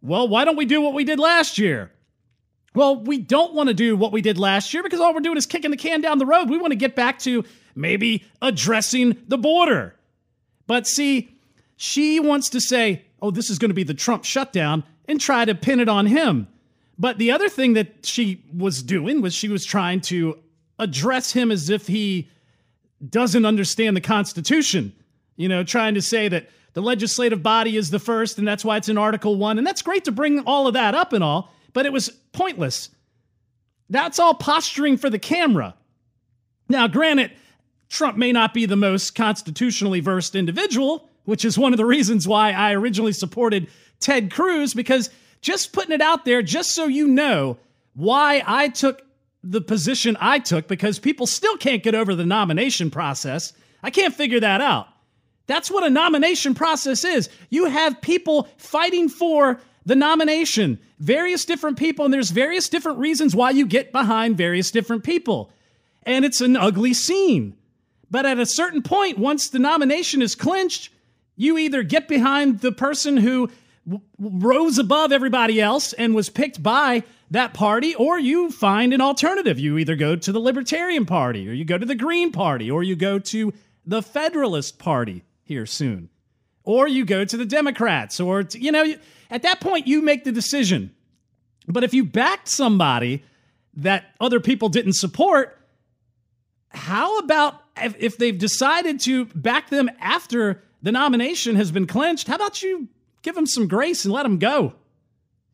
well, 0.00 0.26
why 0.26 0.44
don't 0.44 0.56
we 0.56 0.64
do 0.64 0.80
what 0.80 0.94
we 0.94 1.04
did 1.04 1.18
last 1.18 1.58
year? 1.58 1.90
Well, 2.74 2.96
we 2.96 3.18
don't 3.18 3.54
want 3.54 3.68
to 3.68 3.74
do 3.74 3.96
what 3.96 4.12
we 4.12 4.20
did 4.20 4.38
last 4.38 4.72
year 4.74 4.82
because 4.82 5.00
all 5.00 5.14
we're 5.14 5.20
doing 5.20 5.36
is 5.36 5.46
kicking 5.46 5.70
the 5.70 5.76
can 5.76 6.00
down 6.00 6.18
the 6.18 6.26
road. 6.26 6.50
We 6.50 6.58
want 6.58 6.72
to 6.72 6.76
get 6.76 6.94
back 6.94 7.18
to 7.20 7.44
maybe 7.74 8.24
addressing 8.42 9.16
the 9.28 9.38
border. 9.38 9.94
But 10.66 10.86
see, 10.86 11.36
she 11.76 12.20
wants 12.20 12.50
to 12.50 12.60
say, 12.60 13.05
oh, 13.20 13.30
this 13.30 13.50
is 13.50 13.58
going 13.58 13.70
to 13.70 13.74
be 13.74 13.82
the 13.82 13.94
Trump 13.94 14.24
shutdown 14.24 14.84
and 15.06 15.20
try 15.20 15.44
to 15.44 15.54
pin 15.54 15.80
it 15.80 15.88
on 15.88 16.06
him. 16.06 16.48
But 16.98 17.18
the 17.18 17.30
other 17.30 17.48
thing 17.48 17.74
that 17.74 18.06
she 18.06 18.44
was 18.54 18.82
doing 18.82 19.20
was 19.20 19.34
she 19.34 19.48
was 19.48 19.64
trying 19.64 20.00
to 20.02 20.38
address 20.78 21.32
him 21.32 21.50
as 21.50 21.70
if 21.70 21.86
he 21.86 22.28
doesn't 23.06 23.44
understand 23.44 23.96
the 23.96 24.00
Constitution. 24.00 24.94
You 25.36 25.48
know, 25.48 25.62
trying 25.64 25.94
to 25.94 26.02
say 26.02 26.28
that 26.28 26.48
the 26.72 26.80
legislative 26.80 27.42
body 27.42 27.76
is 27.76 27.90
the 27.90 27.98
first, 27.98 28.38
and 28.38 28.46
that's 28.46 28.64
why 28.64 28.76
it's 28.76 28.88
in 28.88 28.98
Article 28.98 29.36
1. 29.36 29.58
And 29.58 29.66
that's 29.66 29.82
great 29.82 30.04
to 30.04 30.12
bring 30.12 30.40
all 30.40 30.66
of 30.66 30.74
that 30.74 30.94
up 30.94 31.12
and 31.12 31.22
all, 31.22 31.52
but 31.72 31.86
it 31.86 31.92
was 31.92 32.08
pointless. 32.32 32.90
That's 33.88 34.18
all 34.18 34.34
posturing 34.34 34.96
for 34.96 35.10
the 35.10 35.18
camera. 35.18 35.74
Now, 36.68 36.88
granted, 36.88 37.32
Trump 37.88 38.16
may 38.16 38.32
not 38.32 38.52
be 38.52 38.66
the 38.66 38.76
most 38.76 39.14
constitutionally 39.14 40.00
versed 40.00 40.34
individual, 40.34 41.08
which 41.26 41.44
is 41.44 41.58
one 41.58 41.74
of 41.74 41.76
the 41.76 41.84
reasons 41.84 42.26
why 42.26 42.52
I 42.52 42.72
originally 42.72 43.12
supported 43.12 43.68
Ted 44.00 44.32
Cruz, 44.32 44.72
because 44.72 45.10
just 45.42 45.72
putting 45.72 45.92
it 45.92 46.00
out 46.00 46.24
there, 46.24 46.40
just 46.42 46.72
so 46.72 46.86
you 46.86 47.06
know 47.06 47.58
why 47.94 48.42
I 48.46 48.68
took 48.68 49.02
the 49.42 49.60
position 49.60 50.16
I 50.18 50.38
took, 50.38 50.66
because 50.66 50.98
people 50.98 51.26
still 51.26 51.56
can't 51.56 51.82
get 51.82 51.94
over 51.94 52.14
the 52.14 52.26
nomination 52.26 52.90
process. 52.90 53.52
I 53.82 53.90
can't 53.90 54.14
figure 54.14 54.40
that 54.40 54.60
out. 54.60 54.88
That's 55.46 55.70
what 55.70 55.84
a 55.84 55.90
nomination 55.90 56.54
process 56.54 57.04
is. 57.04 57.28
You 57.50 57.66
have 57.66 58.00
people 58.00 58.48
fighting 58.56 59.08
for 59.08 59.60
the 59.84 59.94
nomination. 59.94 60.80
Various 60.98 61.44
different 61.44 61.78
people, 61.78 62.04
and 62.04 62.12
there's 62.12 62.30
various 62.30 62.68
different 62.68 62.98
reasons 62.98 63.36
why 63.36 63.50
you 63.50 63.66
get 63.66 63.92
behind 63.92 64.36
various 64.36 64.70
different 64.70 65.04
people. 65.04 65.52
And 66.02 66.24
it's 66.24 66.40
an 66.40 66.56
ugly 66.56 66.94
scene. 66.94 67.56
But 68.10 68.26
at 68.26 68.40
a 68.40 68.46
certain 68.46 68.82
point, 68.82 69.18
once 69.18 69.48
the 69.48 69.58
nomination 69.58 70.22
is 70.22 70.34
clinched, 70.34 70.90
you 71.36 71.58
either 71.58 71.82
get 71.82 72.08
behind 72.08 72.60
the 72.60 72.72
person 72.72 73.18
who 73.18 73.50
w- 73.86 74.02
rose 74.18 74.78
above 74.78 75.12
everybody 75.12 75.60
else 75.60 75.92
and 75.92 76.14
was 76.14 76.28
picked 76.28 76.62
by 76.62 77.04
that 77.30 77.54
party, 77.54 77.94
or 77.94 78.18
you 78.18 78.50
find 78.50 78.92
an 78.92 79.00
alternative. 79.00 79.58
You 79.58 79.78
either 79.78 79.96
go 79.96 80.16
to 80.16 80.32
the 80.32 80.40
Libertarian 80.40 81.06
Party, 81.06 81.48
or 81.48 81.52
you 81.52 81.64
go 81.64 81.76
to 81.76 81.86
the 81.86 81.94
Green 81.94 82.32
Party, 82.32 82.70
or 82.70 82.82
you 82.82 82.96
go 82.96 83.18
to 83.18 83.52
the 83.84 84.02
Federalist 84.02 84.78
Party 84.78 85.24
here 85.42 85.66
soon, 85.66 86.08
or 86.64 86.88
you 86.88 87.04
go 87.04 87.24
to 87.24 87.36
the 87.36 87.44
Democrats, 87.44 88.18
or, 88.20 88.44
to, 88.44 88.60
you 88.60 88.72
know, 88.72 88.94
at 89.30 89.42
that 89.42 89.60
point, 89.60 89.86
you 89.86 90.02
make 90.02 90.24
the 90.24 90.32
decision. 90.32 90.94
But 91.68 91.84
if 91.84 91.92
you 91.92 92.04
backed 92.04 92.48
somebody 92.48 93.24
that 93.74 94.04
other 94.20 94.40
people 94.40 94.68
didn't 94.68 94.94
support, 94.94 95.58
how 96.70 97.18
about 97.18 97.60
if, 97.76 97.96
if 97.98 98.18
they've 98.18 98.38
decided 98.38 99.00
to 99.00 99.26
back 99.26 99.68
them 99.68 99.90
after 100.00 100.62
the 100.82 100.92
nomination 100.92 101.56
has 101.56 101.70
been 101.70 101.86
clinched? 101.86 102.28
How 102.28 102.36
about 102.36 102.62
you 102.62 102.88
give 103.22 103.36
him 103.36 103.46
some 103.46 103.68
grace 103.68 104.04
and 104.04 104.12
let 104.12 104.26
him 104.26 104.38
go? 104.38 104.74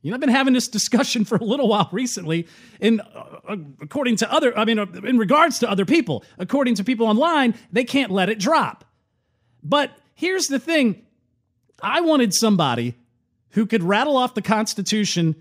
You 0.03 0.11
know, 0.11 0.16
I've 0.16 0.20
been 0.20 0.31
having 0.31 0.53
this 0.53 0.68
discussion 0.68 1.25
for 1.27 1.37
a 1.37 1.45
little 1.45 1.68
while 1.68 1.89
recently, 1.93 2.47
in 2.81 3.01
uh, 3.01 3.57
according 3.81 4.16
to 4.16 4.33
other, 4.33 4.57
I 4.57 4.64
mean, 4.64 4.79
uh, 4.79 4.87
in 5.05 5.18
regards 5.18 5.61
to 5.61 5.70
other 5.70 5.85
people, 5.85 6.25
according 6.39 6.75
to 6.77 6.85
people 6.85 7.07
online, 7.07 7.55
they 7.70 7.85
can't 7.85 8.11
let 8.11 8.29
it 8.29 8.39
drop. 8.39 8.85
But 9.62 9.97
here's 10.14 10.47
the 10.47 10.59
thing 10.59 11.03
I 11.81 12.01
wanted 12.01 12.35
somebody 12.35 12.95
who 13.51 13.66
could 13.66 13.83
rattle 13.83 14.16
off 14.16 14.35
the 14.35 14.43
Constitution 14.43 15.37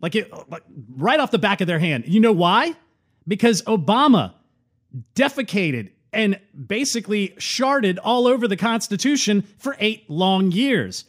like, 0.00 0.14
it, 0.14 0.32
like 0.48 0.62
right 0.96 1.18
off 1.18 1.30
the 1.30 1.38
back 1.38 1.60
of 1.60 1.66
their 1.66 1.78
hand. 1.78 2.04
You 2.06 2.20
know 2.20 2.32
why? 2.32 2.74
Because 3.26 3.62
Obama 3.62 4.34
defecated 5.14 5.90
and 6.12 6.38
basically 6.66 7.30
sharded 7.38 7.98
all 8.02 8.26
over 8.26 8.48
the 8.48 8.56
Constitution 8.56 9.42
for 9.58 9.76
eight 9.78 10.08
long 10.08 10.50
years. 10.50 11.04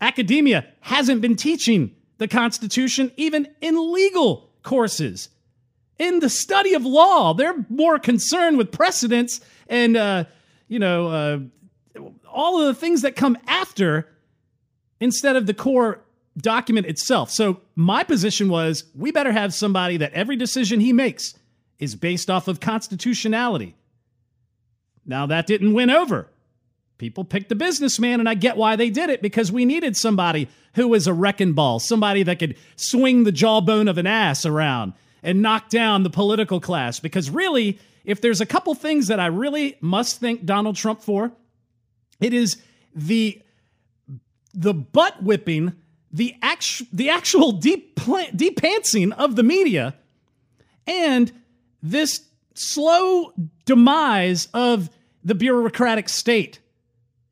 Academia 0.00 0.66
hasn't 0.80 1.20
been 1.20 1.36
teaching 1.36 1.94
the 2.18 2.28
Constitution 2.28 3.12
even 3.16 3.48
in 3.60 3.92
legal 3.92 4.50
courses. 4.62 5.28
In 5.98 6.20
the 6.20 6.28
study 6.28 6.74
of 6.74 6.84
law, 6.84 7.34
they're 7.34 7.64
more 7.68 7.98
concerned 7.98 8.58
with 8.58 8.70
precedents 8.70 9.40
and, 9.68 9.96
uh, 9.96 10.24
you 10.68 10.78
know, 10.78 11.08
uh, 11.08 11.38
all 12.32 12.60
of 12.60 12.66
the 12.66 12.74
things 12.74 13.02
that 13.02 13.16
come 13.16 13.36
after 13.46 14.08
instead 15.00 15.36
of 15.36 15.46
the 15.46 15.54
core 15.54 16.00
document 16.36 16.86
itself. 16.86 17.30
So 17.30 17.60
my 17.74 18.04
position 18.04 18.48
was 18.48 18.84
we 18.94 19.10
better 19.10 19.32
have 19.32 19.52
somebody 19.52 19.96
that 19.96 20.12
every 20.12 20.36
decision 20.36 20.78
he 20.80 20.92
makes 20.92 21.34
is 21.78 21.94
based 21.94 22.28
off 22.28 22.48
of 22.48 22.60
constitutionality. 22.60 23.74
Now, 25.06 25.26
that 25.26 25.46
didn't 25.46 25.74
win 25.74 25.90
over. 25.90 26.28
People 26.98 27.24
picked 27.24 27.48
the 27.48 27.54
businessman, 27.54 28.18
and 28.18 28.28
I 28.28 28.34
get 28.34 28.56
why 28.56 28.74
they 28.74 28.90
did 28.90 29.08
it 29.08 29.22
because 29.22 29.52
we 29.52 29.64
needed 29.64 29.96
somebody 29.96 30.48
who 30.74 30.88
was 30.88 31.06
a 31.06 31.12
wrecking 31.12 31.52
ball, 31.52 31.78
somebody 31.78 32.24
that 32.24 32.40
could 32.40 32.56
swing 32.76 33.24
the 33.24 33.32
jawbone 33.32 33.88
of 33.88 33.98
an 33.98 34.06
ass 34.06 34.44
around 34.44 34.92
and 35.22 35.40
knock 35.40 35.68
down 35.68 36.02
the 36.02 36.10
political 36.10 36.60
class. 36.60 36.98
Because 36.98 37.30
really, 37.30 37.78
if 38.04 38.20
there's 38.20 38.40
a 38.40 38.46
couple 38.46 38.74
things 38.74 39.06
that 39.06 39.20
I 39.20 39.26
really 39.26 39.76
must 39.80 40.18
thank 40.20 40.44
Donald 40.44 40.76
Trump 40.76 41.00
for, 41.00 41.32
it 42.20 42.32
is 42.32 42.60
the 42.94 43.40
the 44.54 44.74
butt 44.74 45.22
whipping, 45.22 45.74
the 46.10 46.34
actual 46.42 46.86
the 46.92 47.10
actual 47.10 47.52
deep 47.52 48.00
deep 48.34 48.60
pantsing 48.60 49.12
of 49.12 49.36
the 49.36 49.44
media, 49.44 49.94
and 50.86 51.30
this 51.82 52.22
slow 52.54 53.32
demise 53.64 54.48
of 54.54 54.90
the 55.24 55.34
bureaucratic 55.34 56.08
state. 56.08 56.60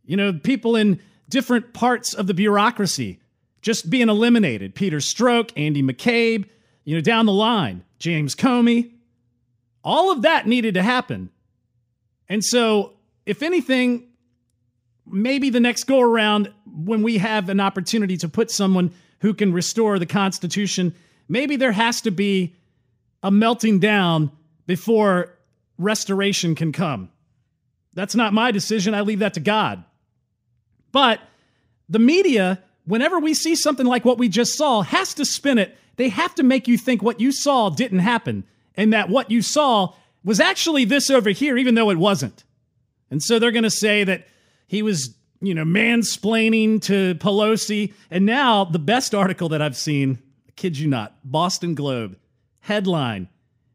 You 0.04 0.16
know, 0.16 0.32
people 0.32 0.76
in 0.76 1.00
different 1.28 1.72
parts 1.72 2.14
of 2.14 2.26
the 2.26 2.34
bureaucracy 2.34 3.20
just 3.60 3.90
being 3.90 4.08
eliminated. 4.08 4.74
Peter 4.74 4.98
Strzok, 4.98 5.50
Andy 5.56 5.82
McCabe, 5.82 6.48
you 6.84 6.94
know, 6.94 7.00
down 7.00 7.26
the 7.26 7.32
line, 7.32 7.84
James 7.98 8.34
Comey. 8.34 8.92
All 9.82 10.12
of 10.12 10.22
that 10.22 10.46
needed 10.46 10.74
to 10.74 10.82
happen. 10.82 11.30
And 12.28 12.44
so, 12.44 12.94
if 13.24 13.42
anything, 13.42 14.06
maybe 15.04 15.50
the 15.50 15.60
next 15.60 15.84
go 15.84 16.00
around, 16.00 16.52
when 16.64 17.02
we 17.02 17.18
have 17.18 17.48
an 17.48 17.60
opportunity 17.60 18.16
to 18.18 18.28
put 18.28 18.50
someone 18.50 18.92
who 19.20 19.34
can 19.34 19.52
restore 19.52 19.98
the 19.98 20.06
Constitution, 20.06 20.94
maybe 21.28 21.56
there 21.56 21.72
has 21.72 22.00
to 22.02 22.10
be 22.10 22.54
a 23.22 23.30
melting 23.30 23.78
down 23.78 24.30
before 24.66 25.36
restoration 25.78 26.54
can 26.54 26.72
come. 26.72 27.10
That's 27.94 28.14
not 28.14 28.34
my 28.34 28.50
decision. 28.50 28.94
I 28.94 29.00
leave 29.00 29.20
that 29.20 29.34
to 29.34 29.40
God. 29.40 29.84
But 30.92 31.20
the 31.88 31.98
media, 31.98 32.62
whenever 32.84 33.18
we 33.18 33.34
see 33.34 33.56
something 33.56 33.86
like 33.86 34.04
what 34.04 34.18
we 34.18 34.28
just 34.28 34.56
saw, 34.56 34.82
has 34.82 35.14
to 35.14 35.24
spin 35.24 35.58
it. 35.58 35.76
They 35.96 36.10
have 36.10 36.34
to 36.36 36.42
make 36.42 36.68
you 36.68 36.76
think 36.76 37.02
what 37.02 37.20
you 37.20 37.32
saw 37.32 37.70
didn't 37.70 38.00
happen 38.00 38.44
and 38.76 38.92
that 38.92 39.08
what 39.08 39.30
you 39.30 39.40
saw 39.40 39.94
was 40.24 40.40
actually 40.40 40.84
this 40.84 41.08
over 41.10 41.30
here, 41.30 41.56
even 41.56 41.74
though 41.74 41.90
it 41.90 41.98
wasn't. 41.98 42.44
And 43.10 43.22
so 43.22 43.38
they're 43.38 43.52
going 43.52 43.62
to 43.62 43.70
say 43.70 44.04
that 44.04 44.26
he 44.66 44.82
was, 44.82 45.14
you 45.40 45.54
know, 45.54 45.64
mansplaining 45.64 46.82
to 46.82 47.14
Pelosi. 47.14 47.94
And 48.10 48.26
now 48.26 48.64
the 48.64 48.78
best 48.78 49.14
article 49.14 49.48
that 49.50 49.62
I've 49.62 49.76
seen, 49.76 50.18
I 50.48 50.52
kid 50.56 50.76
you 50.76 50.88
not, 50.88 51.16
Boston 51.24 51.74
Globe 51.74 52.18
headline 52.66 53.28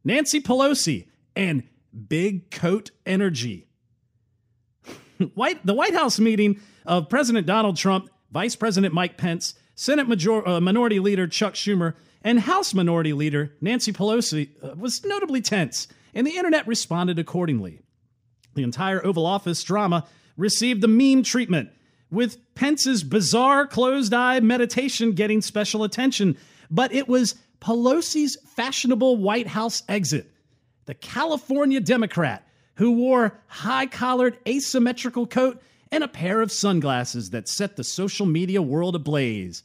Nancy 0.04 0.42
Pelosi 0.42 1.08
and 1.34 1.64
big 2.08 2.52
coat 2.52 2.92
energy. 3.06 3.68
White, 5.34 5.66
the 5.66 5.74
White 5.74 5.94
House 5.94 6.20
meeting 6.20 6.60
of 6.86 7.08
President 7.08 7.48
Donald 7.48 7.78
Trump, 7.78 8.10
Vice 8.32 8.56
President 8.56 8.94
Mike 8.94 9.18
Pence, 9.18 9.56
Senate 9.76 10.10
Major, 10.10 10.46
uh, 10.46 10.60
Minority 10.60 11.00
Leader 11.00 11.26
Chuck 11.28 11.54
Schumer, 11.54 11.94
and 12.22 12.42
House 12.42 12.74
Minority 12.74 13.14
Leader 13.14 13.54
Nancy 13.62 13.94
Pelosi 13.94 14.50
uh, 14.62 14.76
was 14.76 15.06
notably 15.06 15.42
tense, 15.42 15.88
and 16.14 16.28
the 16.28 16.36
internet 16.36 16.68
responded 16.68 17.18
accordingly. 17.18 17.80
The 18.56 18.64
entire 18.64 19.06
Oval 19.06 19.26
Office 19.26 19.64
drama 19.64 20.06
received 20.36 20.82
the 20.82 20.90
meme 20.90 21.24
treatment, 21.24 21.70
with 22.10 22.38
Pence's 22.56 23.04
bizarre 23.04 23.66
closed 23.66 24.14
eye 24.14 24.42
meditation 24.42 25.14
getting 25.14 25.42
special 25.42 25.86
attention. 25.86 26.38
But 26.70 26.94
it 26.94 27.08
was 27.08 27.36
Pelosi's 27.62 28.38
fashionable 28.56 29.18
White 29.18 29.48
House 29.48 29.84
exit. 29.88 30.32
The 30.86 30.96
California 30.96 31.80
Democrat 31.80 32.46
who 32.76 32.94
wore 32.94 33.40
high-collared 33.48 34.40
asymmetrical 34.48 35.28
coat 35.28 35.62
and 35.92 36.04
a 36.04 36.08
pair 36.08 36.42
of 36.42 36.52
sunglasses 36.52 37.30
that 37.30 37.48
set 37.48 37.76
the 37.76 37.84
social 37.84 38.26
media 38.26 38.62
world 38.62 38.96
ablaze. 38.96 39.62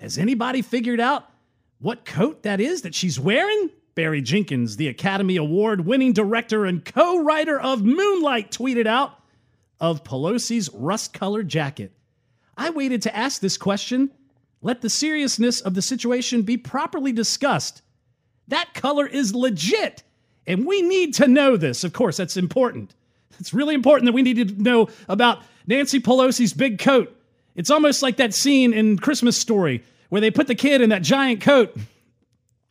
Has 0.00 0.18
anybody 0.18 0.62
figured 0.62 1.00
out 1.00 1.30
what 1.78 2.04
coat 2.04 2.42
that 2.42 2.60
is 2.60 2.82
that 2.82 2.94
she's 2.94 3.20
wearing? 3.20 3.70
Barry 3.94 4.20
Jenkins, 4.20 4.76
the 4.76 4.88
Academy 4.88 5.36
Award 5.36 5.86
winning 5.86 6.12
director 6.12 6.64
and 6.64 6.84
co 6.84 7.22
writer 7.22 7.60
of 7.60 7.84
Moonlight, 7.84 8.50
tweeted 8.50 8.86
out 8.88 9.16
of 9.78 10.02
Pelosi's 10.02 10.68
rust 10.74 11.12
colored 11.12 11.48
jacket. 11.48 11.92
I 12.56 12.70
waited 12.70 13.02
to 13.02 13.14
ask 13.16 13.40
this 13.40 13.56
question. 13.56 14.10
Let 14.64 14.80
the 14.80 14.88
seriousness 14.88 15.60
of 15.60 15.74
the 15.74 15.82
situation 15.82 16.40
be 16.40 16.56
properly 16.56 17.12
discussed. 17.12 17.82
That 18.48 18.72
color 18.72 19.06
is 19.06 19.34
legit, 19.34 20.02
and 20.46 20.66
we 20.66 20.80
need 20.80 21.12
to 21.14 21.28
know 21.28 21.58
this. 21.58 21.84
Of 21.84 21.92
course, 21.92 22.16
that's 22.16 22.38
important. 22.38 22.94
It's 23.38 23.52
really 23.52 23.74
important 23.74 24.06
that 24.06 24.14
we 24.14 24.22
need 24.22 24.48
to 24.48 24.62
know 24.62 24.88
about 25.06 25.42
Nancy 25.66 26.00
Pelosi's 26.00 26.54
big 26.54 26.78
coat. 26.78 27.14
It's 27.54 27.68
almost 27.70 28.02
like 28.02 28.16
that 28.16 28.32
scene 28.32 28.72
in 28.72 28.96
Christmas 28.98 29.36
Story 29.36 29.84
where 30.08 30.22
they 30.22 30.30
put 30.30 30.46
the 30.46 30.54
kid 30.54 30.80
in 30.80 30.88
that 30.90 31.02
giant 31.02 31.42
coat. 31.42 31.76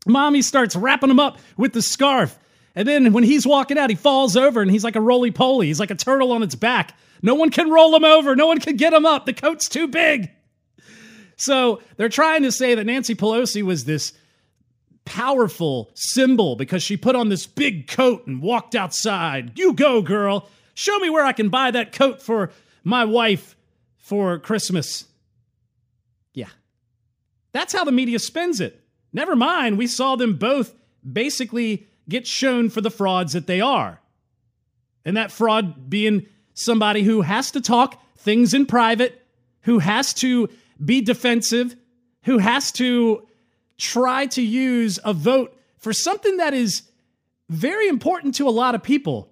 Mommy 0.07 0.41
starts 0.41 0.75
wrapping 0.75 1.11
him 1.11 1.19
up 1.19 1.37
with 1.57 1.73
the 1.73 1.81
scarf. 1.83 2.39
And 2.75 2.87
then 2.87 3.13
when 3.13 3.23
he's 3.23 3.45
walking 3.45 3.77
out, 3.77 3.91
he 3.91 3.95
falls 3.95 4.35
over 4.35 4.63
and 4.63 4.71
he's 4.71 4.83
like 4.83 4.95
a 4.95 5.01
roly 5.01 5.29
poly. 5.29 5.67
He's 5.67 5.79
like 5.79 5.91
a 5.91 5.95
turtle 5.95 6.31
on 6.31 6.41
its 6.41 6.55
back. 6.55 6.97
No 7.21 7.35
one 7.35 7.51
can 7.51 7.69
roll 7.69 7.95
him 7.95 8.03
over. 8.03 8.35
No 8.35 8.47
one 8.47 8.59
can 8.59 8.77
get 8.77 8.93
him 8.93 9.05
up. 9.05 9.27
The 9.27 9.33
coat's 9.33 9.69
too 9.69 9.87
big. 9.87 10.31
So 11.43 11.81
they're 11.97 12.07
trying 12.07 12.43
to 12.43 12.51
say 12.53 12.73
that 12.75 12.85
Nancy 12.85 13.15
Pelosi 13.15 13.63
was 13.63 13.83
this 13.83 14.13
powerful 15.03 15.91
symbol 15.93 16.55
because 16.55 16.81
she 16.81 16.95
put 16.95 17.17
on 17.17 17.27
this 17.27 17.45
big 17.45 17.87
coat 17.87 18.25
and 18.25 18.41
walked 18.41 18.75
outside. 18.75 19.59
You 19.59 19.73
go, 19.73 20.01
girl. 20.01 20.47
Show 20.73 20.97
me 20.99 21.09
where 21.09 21.25
I 21.25 21.33
can 21.33 21.49
buy 21.49 21.71
that 21.71 21.91
coat 21.91 22.21
for 22.21 22.51
my 22.85 23.03
wife 23.03 23.57
for 23.97 24.39
Christmas. 24.39 25.05
Yeah. 26.33 26.47
That's 27.51 27.73
how 27.73 27.83
the 27.83 27.91
media 27.91 28.19
spends 28.19 28.61
it. 28.61 28.81
Never 29.11 29.35
mind, 29.35 29.77
we 29.77 29.87
saw 29.87 30.15
them 30.15 30.35
both 30.35 30.73
basically 31.11 31.87
get 32.07 32.25
shown 32.25 32.69
for 32.69 32.79
the 32.79 32.89
frauds 32.89 33.33
that 33.33 33.47
they 33.47 33.59
are. 33.59 33.99
And 35.03 35.17
that 35.17 35.31
fraud 35.31 35.89
being 35.89 36.25
somebody 36.53 37.03
who 37.03 37.21
has 37.21 37.51
to 37.51 37.59
talk 37.59 38.01
things 38.15 38.53
in 38.53 38.65
private, 38.65 39.21
who 39.63 39.79
has 39.79 40.13
to 40.15 40.47
be 40.84 41.01
defensive, 41.01 41.75
who 42.23 42.38
has 42.38 42.71
to 42.73 43.27
try 43.77 44.25
to 44.27 44.41
use 44.41 44.99
a 45.03 45.13
vote 45.13 45.57
for 45.77 45.93
something 45.93 46.38
that 46.38 46.53
is 46.53 46.84
very 47.49 47.88
important 47.88 48.36
to 48.36 48.47
a 48.47 48.51
lot 48.51 48.75
of 48.75 48.84
people 48.84 49.29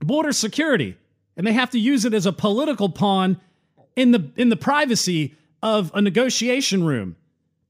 border 0.00 0.32
security. 0.32 0.96
And 1.36 1.46
they 1.46 1.52
have 1.52 1.70
to 1.70 1.78
use 1.78 2.04
it 2.04 2.14
as 2.14 2.26
a 2.26 2.32
political 2.32 2.88
pawn 2.88 3.40
in 3.96 4.12
the, 4.12 4.30
in 4.36 4.48
the 4.48 4.56
privacy 4.56 5.34
of 5.62 5.90
a 5.94 6.02
negotiation 6.02 6.84
room, 6.84 7.16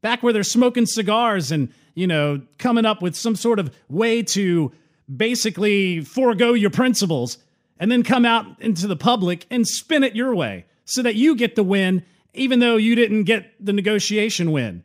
back 0.02 0.22
where 0.22 0.32
they're 0.32 0.42
smoking 0.42 0.84
cigars 0.84 1.52
and, 1.52 1.72
you 1.94 2.06
know, 2.06 2.42
coming 2.58 2.84
up 2.84 3.00
with 3.00 3.16
some 3.16 3.36
sort 3.36 3.58
of 3.58 3.74
way 3.88 4.22
to 4.22 4.72
basically 5.14 6.00
forego 6.00 6.54
your 6.54 6.70
principles 6.70 7.38
and 7.78 7.90
then 7.90 8.02
come 8.02 8.24
out 8.24 8.60
into 8.60 8.86
the 8.86 8.96
public 8.96 9.46
and 9.50 9.66
spin 9.66 10.02
it 10.02 10.16
your 10.16 10.34
way 10.34 10.64
so 10.84 11.02
that 11.02 11.14
you 11.14 11.36
get 11.36 11.56
the 11.56 11.62
win, 11.62 12.04
even 12.34 12.60
though 12.60 12.76
you 12.76 12.94
didn't 12.94 13.24
get 13.24 13.52
the 13.64 13.72
negotiation 13.72 14.52
win. 14.52 14.82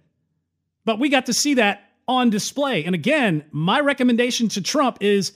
But 0.85 0.99
we 0.99 1.09
got 1.09 1.25
to 1.27 1.33
see 1.33 1.55
that 1.55 1.83
on 2.07 2.29
display. 2.29 2.83
And 2.85 2.95
again, 2.95 3.45
my 3.51 3.79
recommendation 3.79 4.49
to 4.49 4.61
Trump 4.61 4.97
is 5.01 5.33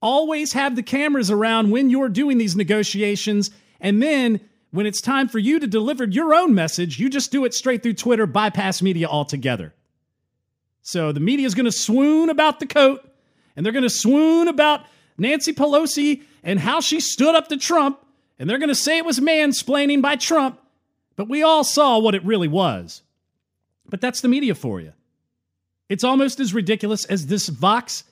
always 0.00 0.52
have 0.52 0.76
the 0.76 0.82
cameras 0.82 1.30
around 1.30 1.70
when 1.70 1.90
you're 1.90 2.08
doing 2.08 2.38
these 2.38 2.56
negotiations. 2.56 3.50
And 3.80 4.02
then 4.02 4.40
when 4.70 4.86
it's 4.86 5.00
time 5.00 5.28
for 5.28 5.38
you 5.38 5.60
to 5.60 5.66
deliver 5.66 6.04
your 6.04 6.34
own 6.34 6.54
message, 6.54 6.98
you 6.98 7.08
just 7.08 7.32
do 7.32 7.44
it 7.44 7.54
straight 7.54 7.82
through 7.82 7.94
Twitter, 7.94 8.26
bypass 8.26 8.82
media 8.82 9.06
altogether. 9.06 9.74
So 10.82 11.12
the 11.12 11.20
media 11.20 11.46
is 11.46 11.54
going 11.54 11.66
to 11.66 11.72
swoon 11.72 12.30
about 12.30 12.60
the 12.60 12.66
coat 12.66 13.08
and 13.56 13.64
they're 13.64 13.72
going 13.72 13.82
to 13.82 13.90
swoon 13.90 14.48
about 14.48 14.86
Nancy 15.16 15.52
Pelosi 15.52 16.22
and 16.42 16.58
how 16.58 16.80
she 16.80 17.00
stood 17.00 17.34
up 17.34 17.48
to 17.48 17.56
Trump. 17.56 18.00
And 18.38 18.48
they're 18.48 18.58
going 18.58 18.68
to 18.68 18.74
say 18.74 18.98
it 18.98 19.04
was 19.04 19.18
mansplaining 19.18 20.00
by 20.00 20.16
Trump. 20.16 20.60
But 21.18 21.28
we 21.28 21.42
all 21.42 21.64
saw 21.64 21.98
what 21.98 22.14
it 22.14 22.24
really 22.24 22.46
was. 22.46 23.02
But 23.88 24.00
that's 24.00 24.20
the 24.20 24.28
media 24.28 24.54
for 24.54 24.80
you. 24.80 24.92
It's 25.88 26.04
almost 26.04 26.38
as 26.38 26.54
ridiculous 26.54 27.04
as 27.06 27.26
this 27.26 27.48
Vox 27.48 28.04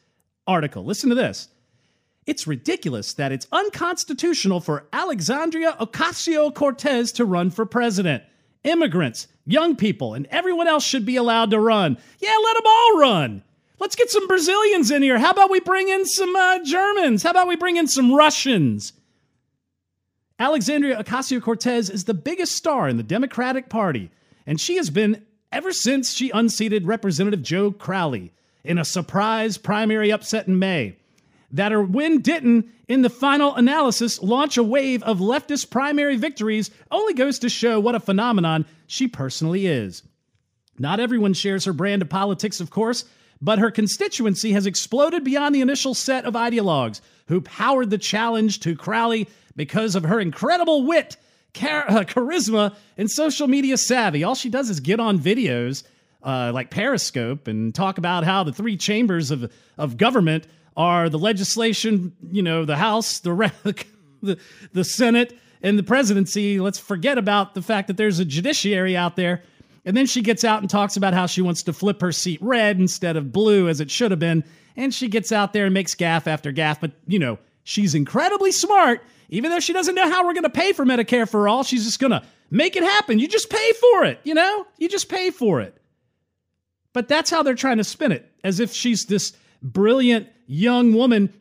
article. 0.45 0.85
Listen 0.85 1.11
to 1.11 1.15
this. 1.15 1.47
It's 2.27 2.49
ridiculous 2.49 3.15
that 3.15 3.31
it's 3.31 3.47
unconstitutional 3.53 4.59
for 4.59 4.89
Alexandria 4.93 5.77
Ocasio 5.79 6.53
Cortez 6.53 7.13
to 7.13 7.25
run 7.25 7.53
for 7.53 7.65
president. 7.65 8.25
Immigrants, 8.65 9.29
young 9.45 9.77
people, 9.77 10.15
and 10.15 10.27
everyone 10.27 10.67
else 10.67 10.85
should 10.85 11.07
be 11.07 11.15
allowed 11.15 11.53
to 11.53 11.61
run. 11.61 11.97
Yeah, 12.19 12.35
let 12.43 12.57
them 12.57 12.67
all 12.67 12.99
run. 12.99 13.45
Let's 13.79 13.95
get 13.95 14.11
some 14.11 14.27
Brazilians 14.27 14.91
in 14.91 15.03
here. 15.03 15.21
How 15.21 15.31
about 15.31 15.51
we 15.51 15.61
bring 15.61 15.89
in 15.89 16.07
some 16.07 16.35
uh, 16.35 16.65
Germans? 16.65 17.23
How 17.23 17.31
about 17.31 17.47
we 17.47 17.55
bring 17.55 17.77
in 17.77 17.87
some 17.87 18.13
Russians? 18.13 18.95
Alexandria 20.39 21.03
Ocasio 21.03 21.41
Cortez 21.41 21.89
is 21.89 22.05
the 22.05 22.15
biggest 22.15 22.53
star 22.53 22.89
in 22.89 22.99
the 22.99 23.03
Democratic 23.03 23.71
Party, 23.71 24.11
and 24.47 24.61
she 24.61 24.77
has 24.77 24.91
been 24.91 25.25
ever 25.51 25.73
since 25.73 26.13
she 26.13 26.31
unseated 26.31 26.87
Representative 26.87 27.43
Joe 27.43 27.71
Crowley 27.71 28.33
in 28.63 28.77
a 28.77 28.85
surprise 28.85 29.57
primary 29.57 30.13
upset 30.13 30.47
in 30.47 30.59
May. 30.59 30.97
That 31.53 31.73
her 31.73 31.83
win 31.83 32.21
didn't, 32.21 32.69
in 32.87 33.01
the 33.01 33.09
final 33.09 33.55
analysis, 33.55 34.21
launch 34.21 34.59
a 34.59 34.63
wave 34.63 35.03
of 35.05 35.21
leftist 35.21 35.71
primary 35.71 36.17
victories 36.17 36.71
only 36.91 37.15
goes 37.15 37.39
to 37.39 37.49
show 37.49 37.81
what 37.81 37.95
a 37.95 38.01
phenomenon 38.01 38.67
she 38.87 39.09
personally 39.09 39.67
is. 39.67 40.03
Not 40.79 41.01
everyone 41.01 41.33
shares 41.33 41.65
her 41.65 41.73
brand 41.73 42.03
of 42.03 42.11
politics, 42.11 42.61
of 42.61 42.71
course, 42.71 43.07
but 43.41 43.59
her 43.59 43.71
constituency 43.71 44.53
has 44.53 44.67
exploded 44.67 45.25
beyond 45.25 45.55
the 45.55 45.61
initial 45.61 45.95
set 45.95 46.27
of 46.27 46.35
ideologues 46.35 47.01
who 47.29 47.41
powered 47.41 47.89
the 47.91 47.99
challenge 47.99 48.61
to 48.61 48.77
Crowley 48.77 49.29
because 49.57 49.97
of 49.97 50.05
her 50.05 50.21
incredible 50.21 50.85
wit 50.85 51.17
char- 51.55 51.91
uh, 51.91 52.05
charisma 52.05 52.75
and 52.97 53.11
social 53.11 53.49
media 53.49 53.77
savvy. 53.77 54.23
All 54.23 54.35
she 54.35 54.51
does 54.51 54.71
is 54.71 54.81
get 54.81 55.01
on 55.01 55.19
videos 55.19 55.83
uh, 56.23 56.53
like 56.53 56.71
Periscope 56.71 57.49
and 57.49 57.75
talk 57.75 57.99
about 57.99 58.25
how 58.25 58.45
the 58.45 58.53
three 58.53 58.77
chambers 58.77 59.31
of, 59.31 59.51
of 59.79 59.97
government 59.97 60.47
are 60.77 61.09
the 61.09 61.19
legislation, 61.19 62.13
you 62.31 62.43
know, 62.43 62.65
the 62.65 62.77
House, 62.77 63.21
the, 63.21 63.33
re- 63.33 63.53
the, 64.23 64.39
the 64.73 64.85
Senate, 64.85 65.39
and 65.63 65.79
the 65.79 65.83
presidency. 65.83 66.61
Let's 66.61 66.79
forget 66.79 67.17
about 67.17 67.55
the 67.55 67.63
fact 67.63 67.89
that 67.89 67.97
there's 67.97 68.19
a 68.19 68.25
judiciary 68.25 68.97
out 68.97 69.17
there. 69.17 69.43
And 69.85 69.97
then 69.97 70.07
she 70.07 70.21
gets 70.21 70.45
out 70.45 70.61
and 70.61 70.69
talks 70.69 70.97
about 70.97 71.15
how 71.15 71.27
she 71.27 71.43
wants 71.43 71.63
to 71.65 71.73
flip 71.73 72.01
her 72.01 72.11
seat 72.13 72.41
red 72.43 72.79
instead 72.79 73.17
of 73.17 73.33
blue 73.33 73.69
as 73.69 73.81
it 73.81 73.91
should 73.91 74.11
have 74.11 74.21
been. 74.21 74.45
And 74.77 74.93
she 74.93 75.09
gets 75.09 75.31
out 75.31 75.53
there 75.53 75.65
and 75.65 75.73
makes 75.73 75.95
gaff 75.95 76.27
after 76.27 76.51
gaff. 76.51 76.81
But, 76.81 76.91
you 77.07 77.21
know, 77.21 77.39
she's 77.63 77.95
incredibly 77.95 78.51
smart 78.51 79.01
even 79.29 79.51
though 79.51 79.61
she 79.61 79.73
doesn't 79.73 79.95
know 79.95 80.09
how 80.09 80.25
we're 80.25 80.35
going 80.35 80.45
to 80.45 80.51
pay 80.51 80.73
for 80.73 80.85
Medicare 80.85 81.29
for 81.29 81.49
all, 81.49 81.65
she's 81.65 81.85
just 81.85 81.99
going 81.99 82.13
to 82.13 82.23
make 82.51 82.77
it 82.77 82.83
happen. 82.83 83.19
You 83.19 83.29
just 83.29 83.51
pay 83.51 83.73
for 83.73 84.05
it, 84.05 84.21
you 84.25 84.35
know? 84.35 84.67
You 84.79 84.89
just 84.89 85.09
pay 85.09 85.31
for 85.31 85.61
it. 85.61 85.77
But 86.93 87.09
that's 87.09 87.31
how 87.31 87.43
they're 87.43 87.55
trying 87.55 87.77
to 87.79 87.85
spin 87.85 88.13
it, 88.13 88.31
as 88.43 88.61
if 88.61 88.73
she's 88.73 89.07
this 89.07 89.33
brilliant 89.63 90.29
young 90.47 90.95
woman, 90.95 91.33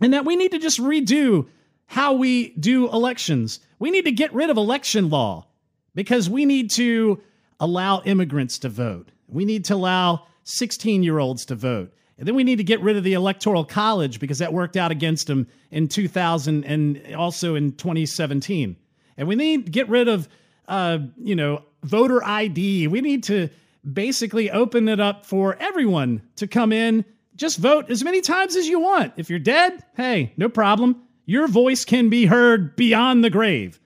and 0.00 0.12
that 0.12 0.24
we 0.24 0.36
need 0.36 0.50
to 0.52 0.58
just 0.58 0.78
redo 0.78 1.46
how 1.86 2.12
we 2.14 2.50
do 2.50 2.90
elections. 2.90 3.60
We 3.78 3.90
need 3.90 4.04
to 4.04 4.12
get 4.12 4.32
rid 4.34 4.50
of 4.50 4.56
election 4.56 5.08
law 5.10 5.46
because 5.94 6.28
we 6.28 6.44
need 6.44 6.70
to 6.72 7.20
allow 7.58 8.02
immigrants 8.02 8.58
to 8.60 8.68
vote. 8.68 9.10
We 9.28 9.44
need 9.44 9.64
to 9.66 9.74
allow 9.74 10.26
16 10.44 11.02
year 11.02 11.18
olds 11.18 11.46
to 11.46 11.54
vote. 11.54 11.92
And 12.20 12.28
then 12.28 12.34
we 12.34 12.44
need 12.44 12.56
to 12.56 12.64
get 12.64 12.82
rid 12.82 12.98
of 12.98 13.02
the 13.02 13.14
electoral 13.14 13.64
college 13.64 14.20
because 14.20 14.40
that 14.40 14.52
worked 14.52 14.76
out 14.76 14.90
against 14.90 15.28
him 15.28 15.46
in 15.70 15.88
2000 15.88 16.64
and 16.64 17.14
also 17.14 17.54
in 17.54 17.72
2017. 17.72 18.76
And 19.16 19.26
we 19.26 19.36
need 19.36 19.64
to 19.64 19.72
get 19.72 19.88
rid 19.88 20.06
of, 20.06 20.28
uh, 20.68 20.98
you 21.16 21.34
know, 21.34 21.62
voter 21.82 22.22
ID. 22.22 22.88
We 22.88 23.00
need 23.00 23.24
to 23.24 23.48
basically 23.90 24.50
open 24.50 24.86
it 24.86 25.00
up 25.00 25.24
for 25.24 25.56
everyone 25.56 26.20
to 26.36 26.46
come 26.46 26.74
in, 26.74 27.06
just 27.36 27.56
vote 27.56 27.90
as 27.90 28.04
many 28.04 28.20
times 28.20 28.54
as 28.54 28.68
you 28.68 28.80
want. 28.80 29.14
If 29.16 29.30
you're 29.30 29.38
dead, 29.38 29.82
hey, 29.96 30.34
no 30.36 30.50
problem. 30.50 31.00
Your 31.24 31.48
voice 31.48 31.86
can 31.86 32.10
be 32.10 32.26
heard 32.26 32.76
beyond 32.76 33.24
the 33.24 33.30
grave. 33.30 33.80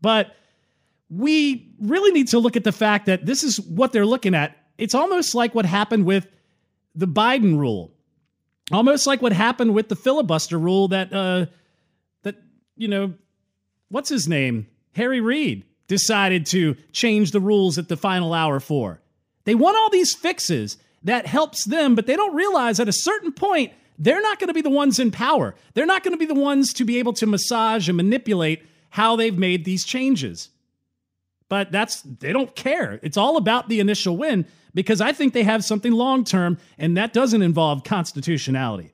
But 0.00 0.34
we 1.10 1.72
really 1.80 2.10
need 2.10 2.26
to 2.28 2.40
look 2.40 2.56
at 2.56 2.64
the 2.64 2.72
fact 2.72 3.06
that 3.06 3.24
this 3.24 3.44
is 3.44 3.60
what 3.60 3.92
they're 3.92 4.04
looking 4.04 4.34
at. 4.34 4.56
It's 4.78 4.96
almost 4.96 5.36
like 5.36 5.54
what 5.54 5.64
happened 5.64 6.06
with 6.06 6.26
the 6.98 7.06
Biden 7.06 7.56
rule, 7.56 7.92
almost 8.72 9.06
like 9.06 9.22
what 9.22 9.32
happened 9.32 9.72
with 9.72 9.88
the 9.88 9.96
filibuster 9.96 10.58
rule 10.58 10.88
that 10.88 11.12
uh, 11.12 11.46
that 12.24 12.34
you 12.76 12.88
know, 12.88 13.14
what's 13.88 14.08
his 14.08 14.26
name, 14.26 14.66
Harry 14.96 15.20
Reid 15.20 15.64
decided 15.86 16.44
to 16.46 16.74
change 16.92 17.30
the 17.30 17.40
rules 17.40 17.78
at 17.78 17.88
the 17.88 17.96
final 17.96 18.34
hour 18.34 18.58
for. 18.58 19.00
They 19.44 19.54
want 19.54 19.76
all 19.76 19.90
these 19.90 20.14
fixes 20.14 20.76
that 21.04 21.26
helps 21.26 21.64
them, 21.64 21.94
but 21.94 22.06
they 22.06 22.16
don't 22.16 22.34
realize 22.34 22.80
at 22.80 22.88
a 22.88 22.92
certain 22.92 23.32
point 23.32 23.72
they're 23.98 24.20
not 24.20 24.40
going 24.40 24.48
to 24.48 24.54
be 24.54 24.60
the 24.60 24.68
ones 24.68 24.98
in 24.98 25.12
power. 25.12 25.54
They're 25.74 25.86
not 25.86 26.02
going 26.02 26.12
to 26.12 26.18
be 26.18 26.26
the 26.26 26.34
ones 26.34 26.72
to 26.74 26.84
be 26.84 26.98
able 26.98 27.12
to 27.14 27.26
massage 27.26 27.88
and 27.88 27.96
manipulate 27.96 28.66
how 28.90 29.14
they've 29.14 29.38
made 29.38 29.64
these 29.64 29.84
changes. 29.84 30.50
But 31.48 31.72
that's 31.72 32.02
they 32.02 32.32
don't 32.32 32.54
care. 32.54 33.00
It's 33.02 33.16
all 33.16 33.36
about 33.36 33.68
the 33.68 33.80
initial 33.80 34.16
win 34.16 34.46
because 34.74 35.00
I 35.00 35.12
think 35.12 35.32
they 35.32 35.44
have 35.44 35.64
something 35.64 35.92
long 35.92 36.24
term, 36.24 36.58
and 36.76 36.96
that 36.96 37.12
doesn't 37.12 37.42
involve 37.42 37.84
constitutionality. 37.84 38.92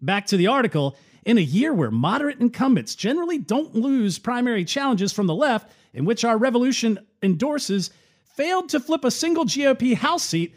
Back 0.00 0.26
to 0.26 0.36
the 0.36 0.46
article. 0.46 0.96
In 1.24 1.38
a 1.38 1.40
year 1.40 1.74
where 1.74 1.90
moderate 1.90 2.40
incumbents 2.40 2.94
generally 2.94 3.38
don't 3.38 3.74
lose 3.74 4.16
primary 4.16 4.64
challenges 4.64 5.12
from 5.12 5.26
the 5.26 5.34
left, 5.34 5.72
in 5.92 6.04
which 6.04 6.24
our 6.24 6.38
revolution 6.38 7.00
endorses, 7.20 7.90
failed 8.36 8.68
to 8.68 8.78
flip 8.78 9.04
a 9.04 9.10
single 9.10 9.44
GOP 9.44 9.96
House 9.96 10.22
seat, 10.22 10.54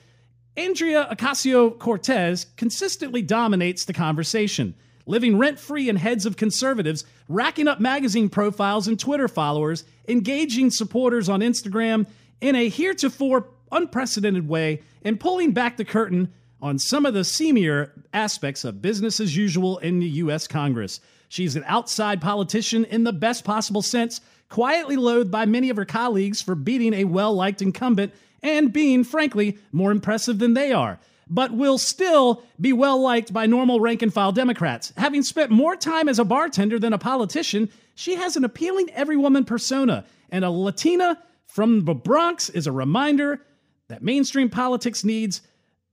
Andrea 0.56 1.08
Ocasio 1.12 1.76
Cortez 1.80 2.46
consistently 2.58 3.24
dominates 3.24 3.86
the 3.86 3.94
conversation, 3.94 4.76
living 5.06 5.38
rent 5.38 5.60
free 5.60 5.90
in 5.90 5.96
heads 5.96 6.26
of 6.26 6.38
conservatives, 6.38 7.04
racking 7.28 7.68
up 7.68 7.80
magazine 7.80 8.30
profiles 8.30 8.88
and 8.88 9.00
Twitter 9.00 9.28
followers, 9.28 9.84
engaging 10.08 10.70
supporters 10.70 11.30
on 11.30 11.42
Instagram 11.42 12.06
in 12.42 12.56
a 12.56 12.70
heretofore 12.70 13.48
unprecedented 13.72 14.48
way 14.48 14.82
and 15.04 15.20
pulling 15.20 15.52
back 15.52 15.78
the 15.78 15.86
curtain 15.86 16.32
on 16.62 16.78
some 16.78 17.06
of 17.06 17.14
the 17.14 17.22
seamier 17.22 17.92
aspects 18.14 18.64
of 18.64 18.82
business 18.82 19.20
as 19.20 19.36
usual 19.36 19.78
in 19.80 20.00
the 20.00 20.10
U.S. 20.10 20.48
Congress. 20.48 21.00
She's 21.30 21.56
an 21.56 21.64
outside 21.68 22.22
politician 22.22 22.86
in 22.86 23.04
the 23.04 23.14
best 23.14 23.44
possible 23.44 23.82
sense, 23.82 24.20
quietly 24.50 24.98
loathed 24.98 25.32
by 25.32 25.46
many 25.46 25.70
of 25.70 25.78
her 25.78 25.86
colleagues 25.86 26.42
for 26.42 26.56
beating 26.56 26.94
a 26.94 27.06
well 27.06 27.34
liked 27.34 27.62
incumbent 27.62 28.14
and 28.42 28.74
being, 28.74 29.04
frankly, 29.04 29.58
more 29.72 29.92
impressive 29.92 30.40
than 30.40 30.54
they 30.54 30.72
are, 30.72 31.00
but 31.30 31.52
will 31.52 31.78
still 31.78 32.44
be 32.60 32.74
well 32.74 33.00
liked 33.00 33.32
by 33.32 33.46
normal 33.46 33.80
rank 33.80 34.02
and 34.02 34.14
file 34.14 34.32
Democrats. 34.32 34.92
Having 34.98 35.24
spent 35.24 35.52
more 35.52 35.76
time 35.76 36.10
as 36.10 36.20
a 36.20 36.26
bartender 36.26 36.80
than 36.80 36.94
a 36.94 36.98
politician, 36.98 37.70
she 37.96 38.16
has 38.16 38.36
an 38.36 38.44
appealing 38.44 38.90
every 38.92 39.16
woman 39.16 39.46
persona, 39.46 40.06
and 40.32 40.44
a 40.44 40.50
Latina 40.50 41.22
from 41.46 41.86
the 41.86 41.94
Bronx 41.94 42.50
is 42.50 42.68
a 42.68 42.72
reminder 42.72 43.46
that 43.88 44.04
mainstream 44.04 44.50
politics 44.50 45.04
needs 45.04 45.42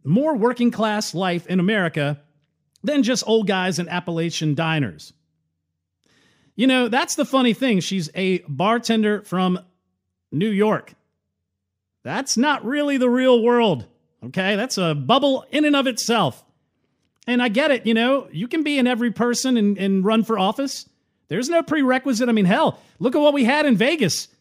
more 0.05 0.37
working 0.37 0.70
class 0.70 1.14
life 1.14 1.47
in 1.47 1.61
America 1.61 2.20
than 2.82 3.03
just 3.03 3.24
old 3.26 3.47
guys 3.47 3.78
in 3.78 3.89
Appalachian 3.89 4.55
diners. 4.55 5.12
You 6.55 6.66
know, 6.66 6.89
that's 6.89 7.16
the 7.16 7.24
funny 7.24 7.53
thing. 7.53 7.80
She's 7.80 8.09
a 8.14 8.39
bartender 8.49 9.22
from 9.22 9.59
New 10.32 10.49
York. 10.49 10.95
That's 12.03 12.37
not 12.37 12.64
really 12.64 12.97
the 12.97 13.11
real 13.11 13.43
world. 13.43 13.87
Okay, 14.27 14.57
that's 14.57 14.79
a 14.79 14.95
bubble 14.95 15.45
in 15.51 15.64
and 15.64 15.77
of 15.77 15.87
itself. 15.87 16.45
And 17.27 17.43
I 17.43 17.49
get 17.49 17.70
it, 17.70 17.87
you 17.87 17.95
know, 17.95 18.29
you 18.31 18.49
can 18.49 18.62
be 18.62 18.79
in 18.79 18.87
every 18.87 19.11
person 19.11 19.57
and, 19.57 19.77
and 19.79 20.05
run 20.05 20.22
for 20.22 20.39
office. 20.39 20.89
There's 21.29 21.49
no 21.49 21.62
prerequisite. 21.62 22.29
I 22.29 22.33
mean, 22.33 22.45
hell, 22.45 22.79
look 23.01 23.16
at 23.16 23.20
what 23.20 23.35
we 23.35 23.45
had 23.45 23.66
in 23.66 23.77
Vegas. 23.77 24.29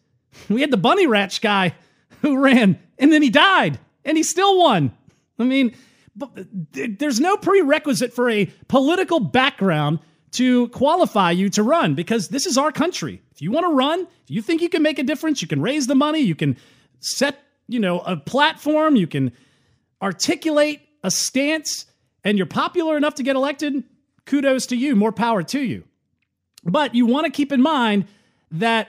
We 0.50 0.60
had 0.60 0.70
the 0.70 0.76
Bunny 0.76 1.06
Ranch 1.06 1.40
guy 1.40 1.74
who 2.20 2.38
ran 2.38 2.78
and 2.98 3.10
then 3.10 3.22
he 3.22 3.30
died 3.30 3.78
and 4.04 4.18
he 4.18 4.22
still 4.22 4.58
won. 4.58 4.92
I 5.38 5.44
mean, 5.44 5.74
there's 6.72 7.20
no 7.20 7.38
prerequisite 7.38 8.12
for 8.12 8.28
a 8.28 8.46
political 8.68 9.18
background 9.18 10.00
to 10.32 10.68
qualify 10.68 11.30
you 11.30 11.48
to 11.50 11.62
run 11.62 11.94
because 11.94 12.28
this 12.28 12.44
is 12.44 12.58
our 12.58 12.70
country. 12.70 13.22
If 13.32 13.40
you 13.40 13.50
want 13.50 13.64
to 13.64 13.74
run, 13.74 14.00
if 14.00 14.30
you 14.30 14.42
think 14.42 14.60
you 14.60 14.68
can 14.68 14.82
make 14.82 14.98
a 14.98 15.02
difference, 15.02 15.40
you 15.40 15.48
can 15.48 15.62
raise 15.62 15.86
the 15.86 15.94
money, 15.94 16.20
you 16.20 16.34
can 16.34 16.56
set, 17.00 17.38
you 17.68 17.80
know, 17.80 18.00
a 18.00 18.16
platform, 18.16 18.96
you 18.96 19.06
can 19.06 19.32
articulate 20.02 20.80
a 21.02 21.10
stance 21.10 21.86
and 22.24 22.36
you're 22.36 22.46
popular 22.46 22.96
enough 22.96 23.14
to 23.16 23.22
get 23.22 23.36
elected, 23.36 23.84
kudos 24.24 24.66
to 24.66 24.76
you, 24.76 24.96
more 24.96 25.12
power 25.12 25.42
to 25.42 25.60
you. 25.60 25.84
But 26.64 26.94
you 26.94 27.06
want 27.06 27.26
to 27.26 27.30
keep 27.30 27.52
in 27.52 27.62
mind 27.62 28.06
that 28.50 28.88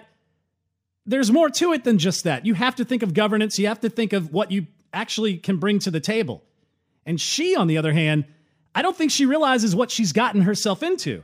there's 1.05 1.31
more 1.31 1.49
to 1.49 1.73
it 1.73 1.83
than 1.83 1.99
just 1.99 2.23
that. 2.23 2.45
You 2.45 2.53
have 2.55 2.75
to 2.75 2.85
think 2.85 3.03
of 3.03 3.13
governance, 3.13 3.57
you 3.59 3.67
have 3.67 3.79
to 3.81 3.89
think 3.89 4.13
of 4.13 4.33
what 4.33 4.51
you 4.51 4.67
actually 4.93 5.37
can 5.37 5.57
bring 5.57 5.79
to 5.79 5.91
the 5.91 5.99
table. 5.99 6.43
And 7.05 7.21
she, 7.21 7.55
on 7.55 7.67
the 7.67 7.77
other 7.77 7.93
hand, 7.93 8.25
I 8.75 8.81
don't 8.81 8.95
think 8.95 9.11
she 9.11 9.25
realizes 9.25 9.75
what 9.75 9.91
she's 9.91 10.11
gotten 10.11 10.41
herself 10.41 10.83
into. 10.83 11.23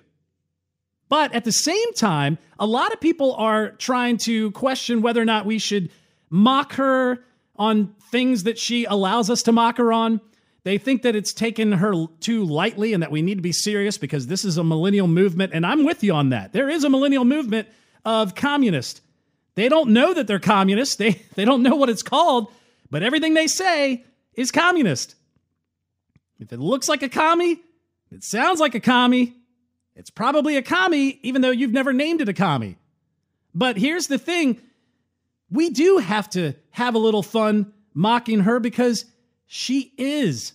But 1.10 1.34
at 1.34 1.44
the 1.44 1.52
same 1.52 1.94
time, 1.94 2.38
a 2.58 2.66
lot 2.66 2.94
of 2.94 3.02
people 3.02 3.34
are 3.36 3.72
trying 3.72 4.18
to 4.20 4.52
question 4.52 5.02
whether 5.02 5.22
or 5.22 5.26
not 5.26 5.46
we 5.46 5.60
should 5.60 5.92
mock 6.30 6.74
her 6.74 7.24
on 7.56 7.96
things 8.12 8.44
that 8.44 8.58
she 8.58 8.86
allows 8.86 9.30
us 9.30 9.44
to 9.44 9.52
mock 9.52 9.78
her 9.78 9.94
on. 9.94 10.22
They 10.64 10.78
think 10.78 11.02
that 11.02 11.16
it's 11.16 11.34
taken 11.34 11.74
her 11.74 12.06
too 12.20 12.46
lightly 12.46 12.94
and 12.94 13.04
that 13.04 13.12
we 13.12 13.22
need 13.22 13.36
to 13.36 13.42
be 13.42 13.52
serious 13.52 13.98
because 13.98 14.28
this 14.28 14.46
is 14.46 14.58
a 14.58 14.64
millennial 14.64 15.08
movement. 15.08 15.52
And 15.54 15.66
I'm 15.66 15.84
with 15.84 16.04
you 16.04 16.14
on 16.14 16.30
that. 16.30 16.54
There 16.54 16.70
is 16.70 16.84
a 16.84 16.90
millennial 16.90 17.26
movement 17.26 17.68
of 18.06 18.34
communists. 18.34 19.02
They 19.56 19.70
don't 19.70 19.92
know 19.92 20.14
that 20.14 20.26
they're 20.26 20.40
communists, 20.40 20.96
they, 20.96 21.12
they 21.36 21.46
don't 21.46 21.64
know 21.64 21.76
what 21.76 21.90
it's 21.90 22.04
called, 22.04 22.52
but 22.90 23.04
everything 23.04 23.34
they 23.34 23.48
say 23.48 24.06
is 24.34 24.52
communist. 24.52 25.16
If 26.40 26.52
it 26.52 26.60
looks 26.60 26.90
like 26.90 27.04
a 27.04 27.10
commie, 27.10 27.60
it 28.12 28.24
sounds 28.24 28.60
like 28.60 28.76
a 28.76 28.80
commie, 28.80 29.36
it's 29.96 30.10
probably 30.10 30.58
a 30.58 30.62
commie, 30.62 31.20
even 31.22 31.42
though 31.42 31.52
you've 31.52 31.72
never 31.72 31.94
named 31.94 32.22
it 32.22 32.30
a 32.30 32.34
commie. 32.34 32.78
But 33.54 33.78
here's 33.78 34.08
the 34.08 34.18
thing 34.18 34.60
we 35.50 35.70
do 35.70 35.98
have 35.98 36.30
to 36.32 36.54
have 36.72 36.96
a 36.96 37.00
little 37.00 37.24
fun 37.24 37.74
mocking 37.94 38.42
her 38.42 38.60
because 38.60 39.06
she 39.46 39.94
is 39.98 40.54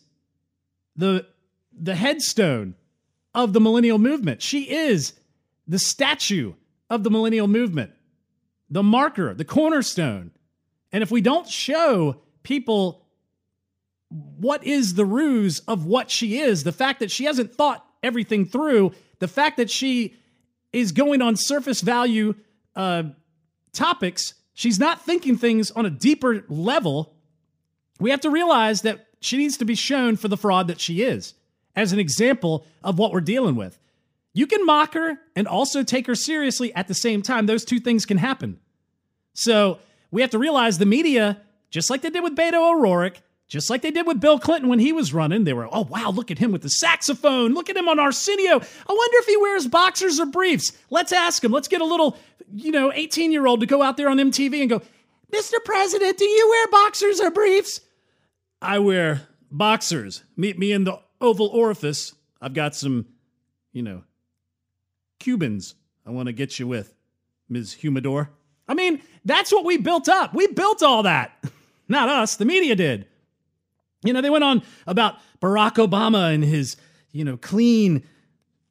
the, 0.97 1.27
the 1.73 1.95
headstone 1.95 2.75
of 3.35 3.53
the 3.53 3.61
millennial 3.61 3.99
movement. 3.99 4.43
She 4.43 4.71
is 4.71 5.15
the 5.67 5.79
statue 5.79 6.55
of 6.91 7.05
the 7.05 7.11
millennial 7.11 7.47
movement, 7.47 7.93
the 8.71 8.83
marker, 8.83 9.35
the 9.35 9.45
cornerstone. 9.45 10.33
And 10.93 11.03
if 11.03 11.11
we 11.11 11.21
don't 11.21 11.47
show 11.47 12.23
people 12.43 13.05
what 14.09 14.65
is 14.65 14.95
the 14.95 15.05
ruse 15.05 15.61
of 15.61 15.85
what 15.85 16.11
she 16.11 16.39
is, 16.39 16.65
the 16.65 16.73
fact 16.73 17.01
that 17.01 17.11
she 17.11 17.25
hasn't 17.25 17.55
thought 17.55 17.87
everything 18.03 18.47
through, 18.47 18.93
the 19.19 19.29
fact 19.29 19.59
that 19.59 19.71
she 19.71 20.17
is 20.73 20.93
going 20.93 21.21
on 21.21 21.37
surface 21.37 21.83
value 21.83 22.35
uh, 22.75 23.05
topics, 23.73 24.35
she's 24.59 24.81
not 24.81 25.01
thinking 25.05 25.37
things 25.37 25.71
on 25.71 25.87
a 25.87 25.91
deeper 25.91 26.45
level. 26.49 27.15
We 28.01 28.11
have 28.11 28.23
to 28.23 28.31
realize 28.31 28.83
that 28.83 29.07
she 29.21 29.37
needs 29.37 29.57
to 29.59 29.65
be 29.65 29.77
shown 29.77 30.17
for 30.17 30.27
the 30.27 30.37
fraud 30.37 30.67
that 30.67 30.81
she 30.81 31.03
is 31.03 31.35
as 31.77 31.93
an 31.93 32.01
example 32.01 32.67
of 32.83 32.99
what 32.99 33.13
we're 33.13 33.21
dealing 33.21 33.55
with. 33.55 33.79
You 34.35 34.49
can 34.49 34.67
mock 34.67 34.95
her 34.95 35.17
and 35.37 35.47
also 35.47 35.85
take 35.85 36.09
her 36.09 36.17
seriously 36.17 36.75
at 36.75 36.89
the 36.89 36.95
same 36.95 37.23
time. 37.23 37.47
Those 37.47 37.65
two 37.65 37.79
things 37.79 38.05
can 38.05 38.19
happen. 38.19 38.59
So 39.33 39.79
we 40.11 40.23
have 40.23 40.31
to 40.31 40.41
realize 40.41 40.79
the 40.79 40.87
media, 40.87 41.41
just 41.71 41.89
like 41.89 42.03
they 42.03 42.11
did 42.11 42.25
with 42.25 42.35
Beto 42.35 42.75
O'Rourke, 42.75 43.21
just 43.47 43.71
like 43.71 43.83
they 43.83 43.93
did 43.93 44.09
with 44.09 44.21
Bill 44.21 44.41
Clinton 44.41 44.69
when 44.69 44.81
he 44.81 44.93
was 44.93 45.15
running, 45.15 45.45
they 45.45 45.55
were, 45.55 45.69
oh, 45.73 45.87
wow, 45.89 46.11
look 46.11 46.33
at 46.33 46.39
him 46.39 46.51
with 46.51 46.63
the 46.63 46.69
saxophone. 46.69 47.55
Look 47.55 47.71
at 47.71 47.77
him 47.77 47.89
on 47.89 47.99
Arsenio. 47.99 48.55
I 48.55 48.93
wonder 48.93 49.17
if 49.19 49.27
he 49.27 49.37
wears 49.37 49.69
boxers 49.69 50.19
or 50.19 50.27
briefs. 50.27 50.73
Let's 50.91 51.13
ask 51.13 51.43
him. 51.43 51.53
Let's 51.53 51.69
get 51.69 51.81
a 51.81 51.87
little, 51.87 52.19
you 52.55 52.73
know, 52.73 52.93
18 52.93 53.33
year 53.33 53.47
old 53.47 53.61
to 53.61 53.67
go 53.67 53.83
out 53.83 53.97
there 53.97 54.09
on 54.09 54.19
MTV 54.19 54.61
and 54.61 54.71
go, 54.71 54.83
Mr. 55.33 55.55
President, 55.65 56.17
do 56.17 56.25
you 56.25 56.49
wear 56.49 56.69
boxers 56.69 57.21
or 57.21 57.31
briefs? 57.31 57.81
I 58.63 58.79
wear 58.79 59.23
boxers. 59.51 60.25
Meet 60.37 60.59
me 60.59 60.73
in 60.73 60.85
the 60.85 60.99
Oval 61.21 61.49
Orifice. 61.49 62.15
I've 62.41 62.55
got 62.55 62.75
some, 62.75 63.07
you 63.73 63.83
know, 63.83 64.03
Cubans 65.19 65.75
I 66.09 66.11
want 66.11 66.27
to 66.27 66.33
get 66.33 66.59
you 66.59 66.67
with, 66.67 66.95
Ms. 67.51 67.75
Humidor. 67.75 68.31
I 68.67 68.73
mean, 68.73 69.03
that's 69.27 69.53
what 69.53 69.67
we 69.67 69.77
built 69.77 70.09
up. 70.09 70.33
We 70.33 70.47
built 70.47 70.83
all 70.83 71.03
that. 71.03 71.45
Not 71.89 72.09
us, 72.09 72.37
the 72.37 72.47
media 72.47 72.75
did. 72.75 73.07
You 74.03 74.15
know, 74.15 74.23
they 74.23 74.31
went 74.31 74.45
on 74.45 74.63
about 74.87 75.17
Barack 75.41 75.75
Obama 75.75 76.33
and 76.33 76.43
his, 76.43 76.77
you 77.13 77.25
know, 77.25 77.37
clean, 77.37 78.05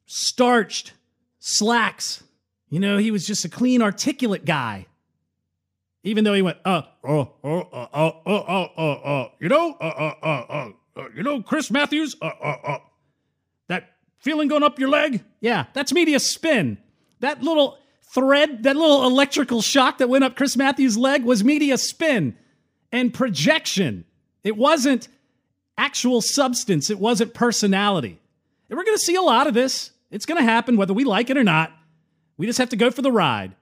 starched 0.06 0.94
slacks. 1.38 2.24
You 2.70 2.80
know, 2.80 2.98
he 2.98 3.10
was 3.10 3.26
just 3.26 3.44
a 3.44 3.48
clean, 3.48 3.82
articulate 3.82 4.44
guy. 4.44 4.86
Even 6.04 6.24
though 6.24 6.34
he 6.34 6.42
went, 6.42 6.58
uh, 6.64 6.82
oh, 7.04 7.32
oh, 7.42 7.60
uh, 7.72 7.88
uh, 7.92 8.12
uh, 8.26 8.42
uh, 8.46 8.68
uh, 8.76 8.92
uh, 8.92 9.28
you 9.40 9.48
know, 9.48 9.76
uh, 9.80 9.84
uh, 9.84 10.14
uh, 10.22 10.70
uh, 10.96 11.08
you 11.14 11.22
know, 11.22 11.42
Chris 11.42 11.70
Matthews, 11.70 12.14
uh, 12.22 12.26
uh, 12.26 12.56
uh, 12.64 12.78
that 13.66 13.90
feeling 14.18 14.48
going 14.48 14.62
up 14.62 14.78
your 14.78 14.88
leg? 14.88 15.24
Yeah, 15.40 15.66
that's 15.72 15.92
media 15.92 16.20
spin. 16.20 16.78
That 17.20 17.42
little 17.42 17.78
thread, 18.14 18.62
that 18.62 18.76
little 18.76 19.04
electrical 19.06 19.60
shock 19.60 19.98
that 19.98 20.08
went 20.08 20.24
up 20.24 20.36
Chris 20.36 20.56
Matthews' 20.56 20.96
leg 20.96 21.24
was 21.24 21.42
media 21.42 21.76
spin 21.76 22.36
and 22.92 23.12
projection. 23.12 24.04
It 24.44 24.56
wasn't 24.56 25.08
actual 25.76 26.20
substance, 26.22 26.90
it 26.90 26.98
wasn't 26.98 27.34
personality. 27.34 28.20
And 28.70 28.76
we're 28.76 28.84
going 28.84 28.96
to 28.96 29.02
see 29.02 29.14
a 29.16 29.22
lot 29.22 29.46
of 29.46 29.54
this. 29.54 29.90
It's 30.10 30.26
going 30.26 30.38
to 30.38 30.44
happen 30.44 30.76
whether 30.76 30.94
we 30.94 31.04
like 31.04 31.28
it 31.30 31.36
or 31.36 31.44
not. 31.44 31.72
We 32.38 32.46
just 32.46 32.58
have 32.58 32.70
to 32.70 32.76
go 32.76 32.90
for 32.90 33.02
the 33.02 33.12
ride. 33.12 33.54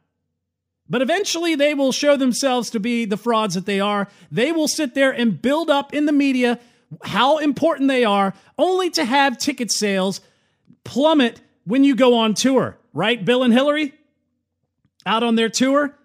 But 0.89 1.03
eventually, 1.03 1.57
they 1.57 1.74
will 1.74 1.91
show 1.91 2.16
themselves 2.16 2.70
to 2.70 2.79
be 2.79 3.05
the 3.07 3.16
frauds 3.16 3.57
that 3.57 3.66
they 3.66 3.81
are. 3.81 4.07
They 4.31 4.53
will 4.53 4.68
sit 4.68 4.95
there 4.95 5.11
and 5.11 5.43
build 5.43 5.68
up 5.68 5.93
in 5.93 6.07
the 6.07 6.12
media 6.12 6.61
how 7.03 7.39
important 7.39 7.89
they 7.89 8.05
are, 8.05 8.33
only 8.57 8.91
to 8.91 9.05
have 9.05 9.39
ticket 9.39 9.72
sales 9.72 10.20
plummet 10.85 11.41
when 11.64 11.83
you 11.83 11.97
go 11.97 12.14
on 12.14 12.35
tour, 12.35 12.79
right? 12.93 13.24
Bill 13.24 13.43
and 13.43 13.53
Hillary 13.53 13.93
out 15.05 15.24
on 15.24 15.35
their 15.35 15.49
tour. 15.49 15.97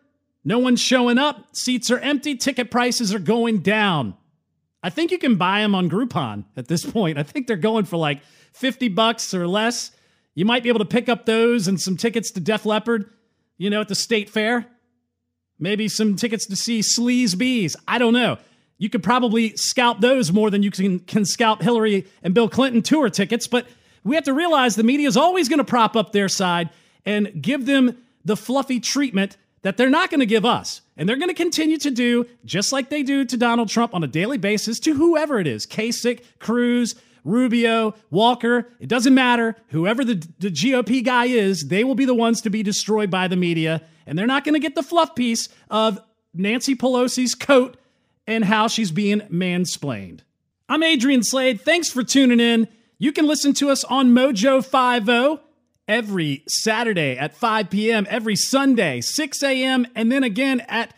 No 0.43 0.57
one's 0.57 0.81
showing 0.81 1.19
up. 1.19 1.55
Seats 1.55 1.91
are 1.91 1.99
empty. 1.99 2.35
Ticket 2.35 2.71
prices 2.71 3.13
are 3.13 3.19
going 3.19 3.59
down. 3.59 4.15
I 4.81 4.89
think 4.89 5.11
you 5.11 5.19
can 5.19 5.35
buy 5.35 5.61
them 5.61 5.75
on 5.75 5.89
Groupon 5.89 6.45
at 6.57 6.67
this 6.67 6.83
point. 6.83 7.19
I 7.19 7.23
think 7.23 7.45
they're 7.45 7.57
going 7.57 7.85
for 7.85 7.97
like 7.97 8.21
50 8.53 8.87
bucks 8.89 9.35
or 9.35 9.47
less. 9.47 9.91
You 10.33 10.45
might 10.45 10.63
be 10.63 10.69
able 10.69 10.79
to 10.79 10.85
pick 10.85 11.09
up 11.09 11.25
those 11.25 11.67
and 11.67 11.79
some 11.79 11.97
tickets 11.97 12.31
to 12.31 12.39
Def 12.39 12.65
Leppard, 12.65 13.09
you 13.57 13.69
know, 13.69 13.81
at 13.81 13.87
the 13.87 13.95
state 13.95 14.29
fair. 14.29 14.65
Maybe 15.59 15.87
some 15.87 16.15
tickets 16.15 16.45
to 16.47 16.55
see 16.55 16.79
Sleeze 16.79 17.37
Beez. 17.37 17.75
I 17.87 17.97
don't 17.97 18.13
know. 18.13 18.37
You 18.77 18.89
could 18.89 19.03
probably 19.03 19.55
scalp 19.57 20.01
those 20.01 20.31
more 20.31 20.49
than 20.49 20.63
you 20.63 20.71
can, 20.71 20.99
can 20.99 21.23
scalp 21.23 21.61
Hillary 21.61 22.07
and 22.23 22.33
Bill 22.33 22.49
Clinton 22.49 22.81
tour 22.81 23.09
tickets. 23.09 23.45
But 23.45 23.67
we 24.03 24.15
have 24.15 24.23
to 24.23 24.33
realize 24.33 24.75
the 24.75 24.83
media 24.83 25.07
is 25.07 25.17
always 25.17 25.49
going 25.49 25.59
to 25.59 25.63
prop 25.63 25.95
up 25.95 26.11
their 26.11 26.29
side 26.29 26.69
and 27.05 27.41
give 27.41 27.65
them 27.65 27.97
the 28.25 28.35
fluffy 28.35 28.79
treatment 28.79 29.37
that 29.61 29.77
they're 29.77 29.89
not 29.89 30.09
going 30.09 30.19
to 30.19 30.25
give 30.25 30.45
us. 30.45 30.81
And 30.97 31.07
they're 31.07 31.17
going 31.17 31.29
to 31.29 31.35
continue 31.35 31.77
to 31.77 31.91
do 31.91 32.25
just 32.45 32.71
like 32.71 32.89
they 32.89 33.03
do 33.03 33.25
to 33.25 33.37
Donald 33.37 33.69
Trump 33.69 33.93
on 33.93 34.03
a 34.03 34.07
daily 34.07 34.37
basis 34.37 34.79
to 34.81 34.93
whoever 34.93 35.39
it 35.39 35.47
is 35.47 35.67
Kasich, 35.67 36.23
Cruz, 36.39 36.95
Rubio, 37.23 37.95
Walker. 38.09 38.69
It 38.79 38.89
doesn't 38.89 39.13
matter. 39.13 39.55
Whoever 39.67 40.03
the, 40.03 40.15
the 40.39 40.49
GOP 40.49 41.03
guy 41.03 41.25
is, 41.25 41.67
they 41.67 41.83
will 41.83 41.95
be 41.95 42.05
the 42.05 42.15
ones 42.15 42.41
to 42.41 42.49
be 42.49 42.63
destroyed 42.63 43.11
by 43.11 43.27
the 43.27 43.35
media. 43.35 43.81
And 44.05 44.17
they're 44.17 44.27
not 44.27 44.43
going 44.43 44.53
to 44.53 44.59
get 44.59 44.75
the 44.75 44.83
fluff 44.83 45.15
piece 45.15 45.49
of 45.69 45.99
Nancy 46.33 46.75
Pelosi's 46.75 47.35
coat 47.35 47.77
and 48.27 48.45
how 48.45 48.67
she's 48.67 48.91
being 48.91 49.21
mansplained. 49.21 50.21
I'm 50.69 50.83
Adrian 50.83 51.23
Slade. 51.23 51.61
Thanks 51.61 51.89
for 51.89 52.03
tuning 52.03 52.39
in. 52.39 52.67
You 52.97 53.11
can 53.11 53.27
listen 53.27 53.53
to 53.55 53.69
us 53.69 53.83
on 53.83 54.11
Mojo 54.11 54.63
50 54.63 55.43
every 55.87 56.43
Saturday 56.47 57.17
at 57.17 57.35
5 57.35 57.69
p.m., 57.69 58.07
every 58.09 58.35
Sunday, 58.35 59.01
6 59.01 59.43
a.m., 59.43 59.87
and 59.95 60.11
then 60.11 60.23
again 60.23 60.61
at 60.67 60.93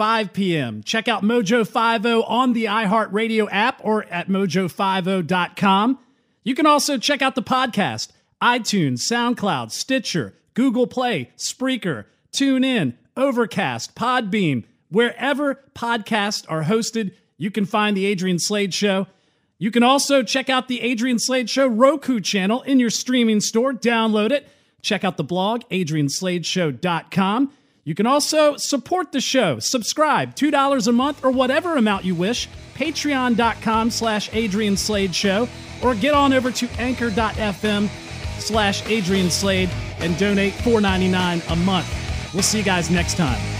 5 0.00 0.32
p.m. 0.32 0.82
Check 0.82 1.08
out 1.08 1.22
Mojo 1.22 1.58
50 1.58 2.24
on 2.26 2.54
the 2.54 2.64
iHeartRadio 2.64 3.46
app 3.52 3.82
or 3.84 4.04
at 4.04 4.28
mojo50.com. 4.28 5.98
You 6.42 6.54
can 6.54 6.64
also 6.64 6.96
check 6.96 7.20
out 7.20 7.34
the 7.34 7.42
podcast, 7.42 8.08
iTunes, 8.40 9.00
SoundCloud, 9.00 9.70
Stitcher, 9.70 10.32
Google 10.54 10.86
Play, 10.86 11.32
Spreaker, 11.36 12.06
TuneIn, 12.32 12.94
Overcast, 13.14 13.94
Podbean, 13.94 14.64
Wherever 14.88 15.62
podcasts 15.74 16.46
are 16.48 16.64
hosted, 16.64 17.12
you 17.36 17.50
can 17.50 17.66
find 17.66 17.94
The 17.94 18.06
Adrian 18.06 18.38
Slade 18.38 18.72
Show. 18.72 19.06
You 19.58 19.70
can 19.70 19.82
also 19.82 20.22
check 20.22 20.48
out 20.48 20.66
The 20.66 20.80
Adrian 20.80 21.18
Slade 21.18 21.50
Show 21.50 21.66
Roku 21.66 22.20
channel 22.20 22.62
in 22.62 22.80
your 22.80 22.88
streaming 22.88 23.40
store. 23.40 23.74
Download 23.74 24.30
it. 24.30 24.48
Check 24.80 25.04
out 25.04 25.18
the 25.18 25.24
blog, 25.24 25.64
adriansladeshow.com. 25.70 27.52
You 27.90 27.96
can 27.96 28.06
also 28.06 28.56
support 28.56 29.10
the 29.10 29.20
show. 29.20 29.58
Subscribe, 29.58 30.36
$2 30.36 30.86
a 30.86 30.92
month 30.92 31.24
or 31.24 31.32
whatever 31.32 31.76
amount 31.76 32.04
you 32.04 32.14
wish. 32.14 32.48
Patreon.com 32.76 33.90
slash 33.90 34.32
Adrian 34.32 34.76
Slade 34.76 35.12
Show. 35.12 35.48
Or 35.82 35.96
get 35.96 36.14
on 36.14 36.32
over 36.32 36.52
to 36.52 36.68
anchor.fm 36.78 37.88
slash 38.38 38.86
Adrian 38.86 39.28
Slade 39.28 39.70
and 39.98 40.16
donate 40.18 40.52
$4.99 40.52 41.50
a 41.50 41.56
month. 41.56 42.30
We'll 42.32 42.44
see 42.44 42.58
you 42.58 42.64
guys 42.64 42.92
next 42.92 43.16
time. 43.16 43.59